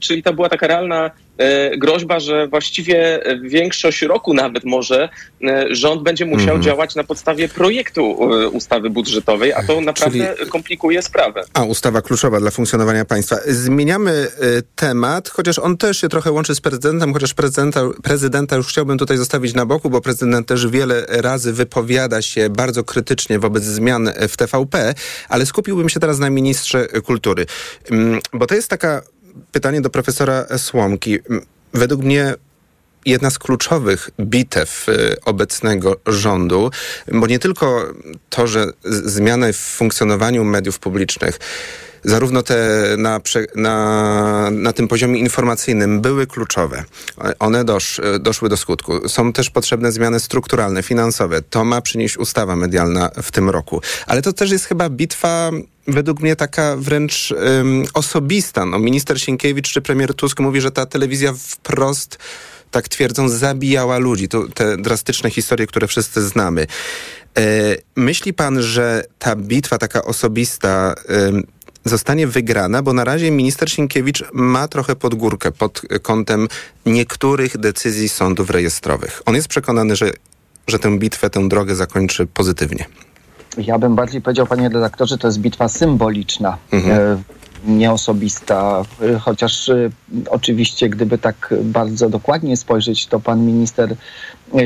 czyli 0.00 0.22
to 0.22 0.32
była 0.32 0.48
taka 0.48 0.66
realna 0.66 1.10
groźba, 1.76 2.20
że 2.20 2.48
właściwie 2.48 3.20
większość 3.42 4.02
roku 4.02 4.34
nawet 4.34 4.64
może 4.64 5.08
rząd 5.70 6.02
będzie 6.02 6.26
musiał 6.26 6.56
mhm. 6.56 6.62
działać 6.62 6.94
na 6.94 7.04
podstawie 7.04 7.48
projektu 7.48 8.10
ustawy 8.52 8.90
budżetowej, 8.90 9.52
a 9.52 9.62
to 9.62 9.80
naprawdę 9.80 10.34
Czyli... 10.38 10.50
komplikuje 10.50 11.02
sprawę. 11.02 11.44
A, 11.54 11.64
ustawa 11.64 12.02
kluczowa 12.02 12.40
dla 12.40 12.50
funkcjonowania 12.50 13.04
państwa. 13.04 13.36
Zmieniamy 13.68 14.28
temat, 14.76 15.28
chociaż 15.28 15.58
on 15.58 15.76
też 15.76 16.00
się 16.00 16.08
trochę 16.08 16.32
łączy 16.32 16.54
z 16.54 16.60
prezydentem, 16.60 17.12
chociaż 17.12 17.34
prezydenta, 17.34 17.80
prezydenta 18.02 18.56
już 18.56 18.66
chciałbym 18.66 18.98
tutaj 18.98 19.16
zostawić 19.16 19.54
na 19.54 19.66
boku, 19.66 19.90
bo 19.90 20.00
prezydent 20.00 20.48
też 20.48 20.66
wiele 20.66 21.06
razy 21.08 21.52
wypowiada 21.52 22.22
się 22.22 22.50
bardzo 22.50 22.84
krytycznie 22.84 23.38
wobec 23.38 23.64
zmian 23.64 24.10
w 24.28 24.36
TVP, 24.36 24.94
ale 25.28 25.46
skupiłbym 25.46 25.88
się 25.88 26.00
teraz 26.00 26.18
na 26.18 26.30
ministrze 26.30 26.86
kultury, 26.86 27.46
mm, 27.90 28.20
bo 28.32 28.46
to 28.46 28.54
jest 28.54 28.68
taka 28.68 29.02
pytanie 29.52 29.80
do 29.80 29.90
profesora 29.90 30.46
Słomki. 30.58 31.18
Według 31.74 32.02
mnie 32.02 32.34
jedna 33.06 33.30
z 33.30 33.38
kluczowych 33.38 34.10
bitew 34.20 34.88
y, 34.88 35.16
obecnego 35.24 35.96
rządu, 36.06 36.70
bo 37.12 37.26
nie 37.26 37.38
tylko 37.38 37.92
to, 38.30 38.46
że 38.46 38.66
zmiany 38.84 39.52
w 39.52 39.58
funkcjonowaniu 39.58 40.44
mediów 40.44 40.78
publicznych 40.78 41.38
zarówno 42.04 42.42
te 42.42 42.56
na, 42.98 43.20
na, 43.54 44.48
na 44.50 44.72
tym 44.72 44.88
poziomie 44.88 45.20
informacyjnym 45.20 46.00
były 46.00 46.26
kluczowe. 46.26 46.84
One 47.38 47.64
dosz, 47.64 48.00
doszły 48.20 48.48
do 48.48 48.56
skutku. 48.56 49.08
Są 49.08 49.32
też 49.32 49.50
potrzebne 49.50 49.92
zmiany 49.92 50.20
strukturalne, 50.20 50.82
finansowe. 50.82 51.42
To 51.42 51.64
ma 51.64 51.80
przynieść 51.80 52.16
ustawa 52.16 52.56
medialna 52.56 53.10
w 53.22 53.32
tym 53.32 53.50
roku. 53.50 53.80
Ale 54.06 54.22
to 54.22 54.32
też 54.32 54.50
jest 54.50 54.64
chyba 54.64 54.90
bitwa 54.90 55.50
według 55.86 56.20
mnie 56.20 56.36
taka 56.36 56.76
wręcz 56.76 57.34
osobista. 57.94 58.66
No, 58.66 58.78
minister 58.78 59.20
Sienkiewicz 59.20 59.72
czy 59.72 59.80
premier 59.80 60.14
Tusk 60.14 60.40
mówi, 60.40 60.60
że 60.60 60.70
ta 60.70 60.86
telewizja 60.86 61.32
wprost 61.38 62.18
tak 62.70 62.88
twierdzą, 62.88 63.28
zabijała 63.28 63.98
ludzi. 63.98 64.28
To 64.28 64.48
te 64.48 64.76
drastyczne 64.76 65.30
historie, 65.30 65.66
które 65.66 65.86
wszyscy 65.86 66.22
znamy. 66.22 66.66
E, 67.38 67.42
myśli 67.96 68.34
pan, 68.34 68.62
że 68.62 69.04
ta 69.18 69.36
bitwa 69.36 69.78
taka 69.78 70.04
osobista 70.04 70.94
zostanie 71.88 72.26
wygrana, 72.26 72.82
bo 72.82 72.92
na 72.92 73.04
razie 73.04 73.30
minister 73.30 73.70
Sienkiewicz 73.70 74.24
ma 74.32 74.68
trochę 74.68 74.96
podgórkę 74.96 75.52
pod 75.52 75.82
kątem 76.02 76.48
niektórych 76.86 77.58
decyzji 77.58 78.08
sądów 78.08 78.50
rejestrowych. 78.50 79.22
On 79.26 79.34
jest 79.34 79.48
przekonany, 79.48 79.96
że, 79.96 80.10
że 80.66 80.78
tę 80.78 80.98
bitwę, 80.98 81.30
tę 81.30 81.48
drogę 81.48 81.74
zakończy 81.74 82.26
pozytywnie. 82.26 82.84
Ja 83.58 83.78
bym 83.78 83.94
bardziej 83.94 84.20
powiedział, 84.20 84.46
panie 84.46 84.68
redaktorze, 84.68 85.18
to 85.18 85.28
jest 85.28 85.38
bitwa 85.38 85.68
symboliczna. 85.68 86.58
Mhm. 86.72 86.98
E, 86.98 87.22
nieosobista, 87.66 88.82
e, 89.02 89.18
chociaż 89.18 89.68
e, 89.68 89.90
oczywiście 90.30 90.88
gdyby 90.88 91.18
tak 91.18 91.54
bardzo 91.62 92.10
dokładnie 92.10 92.56
spojrzeć, 92.56 93.06
to 93.06 93.20
pan 93.20 93.46
minister 93.46 93.96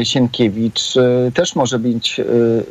Sienkiewicz 0.03 0.95
też 1.35 1.57
może 1.57 1.79
mieć 1.79 2.21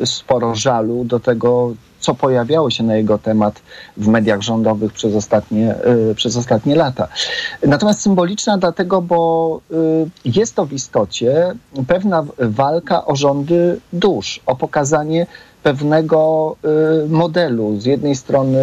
sporo 0.06 0.56
żalu 0.56 1.04
do 1.06 1.20
tego, 1.20 1.74
co 2.02 2.14
pojawiało 2.14 2.70
się 2.70 2.84
na 2.84 2.96
jego 2.96 3.18
temat 3.18 3.62
w 3.98 4.08
mediach 4.08 4.42
rządowych 4.42 4.94
przez 4.94 5.16
ostatnie, 5.16 5.76
przez 6.16 6.38
ostatnie 6.38 6.76
lata. 6.76 7.08
Natomiast 7.68 8.02
symboliczna 8.02 8.58
dlatego, 8.58 9.02
bo 9.02 9.62
jest 10.26 10.56
to 10.56 10.66
w 10.66 10.74
istocie 10.74 11.54
pewna 11.88 12.26
walka 12.40 13.06
o 13.06 13.16
rządy 13.16 13.80
dusz, 13.94 14.40
o 14.46 14.56
pewnego 15.64 16.56
modelu. 17.10 17.80
Z 17.80 17.86
jednej 17.86 18.16
strony 18.16 18.60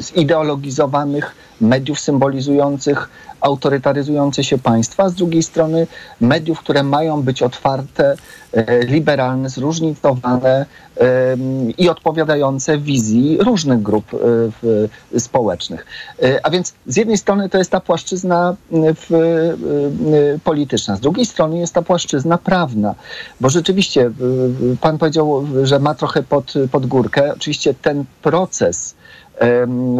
zideologizowanych 0.00 1.34
mediów 1.60 2.00
symbolizujących 2.00 3.08
autorytaryzujące 3.40 4.44
się 4.44 4.58
państwa, 4.58 5.08
z 5.08 5.14
drugiej 5.14 5.42
strony 5.42 5.86
mediów, 6.20 6.60
które 6.60 6.82
mają 6.82 7.22
być 7.22 7.42
otwarte, 7.42 8.16
e, 8.52 8.84
liberalne, 8.84 9.48
zróżnicowane 9.48 10.66
i 11.78 11.88
odpowiadające 11.88 12.78
wizji 12.78 13.38
różnych 13.40 13.82
grup 13.82 14.04
e, 15.14 15.20
społecznych. 15.20 15.86
E, 16.22 16.46
a 16.46 16.50
więc 16.50 16.74
z 16.86 16.96
jednej 16.96 17.18
strony 17.18 17.48
to 17.48 17.58
jest 17.58 17.70
ta 17.70 17.80
płaszczyzna 17.80 18.56
polityczna, 20.44 20.96
z 20.96 21.00
drugiej 21.00 21.26
strony 21.26 21.58
jest 21.58 21.74
ta 21.74 21.82
płaszczyzna 21.82 22.38
prawna, 22.38 22.94
bo 23.40 23.50
rzeczywiście 23.50 24.10
pan 24.80 24.98
powiedział, 24.98 25.46
że 25.62 25.78
ma 25.78 25.94
trochę 25.94 26.22
pod, 26.22 26.54
pod 26.72 26.86
górkę. 26.86 27.32
Oczywiście 27.34 27.74
ten 27.74 28.04
proces 28.22 28.94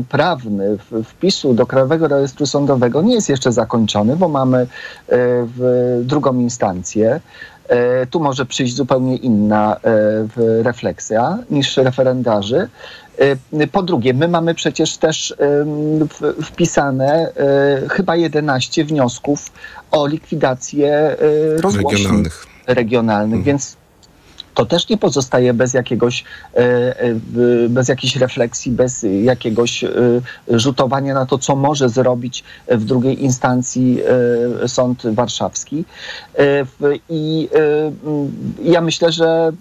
prawny 0.09 0.79
wpisu 1.05 1.55
do 1.55 1.67
Krajowego 1.67 2.09
Rejestru 2.09 2.47
Sądowego 2.47 3.03
nie 3.03 3.15
jest 3.15 3.29
jeszcze 3.29 3.53
zakończony, 3.53 4.17
bo 4.17 4.29
mamy 4.29 4.59
e, 4.59 4.67
w 5.57 6.01
drugą 6.05 6.39
instancję. 6.39 7.21
E, 7.69 8.07
tu 8.07 8.21
może 8.21 8.47
przyjść 8.47 8.75
zupełnie 8.75 9.17
inna 9.17 9.77
e, 9.77 10.63
refleksja 10.63 11.39
niż 11.51 11.77
referendarzy. 11.77 12.69
Po 13.73 13.83
drugie, 13.83 14.15
my 14.15 14.29
mamy 14.29 14.55
przecież 14.55 14.97
też 14.97 15.35
wpisane 16.43 17.33
chyba 17.91 18.17
11 18.17 18.85
wniosków 18.85 19.53
o 19.91 20.07
likwidację 20.07 21.17
rozgłośni 21.61 22.05
regionalnych, 22.05 22.47
regionalnych 22.67 23.39
mhm. 23.39 23.45
więc 23.45 23.77
to 24.57 24.67
też 24.67 24.89
nie 24.89 24.97
pozostaje 24.97 25.55
bez 25.55 25.75
jakiegoś, 25.75 26.25
e, 26.55 26.59
e, 27.01 27.15
bez 27.69 27.89
jakiejś 27.89 28.17
refleksji, 28.17 28.73
bez 28.73 29.07
jakiegoś 29.23 29.85
e, 29.85 29.91
rzutowania 30.49 31.15
na 31.15 31.27
to, 31.27 31.39
co 31.39 31.57
może 31.57 31.89
zrobić 31.89 32.45
w 32.69 32.85
drugiej 32.85 33.25
instancji 33.25 33.99
sąd 34.67 35.03
warszawski. 35.07 35.85
I 37.09 37.49
ja 38.63 38.81
myślę, 38.81 39.13
że, 39.13 39.53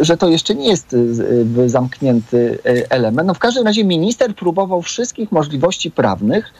że 0.00 0.16
to 0.16 0.28
jeszcze 0.28 0.54
nie 0.54 0.68
jest 0.68 0.96
zamknięty 1.66 2.58
element. 2.88 3.26
No 3.28 3.34
w 3.34 3.38
każdym 3.38 3.64
razie 3.64 3.84
minister 3.84 4.34
próbował 4.34 4.82
wszystkich 4.82 5.32
możliwości 5.32 5.90
prawnych, 5.90 6.52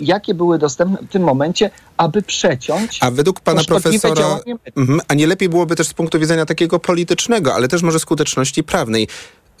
jakie 0.00 0.34
były 0.34 0.58
dostępne 0.58 0.98
w 1.08 1.12
tym 1.12 1.22
momencie, 1.22 1.70
aby 1.96 2.22
przeciąć. 2.22 2.98
A 3.02 3.10
według 3.10 3.40
pana 3.40 3.64
profesora, 3.64 4.40
mhm, 4.76 5.00
a 5.08 5.14
nie 5.14 5.26
lepiej 5.26 5.48
byłoby 5.48 5.76
też 5.76 5.86
z 5.86 5.94
punktu 5.94 6.18
widzenia 6.18 6.46
takiego 6.48 6.78
politycznego, 6.78 7.54
ale 7.54 7.68
też 7.68 7.82
może 7.82 7.98
skuteczności 7.98 8.64
prawnej, 8.64 9.08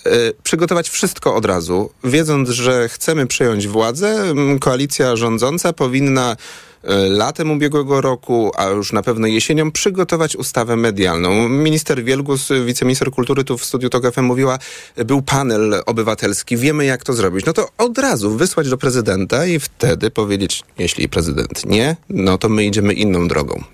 e, 0.06 0.10
przygotować 0.42 0.88
wszystko 0.88 1.34
od 1.34 1.44
razu, 1.44 1.90
wiedząc, 2.04 2.48
że 2.48 2.88
chcemy 2.88 3.26
przejąć 3.26 3.68
władzę, 3.68 4.34
koalicja 4.60 5.16
rządząca 5.16 5.72
powinna 5.72 6.36
E, 6.84 7.08
latem 7.08 7.50
ubiegłego 7.50 8.00
roku, 8.00 8.50
a 8.56 8.66
już 8.66 8.92
na 8.92 9.02
pewno 9.02 9.26
jesienią, 9.26 9.70
przygotować 9.72 10.36
ustawę 10.36 10.76
medialną. 10.76 11.48
Minister 11.48 12.04
Wielgus, 12.04 12.48
wiceminister 12.66 13.10
kultury 13.10 13.44
tu 13.44 13.58
w 13.58 13.64
studiu 13.64 13.90
TOK 13.90 14.14
FM 14.14 14.22
mówiła, 14.22 14.58
był 14.96 15.22
panel 15.22 15.82
obywatelski, 15.86 16.56
wiemy 16.56 16.84
jak 16.84 17.04
to 17.04 17.12
zrobić. 17.12 17.46
No 17.46 17.52
to 17.52 17.68
od 17.78 17.98
razu 17.98 18.36
wysłać 18.36 18.70
do 18.70 18.78
prezydenta 18.78 19.46
i 19.46 19.58
wtedy 19.58 20.10
powiedzieć, 20.10 20.62
jeśli 20.78 21.08
prezydent 21.08 21.66
nie, 21.66 21.96
no 22.08 22.38
to 22.38 22.48
my 22.48 22.64
idziemy 22.64 22.92
inną 22.92 23.28
drogą 23.28 23.64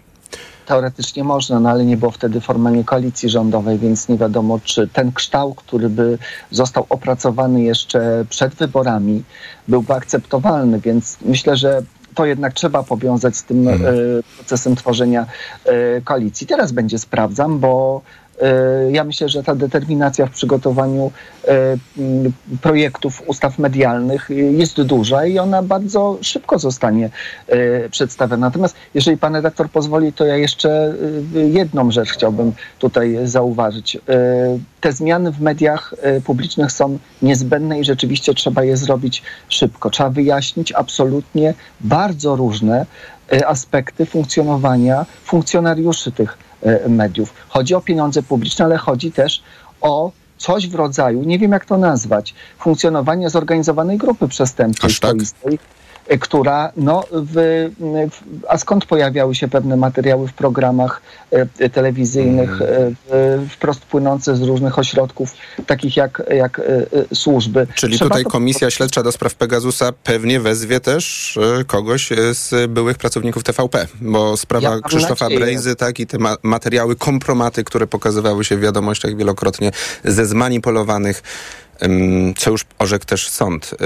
teoretycznie 0.67 1.25
można, 1.25 1.61
no 1.61 1.71
ale 1.71 1.85
nie 1.85 1.97
było 1.97 2.11
wtedy 2.11 2.41
formalnie 2.41 2.85
koalicji 2.85 3.29
rządowej, 3.29 3.79
więc 3.79 4.09
nie 4.09 4.19
wiadomo, 4.19 4.61
czy 4.65 4.89
ten 4.89 5.13
kształt, 5.13 5.55
który 5.57 5.89
by 5.89 6.19
został 6.51 6.87
opracowany 6.89 7.63
jeszcze 7.63 8.25
przed 8.31 8.55
wyborami, 8.55 9.23
byłby 9.69 9.95
akceptowalny. 9.95 10.81
Więc 10.81 11.19
myślę, 11.25 11.57
że 11.57 11.83
to 12.15 12.27
jednak 12.27 12.53
trzeba 12.53 12.83
powiązać 12.83 13.37
z 13.37 13.45
tym 13.45 13.69
mhm. 13.69 13.95
E, 13.95 14.23
procesem 14.37 14.77
tworzenia 14.77 15.27
e, 15.65 16.01
koalicji. 16.01 16.47
Teraz 16.47 16.73
będzie 16.73 16.99
sprawdzam, 16.99 17.59
bo 17.59 18.03
ja 18.91 19.05
myślę, 19.05 19.29
że 19.29 19.43
ta 19.43 19.55
determinacja 19.55 20.27
w 20.27 20.31
przygotowaniu 20.31 21.13
e, 21.49 21.77
projektów 22.63 23.23
ustaw 23.27 23.59
medialnych 23.59 24.31
jest 24.31 24.83
duża 24.83 25.27
i 25.27 25.39
ona 25.39 25.63
bardzo 25.63 26.19
szybko 26.21 26.59
zostanie 26.59 27.11
e, 27.49 27.89
przedstawiona. 27.89 28.47
Natomiast 28.47 28.77
jeżeli 28.95 29.17
pan 29.17 29.35
redaktor 29.35 29.71
pozwoli, 29.71 30.13
to 30.13 30.25
ja 30.25 30.37
jeszcze 30.37 30.95
jedną 31.33 31.91
rzecz 31.91 32.09
chciałbym 32.11 32.53
tutaj 32.79 33.19
zauważyć. 33.25 33.99
Te 34.81 34.93
zmiany 34.93 35.33
w 35.33 35.41
mediach 35.41 35.95
publicznych 36.25 36.73
są 36.73 36.99
niezbędne 37.23 37.81
i 37.81 37.85
rzeczywiście 37.85 38.35
trzeba 38.35 38.65
je 38.65 38.77
zrobić 38.77 39.23
szybko. 39.49 39.91
Trzeba 39.91 40.11
wyjaśnić 40.11 40.73
absolutnie 40.73 41.55
bardzo 41.81 42.37
różne 42.37 42.87
aspekty 43.47 44.07
funkcjonowania 44.07 45.07
funkcjonariuszy 45.25 46.13
tych 46.13 46.39
E, 46.54 46.54
mediów. 46.89 47.35
Chodzi 47.49 47.75
o 47.75 47.81
pieniądze 47.81 48.23
publiczne, 48.23 48.65
ale 48.65 48.77
chodzi 48.77 49.13
też 49.13 49.43
o 49.81 50.11
coś 50.39 50.69
w 50.69 50.75
rodzaju, 50.75 51.23
nie 51.23 51.39
wiem 51.39 51.53
jak 51.53 51.65
to 51.65 51.79
nazwać, 51.79 52.35
funkcjonowania 52.59 53.29
zorganizowanej 53.29 53.99
grupy 53.99 54.29
przestępczej 54.29 54.91
swoistej, 54.91 55.59
E, 55.59 55.84
która, 56.21 56.73
no, 56.77 57.05
w, 57.13 57.71
w, 58.11 58.19
a 58.49 58.59
skąd 58.59 58.87
pojawiały 58.87 59.35
się 59.35 59.49
pewne 59.49 59.77
materiały 59.77 60.29
w 60.29 60.33
programach 60.33 61.03
e, 61.31 61.71
telewizyjnych, 61.71 62.63
mm. 62.63 62.97
e, 63.11 63.49
wprost 63.51 63.81
płynące 63.81 64.37
z 64.37 64.43
różnych 64.43 64.79
ośrodków, 64.79 65.35
takich 65.67 65.97
jak, 65.97 66.23
jak 66.31 66.59
e, 66.59 67.15
służby. 67.15 67.67
Czyli 67.75 67.97
Trzeba 67.97 68.09
tutaj 68.09 68.25
to... 68.25 68.31
Komisja 68.31 68.71
Śledcza 68.71 69.03
do 69.03 69.13
spraw 69.13 69.35
Pegasusa 69.35 69.93
pewnie 70.05 70.41
wezwie 70.41 70.81
też 70.81 71.39
kogoś 71.67 72.09
z 72.33 72.71
byłych 72.71 72.99
pracowników 72.99 73.43
TVP, 73.43 73.87
bo 74.01 74.37
sprawa 74.37 74.69
ja 74.69 74.81
Krzysztofa 74.81 75.25
nadzieję. 75.25 75.41
Brejzy, 75.41 75.77
tak, 75.77 76.01
i 76.01 76.07
te 76.07 76.19
ma 76.19 76.37
materiały, 76.43 76.97
kompromaty, 76.97 77.65
które 77.65 77.87
pokazywały 77.87 78.45
się 78.45 78.57
w 78.57 78.61
wiadomościach 78.61 79.17
wielokrotnie 79.17 79.71
ze 80.05 80.27
zmanipulowanych 80.27 81.23
co 82.37 82.51
już 82.51 82.65
orzekł 82.79 83.05
też 83.05 83.29
sąd, 83.29 83.71
e, 83.73 83.77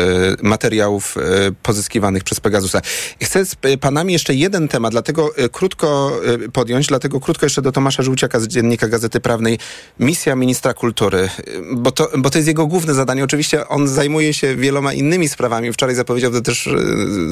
materiałów 0.43 1.17
e, 1.17 1.21
pozyskiwanych 1.63 2.25
przez 2.25 2.41
Pegasusa. 2.41 2.81
Chcę 3.23 3.45
z 3.45 3.57
panami 3.81 4.13
jeszcze 4.13 4.35
jeden 4.35 4.69
temat, 4.69 4.93
dlatego 4.93 5.37
e, 5.37 5.49
krótko 5.49 6.13
podjąć, 6.53 6.87
dlatego 6.87 7.21
krótko 7.21 7.47
jeszcze 7.47 7.63
do 7.63 7.73
Tomasza 7.73 8.03
Żółciaka 8.03 8.41
z 8.41 8.47
Dziennika 8.47 8.89
Gazety 8.89 9.21
Prawnej. 9.21 9.59
Misja 10.01 10.37
ministra 10.37 10.75
kultury, 10.75 11.29
bo 11.73 11.91
to, 11.91 12.11
bo 12.19 12.31
to 12.31 12.39
jest 12.39 12.49
jego 12.49 12.67
główne 12.67 12.95
zadanie. 12.95 13.25
Oczywiście 13.25 13.69
on 13.69 13.89
zajmuje 13.89 14.35
się 14.35 14.57
wieloma 14.57 14.93
innymi 14.93 15.29
sprawami. 15.29 15.73
Wczoraj 15.73 15.95
zapowiedział, 15.95 16.33
że 16.33 16.43
też 16.43 16.69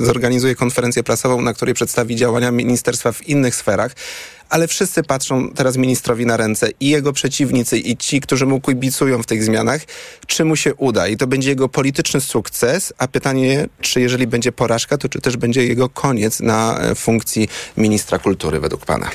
zorganizuje 0.02 0.54
konferencję 0.54 1.02
prasową, 1.02 1.40
na 1.40 1.54
której 1.54 1.74
przedstawi 1.74 2.16
działania 2.16 2.50
ministerstwa 2.50 3.12
w 3.12 3.28
innych 3.28 3.54
sferach 3.54 3.92
ale 4.50 4.68
wszyscy 4.68 5.02
patrzą 5.02 5.50
teraz 5.50 5.76
ministrowi 5.76 6.26
na 6.26 6.36
ręce 6.36 6.68
i 6.80 6.88
jego 6.88 7.12
przeciwnicy 7.12 7.78
i 7.78 7.96
ci, 7.96 8.20
którzy 8.20 8.46
mu 8.46 8.60
kibicują 8.60 9.22
w 9.22 9.26
tych 9.26 9.44
zmianach, 9.44 9.80
czy 10.26 10.44
mu 10.44 10.56
się 10.56 10.74
uda? 10.74 11.08
I 11.08 11.16
to 11.16 11.26
będzie 11.26 11.50
jego 11.50 11.68
polityczny 11.68 12.20
sukces, 12.20 12.92
a 12.98 13.08
pytanie, 13.08 13.66
czy 13.80 14.00
jeżeli 14.00 14.26
będzie 14.26 14.52
porażka, 14.52 14.98
to 14.98 15.08
czy 15.08 15.20
też 15.20 15.36
będzie 15.36 15.66
jego 15.66 15.88
koniec 15.88 16.40
na 16.40 16.78
e, 16.78 16.94
funkcji 16.94 17.48
ministra 17.76 18.18
kultury 18.18 18.60
według 18.60 18.86
pana? 18.86 19.10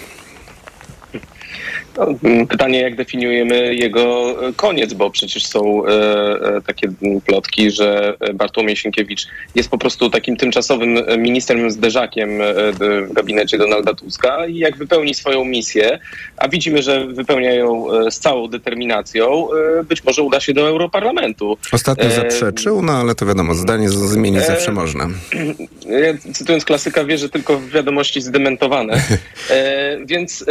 Mm, 1.97 2.47
pytanie, 2.47 2.81
jak 2.81 2.95
definiujemy 2.95 3.75
jego 3.75 4.35
e, 4.47 4.53
koniec, 4.53 4.93
bo 4.93 5.09
przecież 5.09 5.45
są 5.45 5.85
e, 5.85 5.89
e, 5.89 6.61
takie 6.61 6.87
plotki, 7.25 7.71
że 7.71 8.17
Bartłomiej 8.33 8.75
Sienkiewicz 8.75 9.27
jest 9.55 9.69
po 9.69 9.77
prostu 9.77 10.09
takim 10.09 10.37
tymczasowym 10.37 10.99
ministrem 11.17 11.71
zderzakiem 11.71 12.29
w 12.79 13.07
gabinecie 13.13 13.57
Donalda 13.57 13.93
Tuska 13.93 14.47
i 14.47 14.57
jak 14.57 14.77
wypełni 14.77 15.13
swoją 15.13 15.45
misję, 15.45 15.99
a 16.37 16.47
widzimy, 16.47 16.81
że 16.81 17.07
wypełnia 17.07 17.53
ją 17.53 17.85
z 18.09 18.19
całą 18.19 18.47
determinacją, 18.47 19.47
być 19.89 20.03
może 20.03 20.21
uda 20.21 20.39
się 20.39 20.53
do 20.53 20.67
Europarlamentu. 20.67 21.57
Ostatnio 21.71 22.09
zaprzeczył, 22.09 22.81
no 22.81 22.93
ale 22.93 23.15
to 23.15 23.25
wiadomo, 23.25 23.53
zdanie 23.53 23.89
zmienić 23.89 24.45
zawsze 24.45 24.71
można. 24.71 25.09
Cytując 26.33 26.65
klasyka, 26.65 27.03
wierzę 27.03 27.29
tylko 27.29 27.57
w 27.57 27.69
wiadomości 27.69 28.21
zdementowane. 28.21 29.01
Więc 30.05 30.45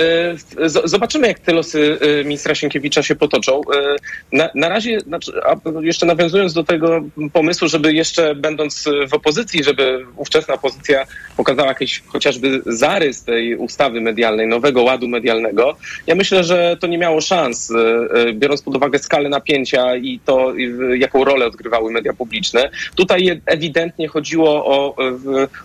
zobaczymy, 0.84 1.28
jak 1.30 1.39
te 1.45 1.53
losy 1.53 1.99
e, 2.01 2.24
ministra 2.24 2.55
Sienkiewicza 2.55 3.03
się 3.03 3.14
potoczą. 3.14 3.61
E, 3.61 3.97
na, 4.32 4.49
na 4.55 4.68
razie, 4.68 5.01
znaczy, 5.01 5.32
jeszcze 5.80 6.07
nawiązując 6.07 6.53
do 6.53 6.64
tego 6.64 7.01
pomysłu, 7.32 7.68
żeby 7.68 7.95
jeszcze 7.95 8.34
będąc 8.34 8.84
w 9.11 9.14
opozycji, 9.14 9.64
żeby 9.64 10.07
ówczesna 10.16 10.55
opozycja 10.55 11.07
pokazała 11.36 11.68
jakiś 11.68 12.03
chociażby 12.07 12.62
zarys 12.66 13.24
tej 13.24 13.57
ustawy 13.57 14.01
medialnej, 14.01 14.47
nowego 14.47 14.82
ładu 14.82 15.09
medialnego, 15.09 15.76
ja 16.07 16.14
myślę, 16.14 16.45
że 16.45 16.76
to 16.80 16.86
nie 16.86 16.99
miało 16.99 17.20
szans, 17.20 17.70
e, 17.70 18.32
biorąc 18.32 18.62
pod 18.62 18.76
uwagę 18.76 18.99
skalę 18.99 19.28
napięcia 19.28 19.97
i 19.97 20.20
to, 20.24 20.55
jaką 20.99 21.24
rolę 21.24 21.47
odgrywały 21.47 21.93
media 21.93 22.12
publiczne. 22.12 22.70
Tutaj 22.95 23.41
ewidentnie 23.47 24.09
chodziło 24.09 24.66
o 24.66 24.97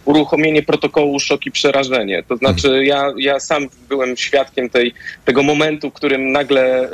uruchomienie 0.06 0.64
protokołu 0.64 1.20
szok 1.20 1.46
i 1.46 1.52
przerażenie. 1.52 2.24
To 2.24 2.38
znaczy 2.38 2.86
ja, 2.86 3.14
ja 3.18 3.40
sam 3.40 3.68
byłem 3.90 4.18
świadkiem 4.18 4.70
tej, 4.70 4.94
tego 5.26 5.44
momentu, 5.44 5.55
w 5.90 5.94
którym 5.94 6.32
nagle 6.32 6.62
e, 6.62 6.90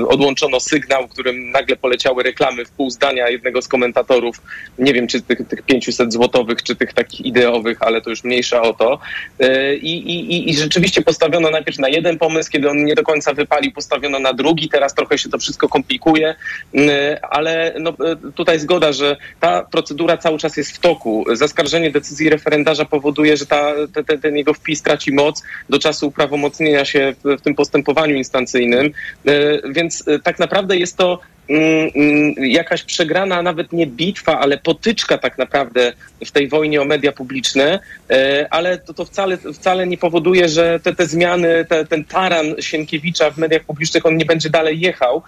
e, 0.00 0.06
odłączono 0.08 0.60
sygnał, 0.60 1.06
w 1.06 1.10
którym 1.10 1.50
nagle 1.50 1.76
poleciały 1.76 2.22
reklamy 2.22 2.64
w 2.64 2.70
pół 2.70 2.90
zdania 2.90 3.28
jednego 3.28 3.62
z 3.62 3.68
komentatorów. 3.68 4.36
Nie 4.78 4.92
wiem, 4.94 5.06
czy 5.06 5.22
tych, 5.22 5.48
tych 5.48 5.62
500 5.62 6.12
złotowych, 6.12 6.62
czy 6.62 6.76
tych 6.76 6.92
takich 6.92 7.26
ideowych, 7.26 7.78
ale 7.82 8.00
to 8.00 8.10
już 8.10 8.24
mniejsza 8.24 8.62
o 8.62 8.74
to. 8.74 8.98
E, 9.40 9.74
I, 9.76 10.10
i, 10.10 10.50
i- 10.50 10.54
rzeczywiście 10.56 11.02
postawiono 11.02 11.50
najpierw 11.50 11.78
na 11.78 11.88
jeden 11.88 12.18
pomysł, 12.18 12.50
kiedy 12.50 12.70
on 12.70 12.84
nie 12.84 12.94
do 12.94 13.02
końca 13.02 13.32
wypalił, 13.34 13.72
postawiono 13.72 14.18
na 14.18 14.32
drugi. 14.32 14.68
Teraz 14.68 14.94
trochę 14.94 15.18
się 15.18 15.28
to 15.30 15.38
wszystko 15.38 15.68
komplikuje, 15.68 16.34
Mm, 16.74 16.90
ale 17.30 17.74
no, 17.80 17.90
e, 17.90 18.32
tutaj 18.34 18.58
zgoda, 18.58 18.92
że 18.92 19.16
ta 19.40 19.62
procedura 19.62 20.16
cały 20.16 20.38
czas 20.38 20.56
jest 20.56 20.72
w 20.76 20.78
toku. 20.78 21.24
Zaskarżenie 21.32 21.90
decyzji 21.90 22.28
referendarza 22.30 22.84
powoduje, 22.84 23.36
że 23.36 23.46
ta, 23.46 23.72
te, 24.06 24.18
ten 24.18 24.36
jego 24.36 24.54
wpis 24.54 24.82
traci 24.82 25.12
moc 25.12 25.42
do 25.68 25.78
czasu 25.78 26.06
uprawomocnienia 26.08 26.84
się 26.84 27.14
w, 27.24 27.36
w 27.38 27.40
tym 27.40 27.54
postępowaniu 27.54 27.81
instancyjnym. 28.16 28.90
E, 29.26 29.72
Więc 29.72 30.08
e, 30.08 30.18
tak 30.18 30.38
naprawdę 30.38 30.76
jest 30.76 30.96
to 30.96 31.20
mm, 31.48 31.90
mm, 31.94 32.34
jakaś 32.38 32.82
przegrana 32.82 33.42
nawet 33.42 33.72
nie 33.72 33.86
bitwa, 33.86 34.40
ale 34.40 34.58
potyczka 34.58 35.18
tak 35.18 35.38
naprawdę 35.38 35.92
w 36.24 36.30
tej 36.30 36.48
wojnie 36.48 36.82
o 36.82 36.84
media 36.84 37.12
publiczne, 37.12 37.78
e, 38.10 38.46
ale 38.50 38.78
to, 38.78 38.94
to 38.94 39.04
wcale, 39.04 39.38
wcale 39.54 39.86
nie 39.86 39.98
powoduje, 39.98 40.48
że 40.48 40.80
te, 40.82 40.94
te 40.94 41.06
zmiany, 41.06 41.64
te, 41.68 41.86
ten 41.86 42.04
taran 42.04 42.46
Sienkiewicza 42.60 43.30
w 43.30 43.38
mediach 43.38 43.64
publicznych, 43.64 44.06
on 44.06 44.16
nie 44.16 44.24
będzie 44.24 44.50
dalej 44.50 44.80
jechał. 44.80 45.22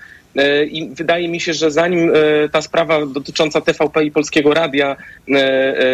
I 0.71 0.91
wydaje 0.95 1.29
mi 1.29 1.41
się, 1.41 1.55
że 1.55 1.71
zanim 1.71 2.13
ta 2.53 2.63
sprawa 2.63 3.07
dotycząca 3.07 3.61
TVP 3.61 4.05
i 4.05 4.11
Polskiego 4.11 4.55
Radia 4.55 4.97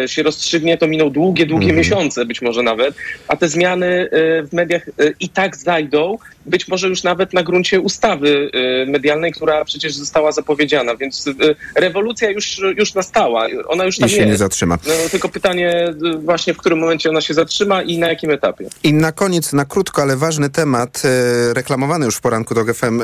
się 0.07 0.23
rozstrzygnie, 0.23 0.77
to 0.77 0.87
miną 0.87 1.09
długie, 1.09 1.45
długie 1.45 1.73
miesiące, 1.73 2.25
być 2.25 2.41
może 2.41 2.63
nawet, 2.63 2.95
a 3.27 3.37
te 3.37 3.47
zmiany 3.47 4.09
w 4.11 4.49
mediach 4.53 4.85
i 5.19 5.29
tak 5.29 5.55
zajdą, 5.55 6.17
być 6.45 6.67
może 6.67 6.87
już 6.87 7.03
nawet 7.03 7.33
na 7.33 7.43
gruncie 7.43 7.81
ustawy 7.81 8.51
e, 8.53 8.91
medialnej, 8.91 9.31
która 9.31 9.65
przecież 9.65 9.95
została 9.95 10.31
zapowiedziana, 10.31 10.95
więc 10.95 11.27
e, 11.27 11.31
rewolucja 11.75 12.29
już, 12.29 12.61
już 12.77 12.93
nastała, 12.93 13.47
ona 13.67 13.85
już 13.85 13.97
tam 13.97 14.09
I 14.09 14.11
się 14.11 14.17
jest. 14.17 14.29
nie 14.29 14.37
zatrzyma. 14.37 14.77
No, 14.87 14.93
tylko 15.11 15.29
pytanie 15.29 15.69
e, 15.69 16.17
właśnie, 16.17 16.53
w 16.53 16.57
którym 16.57 16.79
momencie 16.79 17.09
ona 17.09 17.21
się 17.21 17.33
zatrzyma 17.33 17.81
i 17.81 17.97
na 17.97 18.07
jakim 18.07 18.31
etapie. 18.31 18.69
I 18.83 18.93
na 18.93 19.11
koniec, 19.11 19.53
na 19.53 19.65
krótko, 19.65 20.01
ale 20.01 20.17
ważny 20.17 20.49
temat, 20.49 21.01
reklamowany 21.53 22.05
już 22.05 22.15
w 22.15 22.21
poranku 22.21 22.55
do 22.55 22.65
GFM, 22.65 23.01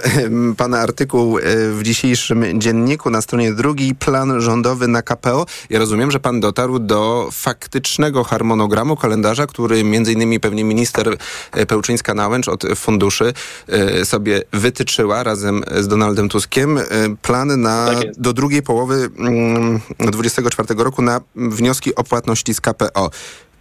pana 0.57 0.79
artykuł 0.79 1.37
w 1.71 1.79
dzisiejszym 1.83 2.61
dzienniku 2.61 3.09
na 3.09 3.21
stronie 3.21 3.53
drugiej, 3.53 3.95
plan 3.95 4.41
rządowy 4.41 4.87
na 4.87 5.01
KPO. 5.01 5.45
Ja 5.69 5.79
rozumiem, 5.79 6.11
że 6.11 6.19
pan 6.19 6.39
dotarł 6.39 6.79
do 6.79 7.29
faktycznego 7.31 8.23
harmonogramu, 8.23 8.95
kalendarza, 8.95 9.47
który 9.47 9.83
między 9.83 10.13
innymi 10.13 10.39
pewnie 10.39 10.63
minister 10.63 11.17
Pełczyńska-Nałęcz 11.51 12.49
od 12.49 12.63
funduszy 12.75 13.26
e, 13.67 14.05
sobie 14.05 14.41
wytyczyła 14.53 15.23
razem 15.23 15.63
z 15.79 15.87
Donaldem 15.87 16.29
Tuskiem. 16.29 16.77
E, 16.77 16.83
Plan 17.21 17.61
na, 17.61 17.85
Tak 17.85 18.15
do 18.17 18.33
drugiej 18.33 18.61
połowy 18.61 19.09
mm, 19.19 19.79
24 19.99 20.83
roku 20.83 21.01
na 21.01 21.21
wnioski 21.35 21.95
o 21.95 22.03
płatności 22.03 22.53
z 22.53 22.61
KPO. 22.61 23.09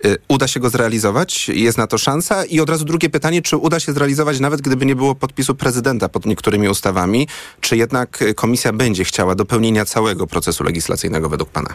Y, 0.05 0.17
Uda 0.29 0.49
się 0.49 0.61
go 0.61 0.71
zrealizować? 0.71 1.49
Jest 1.49 1.79
na 1.79 1.87
to 1.87 1.99
szansa? 1.99 2.45
I 2.45 2.61
od 2.61 2.71
razu 2.71 2.85
drugie 2.85 3.11
pytanie, 3.11 3.43
czy 3.43 3.57
uda 3.57 3.81
się 3.81 3.93
zrealizować 3.93 4.41
nawet 4.41 4.61
gdyby 4.61 4.87
nie 4.87 4.97
było 4.97 5.14
podpisu 5.14 5.55
prezydenta 5.55 6.09
pod 6.09 6.27
niektórymi 6.27 6.69
ustawami? 6.69 7.29
Czy 7.61 7.77
jednak 7.77 8.25
komisja 8.35 8.73
będzie 8.73 9.05
chciała 9.05 9.35
dopełnienia 9.35 9.85
całego 9.85 10.27
procesu 10.27 10.64
legislacyjnego 10.64 11.29
według 11.29 11.51
pana? 11.51 11.75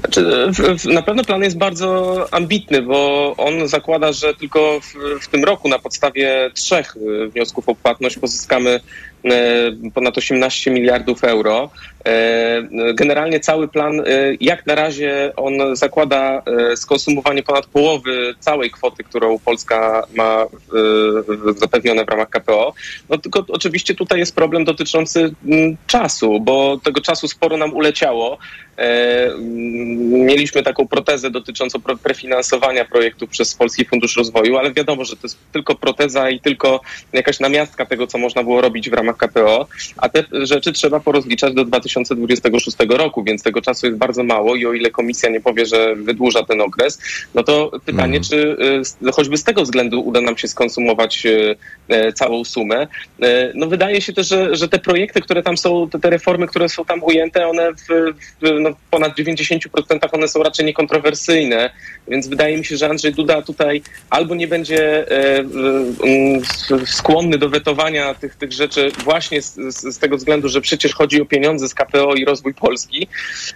Znaczy, 0.00 0.50
na 0.84 1.02
pewno 1.02 1.24
plan 1.24 1.42
jest 1.42 1.58
bardzo 1.58 2.16
ambitny, 2.30 2.82
bo 2.82 3.34
on 3.36 3.68
zakłada, 3.68 4.12
że 4.12 4.34
tylko 4.34 4.80
w, 4.80 5.20
w 5.24 5.28
tym 5.28 5.44
roku 5.44 5.68
na 5.68 5.78
podstawie 5.78 6.50
trzech 6.54 6.96
y, 6.96 7.28
wniosków 7.28 7.68
o 7.68 7.74
płatność 7.74 8.18
pozyskamy 8.18 8.80
ponad 9.94 10.18
18 10.18 10.70
miliardów 10.70 11.24
euro. 11.24 11.70
E, 12.06 12.62
Generalnie 12.94 13.40
cały 13.40 13.68
plan, 13.68 14.00
e, 14.00 14.04
jak 14.40 14.66
na 14.66 14.74
razie 14.74 15.32
on 15.36 15.76
zakłada 15.76 16.42
e, 16.72 16.76
skonsumowanie 16.76 17.42
ponad 17.42 17.66
połowy 17.66 18.34
całej 18.40 18.70
kwoty, 18.70 19.04
którą 19.04 19.38
Polska 19.38 20.06
ma 20.14 20.42
e, 20.42 20.46
zapewnione 21.56 22.04
w 22.04 22.08
ramach 22.08 22.30
KPO. 22.30 22.74
No 23.08 23.18
tylko 23.18 23.44
oczywiście 23.48 23.94
tutaj 23.94 24.18
jest 24.18 24.34
problem 24.34 24.64
dotyczący 24.64 25.34
mm, 25.46 25.76
czasu, 25.86 26.40
bo 26.40 26.80
tego 26.84 27.00
czasu 27.00 27.28
sporo 27.28 27.56
nam 27.56 27.74
uleciało. 27.74 28.38
E, 28.78 29.24
mm, 29.24 30.26
Mieliśmy 30.26 30.62
taką 30.62 30.88
protezę 30.88 31.30
dotyczącą 31.30 31.80
prefinansowania 32.02 32.84
projektu 32.84 33.26
przez 33.26 33.54
Polski 33.54 33.84
Fundusz 33.84 34.16
Rozwoju, 34.16 34.56
ale 34.56 34.72
wiadomo, 34.72 35.04
że 35.04 35.16
to 35.16 35.20
jest 35.22 35.38
tylko 35.52 35.74
proteza 35.74 36.30
i 36.30 36.40
tylko 36.40 36.80
jakaś 37.12 37.40
namiastka 37.40 37.86
tego, 37.86 38.06
co 38.06 38.18
można 38.18 38.42
było 38.42 38.60
robić 38.60 38.90
w 38.90 38.92
ramach 38.92 39.15
KPO, 39.16 39.66
a 39.96 40.08
te 40.08 40.24
rzeczy 40.32 40.72
trzeba 40.72 41.00
porozliczać 41.00 41.54
do 41.54 41.64
2026 41.64 42.76
roku, 42.88 43.24
więc 43.24 43.42
tego 43.42 43.60
czasu 43.60 43.86
jest 43.86 43.98
bardzo 43.98 44.22
mało 44.22 44.56
i 44.56 44.66
o 44.66 44.72
ile 44.72 44.90
komisja 44.90 45.30
nie 45.30 45.40
powie, 45.40 45.66
że 45.66 45.94
wydłuża 45.96 46.42
ten 46.44 46.60
okres, 46.60 46.98
no 47.34 47.42
to 47.42 47.70
pytanie, 47.84 48.20
czy 48.20 48.56
y, 49.06 49.12
choćby 49.12 49.36
z 49.36 49.44
tego 49.44 49.62
względu 49.62 50.00
uda 50.00 50.20
nam 50.20 50.36
się 50.36 50.48
skonsumować 50.48 51.26
y, 51.26 51.56
y, 51.92 52.12
całą 52.12 52.44
sumę. 52.44 52.86
No 53.54 53.66
wydaje 53.66 54.00
się 54.00 54.12
też, 54.12 54.28
że, 54.28 54.56
że 54.56 54.68
te 54.68 54.78
projekty, 54.78 55.20
które 55.20 55.42
tam 55.42 55.56
są, 55.56 55.90
te, 55.90 55.98
te 55.98 56.10
reformy, 56.10 56.46
które 56.46 56.68
są 56.68 56.84
tam 56.84 57.02
ujęte, 57.02 57.48
one 57.48 57.72
w, 57.72 58.12
w 58.42 58.60
no, 58.60 58.70
ponad 58.90 59.18
90% 59.18 59.68
one 60.12 60.28
są 60.28 60.42
raczej 60.42 60.66
niekontrowersyjne, 60.66 61.70
więc 62.08 62.28
wydaje 62.28 62.58
mi 62.58 62.64
się, 62.64 62.76
że 62.76 62.88
Andrzej 62.88 63.14
Duda 63.14 63.42
tutaj 63.42 63.82
albo 64.10 64.34
nie 64.34 64.48
będzie 64.48 65.06
skłonny 66.86 67.38
do 67.38 67.48
wetowania 67.48 68.14
tych, 68.14 68.34
tych 68.34 68.52
rzeczy 68.52 68.92
właśnie 69.04 69.42
z, 69.42 69.54
z, 69.74 69.98
tego 69.98 70.16
względu, 70.16 70.48
że 70.48 70.60
przecież 70.60 70.94
chodzi 70.94 71.22
o 71.22 71.26
pieniądze 71.26 71.68
z 71.68 71.74
KPO 71.74 72.14
i 72.14 72.24
rozwój 72.24 72.54
Polski. 72.54 73.08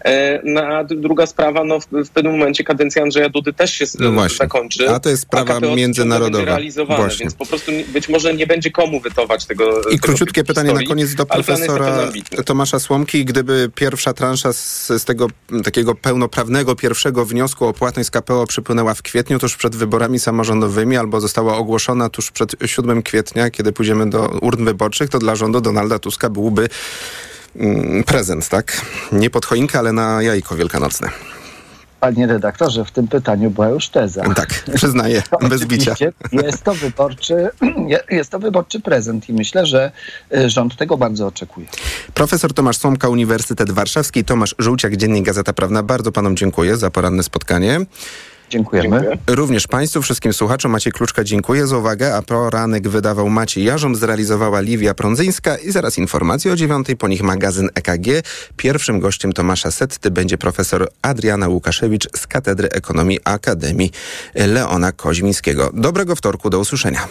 E, 0.05 0.41
no, 0.45 0.61
a 0.61 0.85
druga 0.85 1.27
sprawa, 1.27 1.65
no 1.65 1.81
w, 1.81 1.87
w 1.87 2.11
pewnym 2.11 2.33
momencie 2.33 2.65
kadencja 2.65 3.03
Andrzeja 3.03 3.29
Dudy 3.29 3.53
też 3.53 3.73
się 3.73 3.85
No 3.99 4.29
zakończy. 4.29 4.91
A 4.91 5.01
to 5.01 5.09
jest 5.09 5.23
sprawa 5.23 5.55
KPO 5.55 5.77
międzynarodowa. 5.77 6.59
Właśnie. 6.87 7.25
więc 7.25 7.35
po 7.35 7.47
prostu 7.47 7.73
być 7.93 8.09
może 8.09 8.35
nie 8.35 8.47
będzie 8.47 8.71
komu 8.71 9.01
wetować 9.01 9.47
tego. 9.47 9.81
I 9.81 9.85
tego 9.85 9.99
króciutkie 9.99 10.45
pytanie 10.45 10.67
na 10.67 10.73
historii, 10.73 10.89
koniec 10.89 11.15
do 11.15 11.23
na 11.23 11.35
profesora. 11.35 12.13
Tomasza 12.47 12.79
Słomki. 12.79 13.25
Gdyby 13.25 13.71
pierwsza 13.75 14.13
transza 14.13 14.53
z, 14.53 14.89
z 14.89 15.05
tego 15.05 15.27
takiego 15.65 15.95
pełnoprawnego 15.95 16.77
pierwszego 16.77 17.25
wniosku 17.25 17.67
o 17.67 17.73
płatność 17.73 18.09
z 18.09 18.11
KPO 18.11 18.47
przypłynęła 18.47 18.95
w 18.95 19.03
kwietniu, 19.03 19.39
tuż 19.39 19.57
przed 19.57 19.77
wyborami 19.77 20.19
samorządowymi, 20.19 20.97
albo 20.97 21.21
została 21.21 21.57
ogłoszona 21.57 22.09
tuż 22.09 22.31
przed 22.31 22.53
7 22.67 23.03
kwietnia, 23.03 23.51
kiedy 23.51 23.73
pójdziemy 23.73 24.11
do 24.11 24.39
urn 24.43 24.65
wyborczych, 24.65 25.11
to 25.11 25.19
dla 25.19 25.30
rządu 25.37 25.61
Donalda 25.61 25.99
Tuska 25.99 26.31
byłby 26.31 26.69
mm, 27.57 28.05
prezent, 28.05 28.49
tak? 28.49 28.81
Nie 29.13 29.31
pod 29.31 29.47
choinkę, 29.47 29.79
ale 29.79 29.93
na 29.93 30.23
jajko 30.23 30.57
wielkanocne. 30.57 31.11
Panie 32.01 32.27
redaktorze, 32.27 32.85
w 32.85 32.91
tym 32.91 33.09
pytaniu 33.09 33.51
była 33.51 33.69
już 33.69 33.89
teza. 33.89 34.35
Tak, 34.35 34.65
przyznaję, 34.75 35.23
bez 35.51 35.65
bicia. 35.65 35.95
Jest 36.33 36.63
to, 36.63 36.75
wyborczy, 36.75 37.49
jest 38.11 38.31
to 38.31 38.39
wyborczy 38.39 38.81
prezent 38.81 39.29
i 39.29 39.33
myślę, 39.33 39.67
że 39.67 39.93
y, 40.37 40.51
rząd 40.51 40.77
tego 40.77 40.97
bardzo 40.97 41.27
oczekuje. 41.27 41.67
Profesor 42.15 42.55
Tomasz 42.55 42.77
Słomka, 42.77 43.09
Uniwersytet 43.09 43.71
Warszawski, 43.71 44.25
Tomasz 44.25 44.55
Żółciak, 44.59 44.97
Dziennik 44.97 45.27
Gazeta 45.27 45.53
Prawna. 45.53 45.83
Bardzo 45.83 46.13
panom 46.13 46.37
dziękuję 46.37 46.77
za 46.77 46.91
poranne 46.91 47.23
spotkanie. 47.23 47.81
Dziękujemy. 48.51 49.19
Również 49.27 49.67
Państwu, 49.67 50.03
wszystkim 50.03 50.33
słuchaczom 50.33 50.73
Maciej 50.73 50.93
Kluczka 50.93 51.25
dziękuję 51.25 51.67
za 51.67 51.79
uwagę, 51.79 52.17
a 52.17 52.23
poranek 52.23 52.89
wydawał 52.89 53.29
Maciej 53.29 53.65
Jarząb, 53.65 53.97
zrealizowała 53.97 54.61
Liwia 54.61 54.95
Prądzyńska 54.95 55.57
i 55.57 55.71
zaraz 55.71 55.99
informacje 55.99 56.53
o 56.53 56.57
dziewiątej, 56.57 56.97
po 56.97 57.09
nich 57.09 57.23
magazyn 57.23 57.69
EKG. 57.75 58.07
Pierwszym 58.57 59.01
gościem 59.01 59.33
Tomasza 59.33 59.71
Setty 59.71 60.11
będzie 60.11 60.39
profesor 60.39 60.89
Adriana 61.03 61.49
Łukaszewicz 61.49 62.09
z 62.17 62.27
Katedry 62.27 62.69
Ekonomii 62.69 63.19
Akademii 63.25 63.91
Leona 64.35 64.93
Koźmińskiego. 64.93 65.71
Dobrego 65.75 66.17
wtorku, 66.17 66.51
do 66.51 66.59
usłyszenia. 66.59 67.09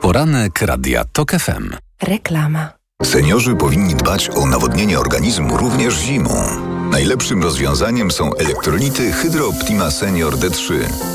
Poranek 0.00 0.62
Radia 0.62 1.04
TOK 1.12 1.32
FM. 1.32 1.70
Reklama. 2.02 2.72
Seniorzy 3.04 3.56
powinni 3.56 3.94
dbać 3.94 4.30
o 4.30 4.46
nawodnienie 4.46 4.98
organizmu 5.00 5.56
również 5.56 5.94
zimą. 5.94 6.69
Najlepszym 6.90 7.42
rozwiązaniem 7.42 8.10
są 8.10 8.34
elektrolity 8.34 9.12
Hydro 9.12 9.48
Optima 9.48 9.90
Senior 9.90 10.36
D3. 10.36 10.74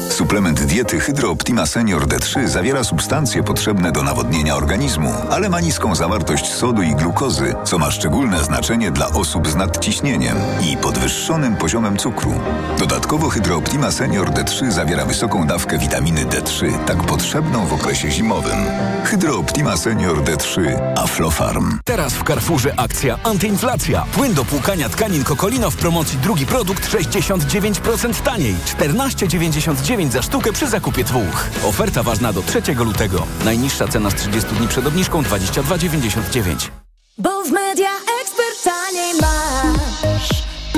Suplement 0.10 0.64
diety 0.64 1.00
Hydro 1.00 1.32
Optima 1.32 1.66
Senior 1.66 2.08
D3 2.08 2.48
zawiera 2.48 2.84
substancje 2.84 3.44
potrzebne 3.44 3.92
do 3.92 4.04
nawodnienia 4.04 4.56
organizmu, 4.56 5.14
ale 5.30 5.50
ma 5.50 5.60
niską 5.62 5.96
zawartość 5.96 6.54
sodu 6.54 6.82
i 6.82 6.96
glukozy, 6.96 7.56
co 7.64 7.78
ma 7.78 7.92
szczególne 7.92 8.44
znaczenie 8.44 8.92
dla 8.92 9.08
osób 9.10 9.48
z 9.48 9.56
nadciśnieniem 9.56 10.38
i 10.62 10.78
podwyższonym 10.78 11.56
poziomem 11.56 11.98
cukru. 11.98 12.34
Dodatkowo 12.80 13.30
Hydro 13.30 13.58
Optima 13.58 13.92
Senior 13.92 14.32
D3 14.32 14.72
zawiera 14.72 15.06
wysoką 15.06 15.48
dawkę 15.48 15.78
witaminy 15.78 16.26
D3, 16.26 16.80
tak 16.86 17.04
potrzebną 17.04 17.66
w 17.66 17.74
okresie 17.74 18.12
zimowym. 18.12 18.58
Hydro 19.04 19.38
Optima 19.38 19.78
Senior 19.78 20.24
D3 20.24 20.62
Aflofarm. 20.98 21.80
Teraz 21.84 22.14
w 22.14 22.24
Carrefourze 22.24 22.74
akcja 22.78 23.20
antyinflacja. 23.24 24.06
Płyn 24.14 24.34
do 24.34 24.46
płukania 24.46 24.90
tkanin 24.90 25.24
W 25.72 25.76
promocji 25.76 26.18
drugi 26.18 26.46
produkt 26.46 26.90
69% 26.90 28.22
taniej. 28.24 28.56
14,99 28.80 30.12
za 30.12 30.22
sztukę 30.22 30.54
przy 30.54 30.68
zakupie 30.68 31.04
dwóch. 31.04 31.50
Oferta 31.64 32.04
ważna 32.04 32.34
do 32.34 32.42
3 32.42 32.62
lutego. 32.76 33.28
Najniższa 33.46 33.88
cena 33.88 34.10
z 34.10 34.16
30 34.16 34.56
dni 34.56 34.68
przed 34.68 34.88
obniżką 34.88 35.22
22,99. 35.22 36.70
Bo 37.18 37.44
w 37.44 37.52
Media 37.52 37.90
Expert 38.22 38.64
taniej 38.64 39.14
masz. 39.22 40.30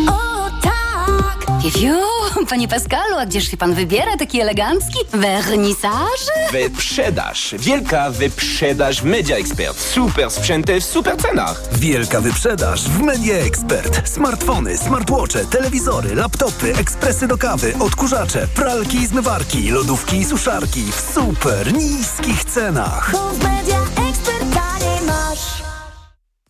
O 0.09 0.49
tak! 0.61 1.71
Fiu, 1.71 2.16
panie 2.45 2.67
Pascalu, 2.67 3.15
a 3.17 3.25
gdzież 3.25 3.51
się 3.51 3.57
pan 3.57 3.73
wybiera 3.73 4.17
taki 4.17 4.41
elegancki? 4.41 4.99
Wernisaż? 5.13 6.19
Wyprzedaż. 6.51 7.55
Wielka 7.59 8.09
wyprzedaż 8.09 9.01
w 9.01 9.05
Media 9.05 9.37
Expert. 9.37 9.79
Super 9.79 10.31
sprzęty 10.31 10.81
w 10.81 10.85
super 10.85 11.17
cenach. 11.17 11.61
Wielka 11.71 12.21
wyprzedaż 12.21 12.81
w 12.81 12.99
Media 13.01 13.35
Expert. 13.35 14.09
Smartfony, 14.09 14.77
smartwatche, 14.77 15.45
telewizory, 15.45 16.15
laptopy, 16.15 16.75
ekspresy 16.75 17.27
do 17.27 17.37
kawy, 17.37 17.73
odkurzacze, 17.79 18.47
pralki 18.55 18.97
i 18.97 19.07
zmywarki, 19.07 19.69
lodówki 19.69 20.17
i 20.17 20.25
suszarki 20.25 20.91
w 20.91 21.13
super 21.13 21.73
niskich 21.73 22.43
cenach. 22.43 23.09
Bo 23.11 23.29
w 23.29 23.43
Media 23.43 23.79
Expert 24.09 24.53
taniej 24.53 25.01
masz. 25.07 25.63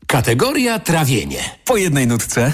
Kategoria 0.07 0.79
trawienie. 0.79 1.39
Po 1.65 1.77
jednej 1.77 2.07
nutce. 2.07 2.53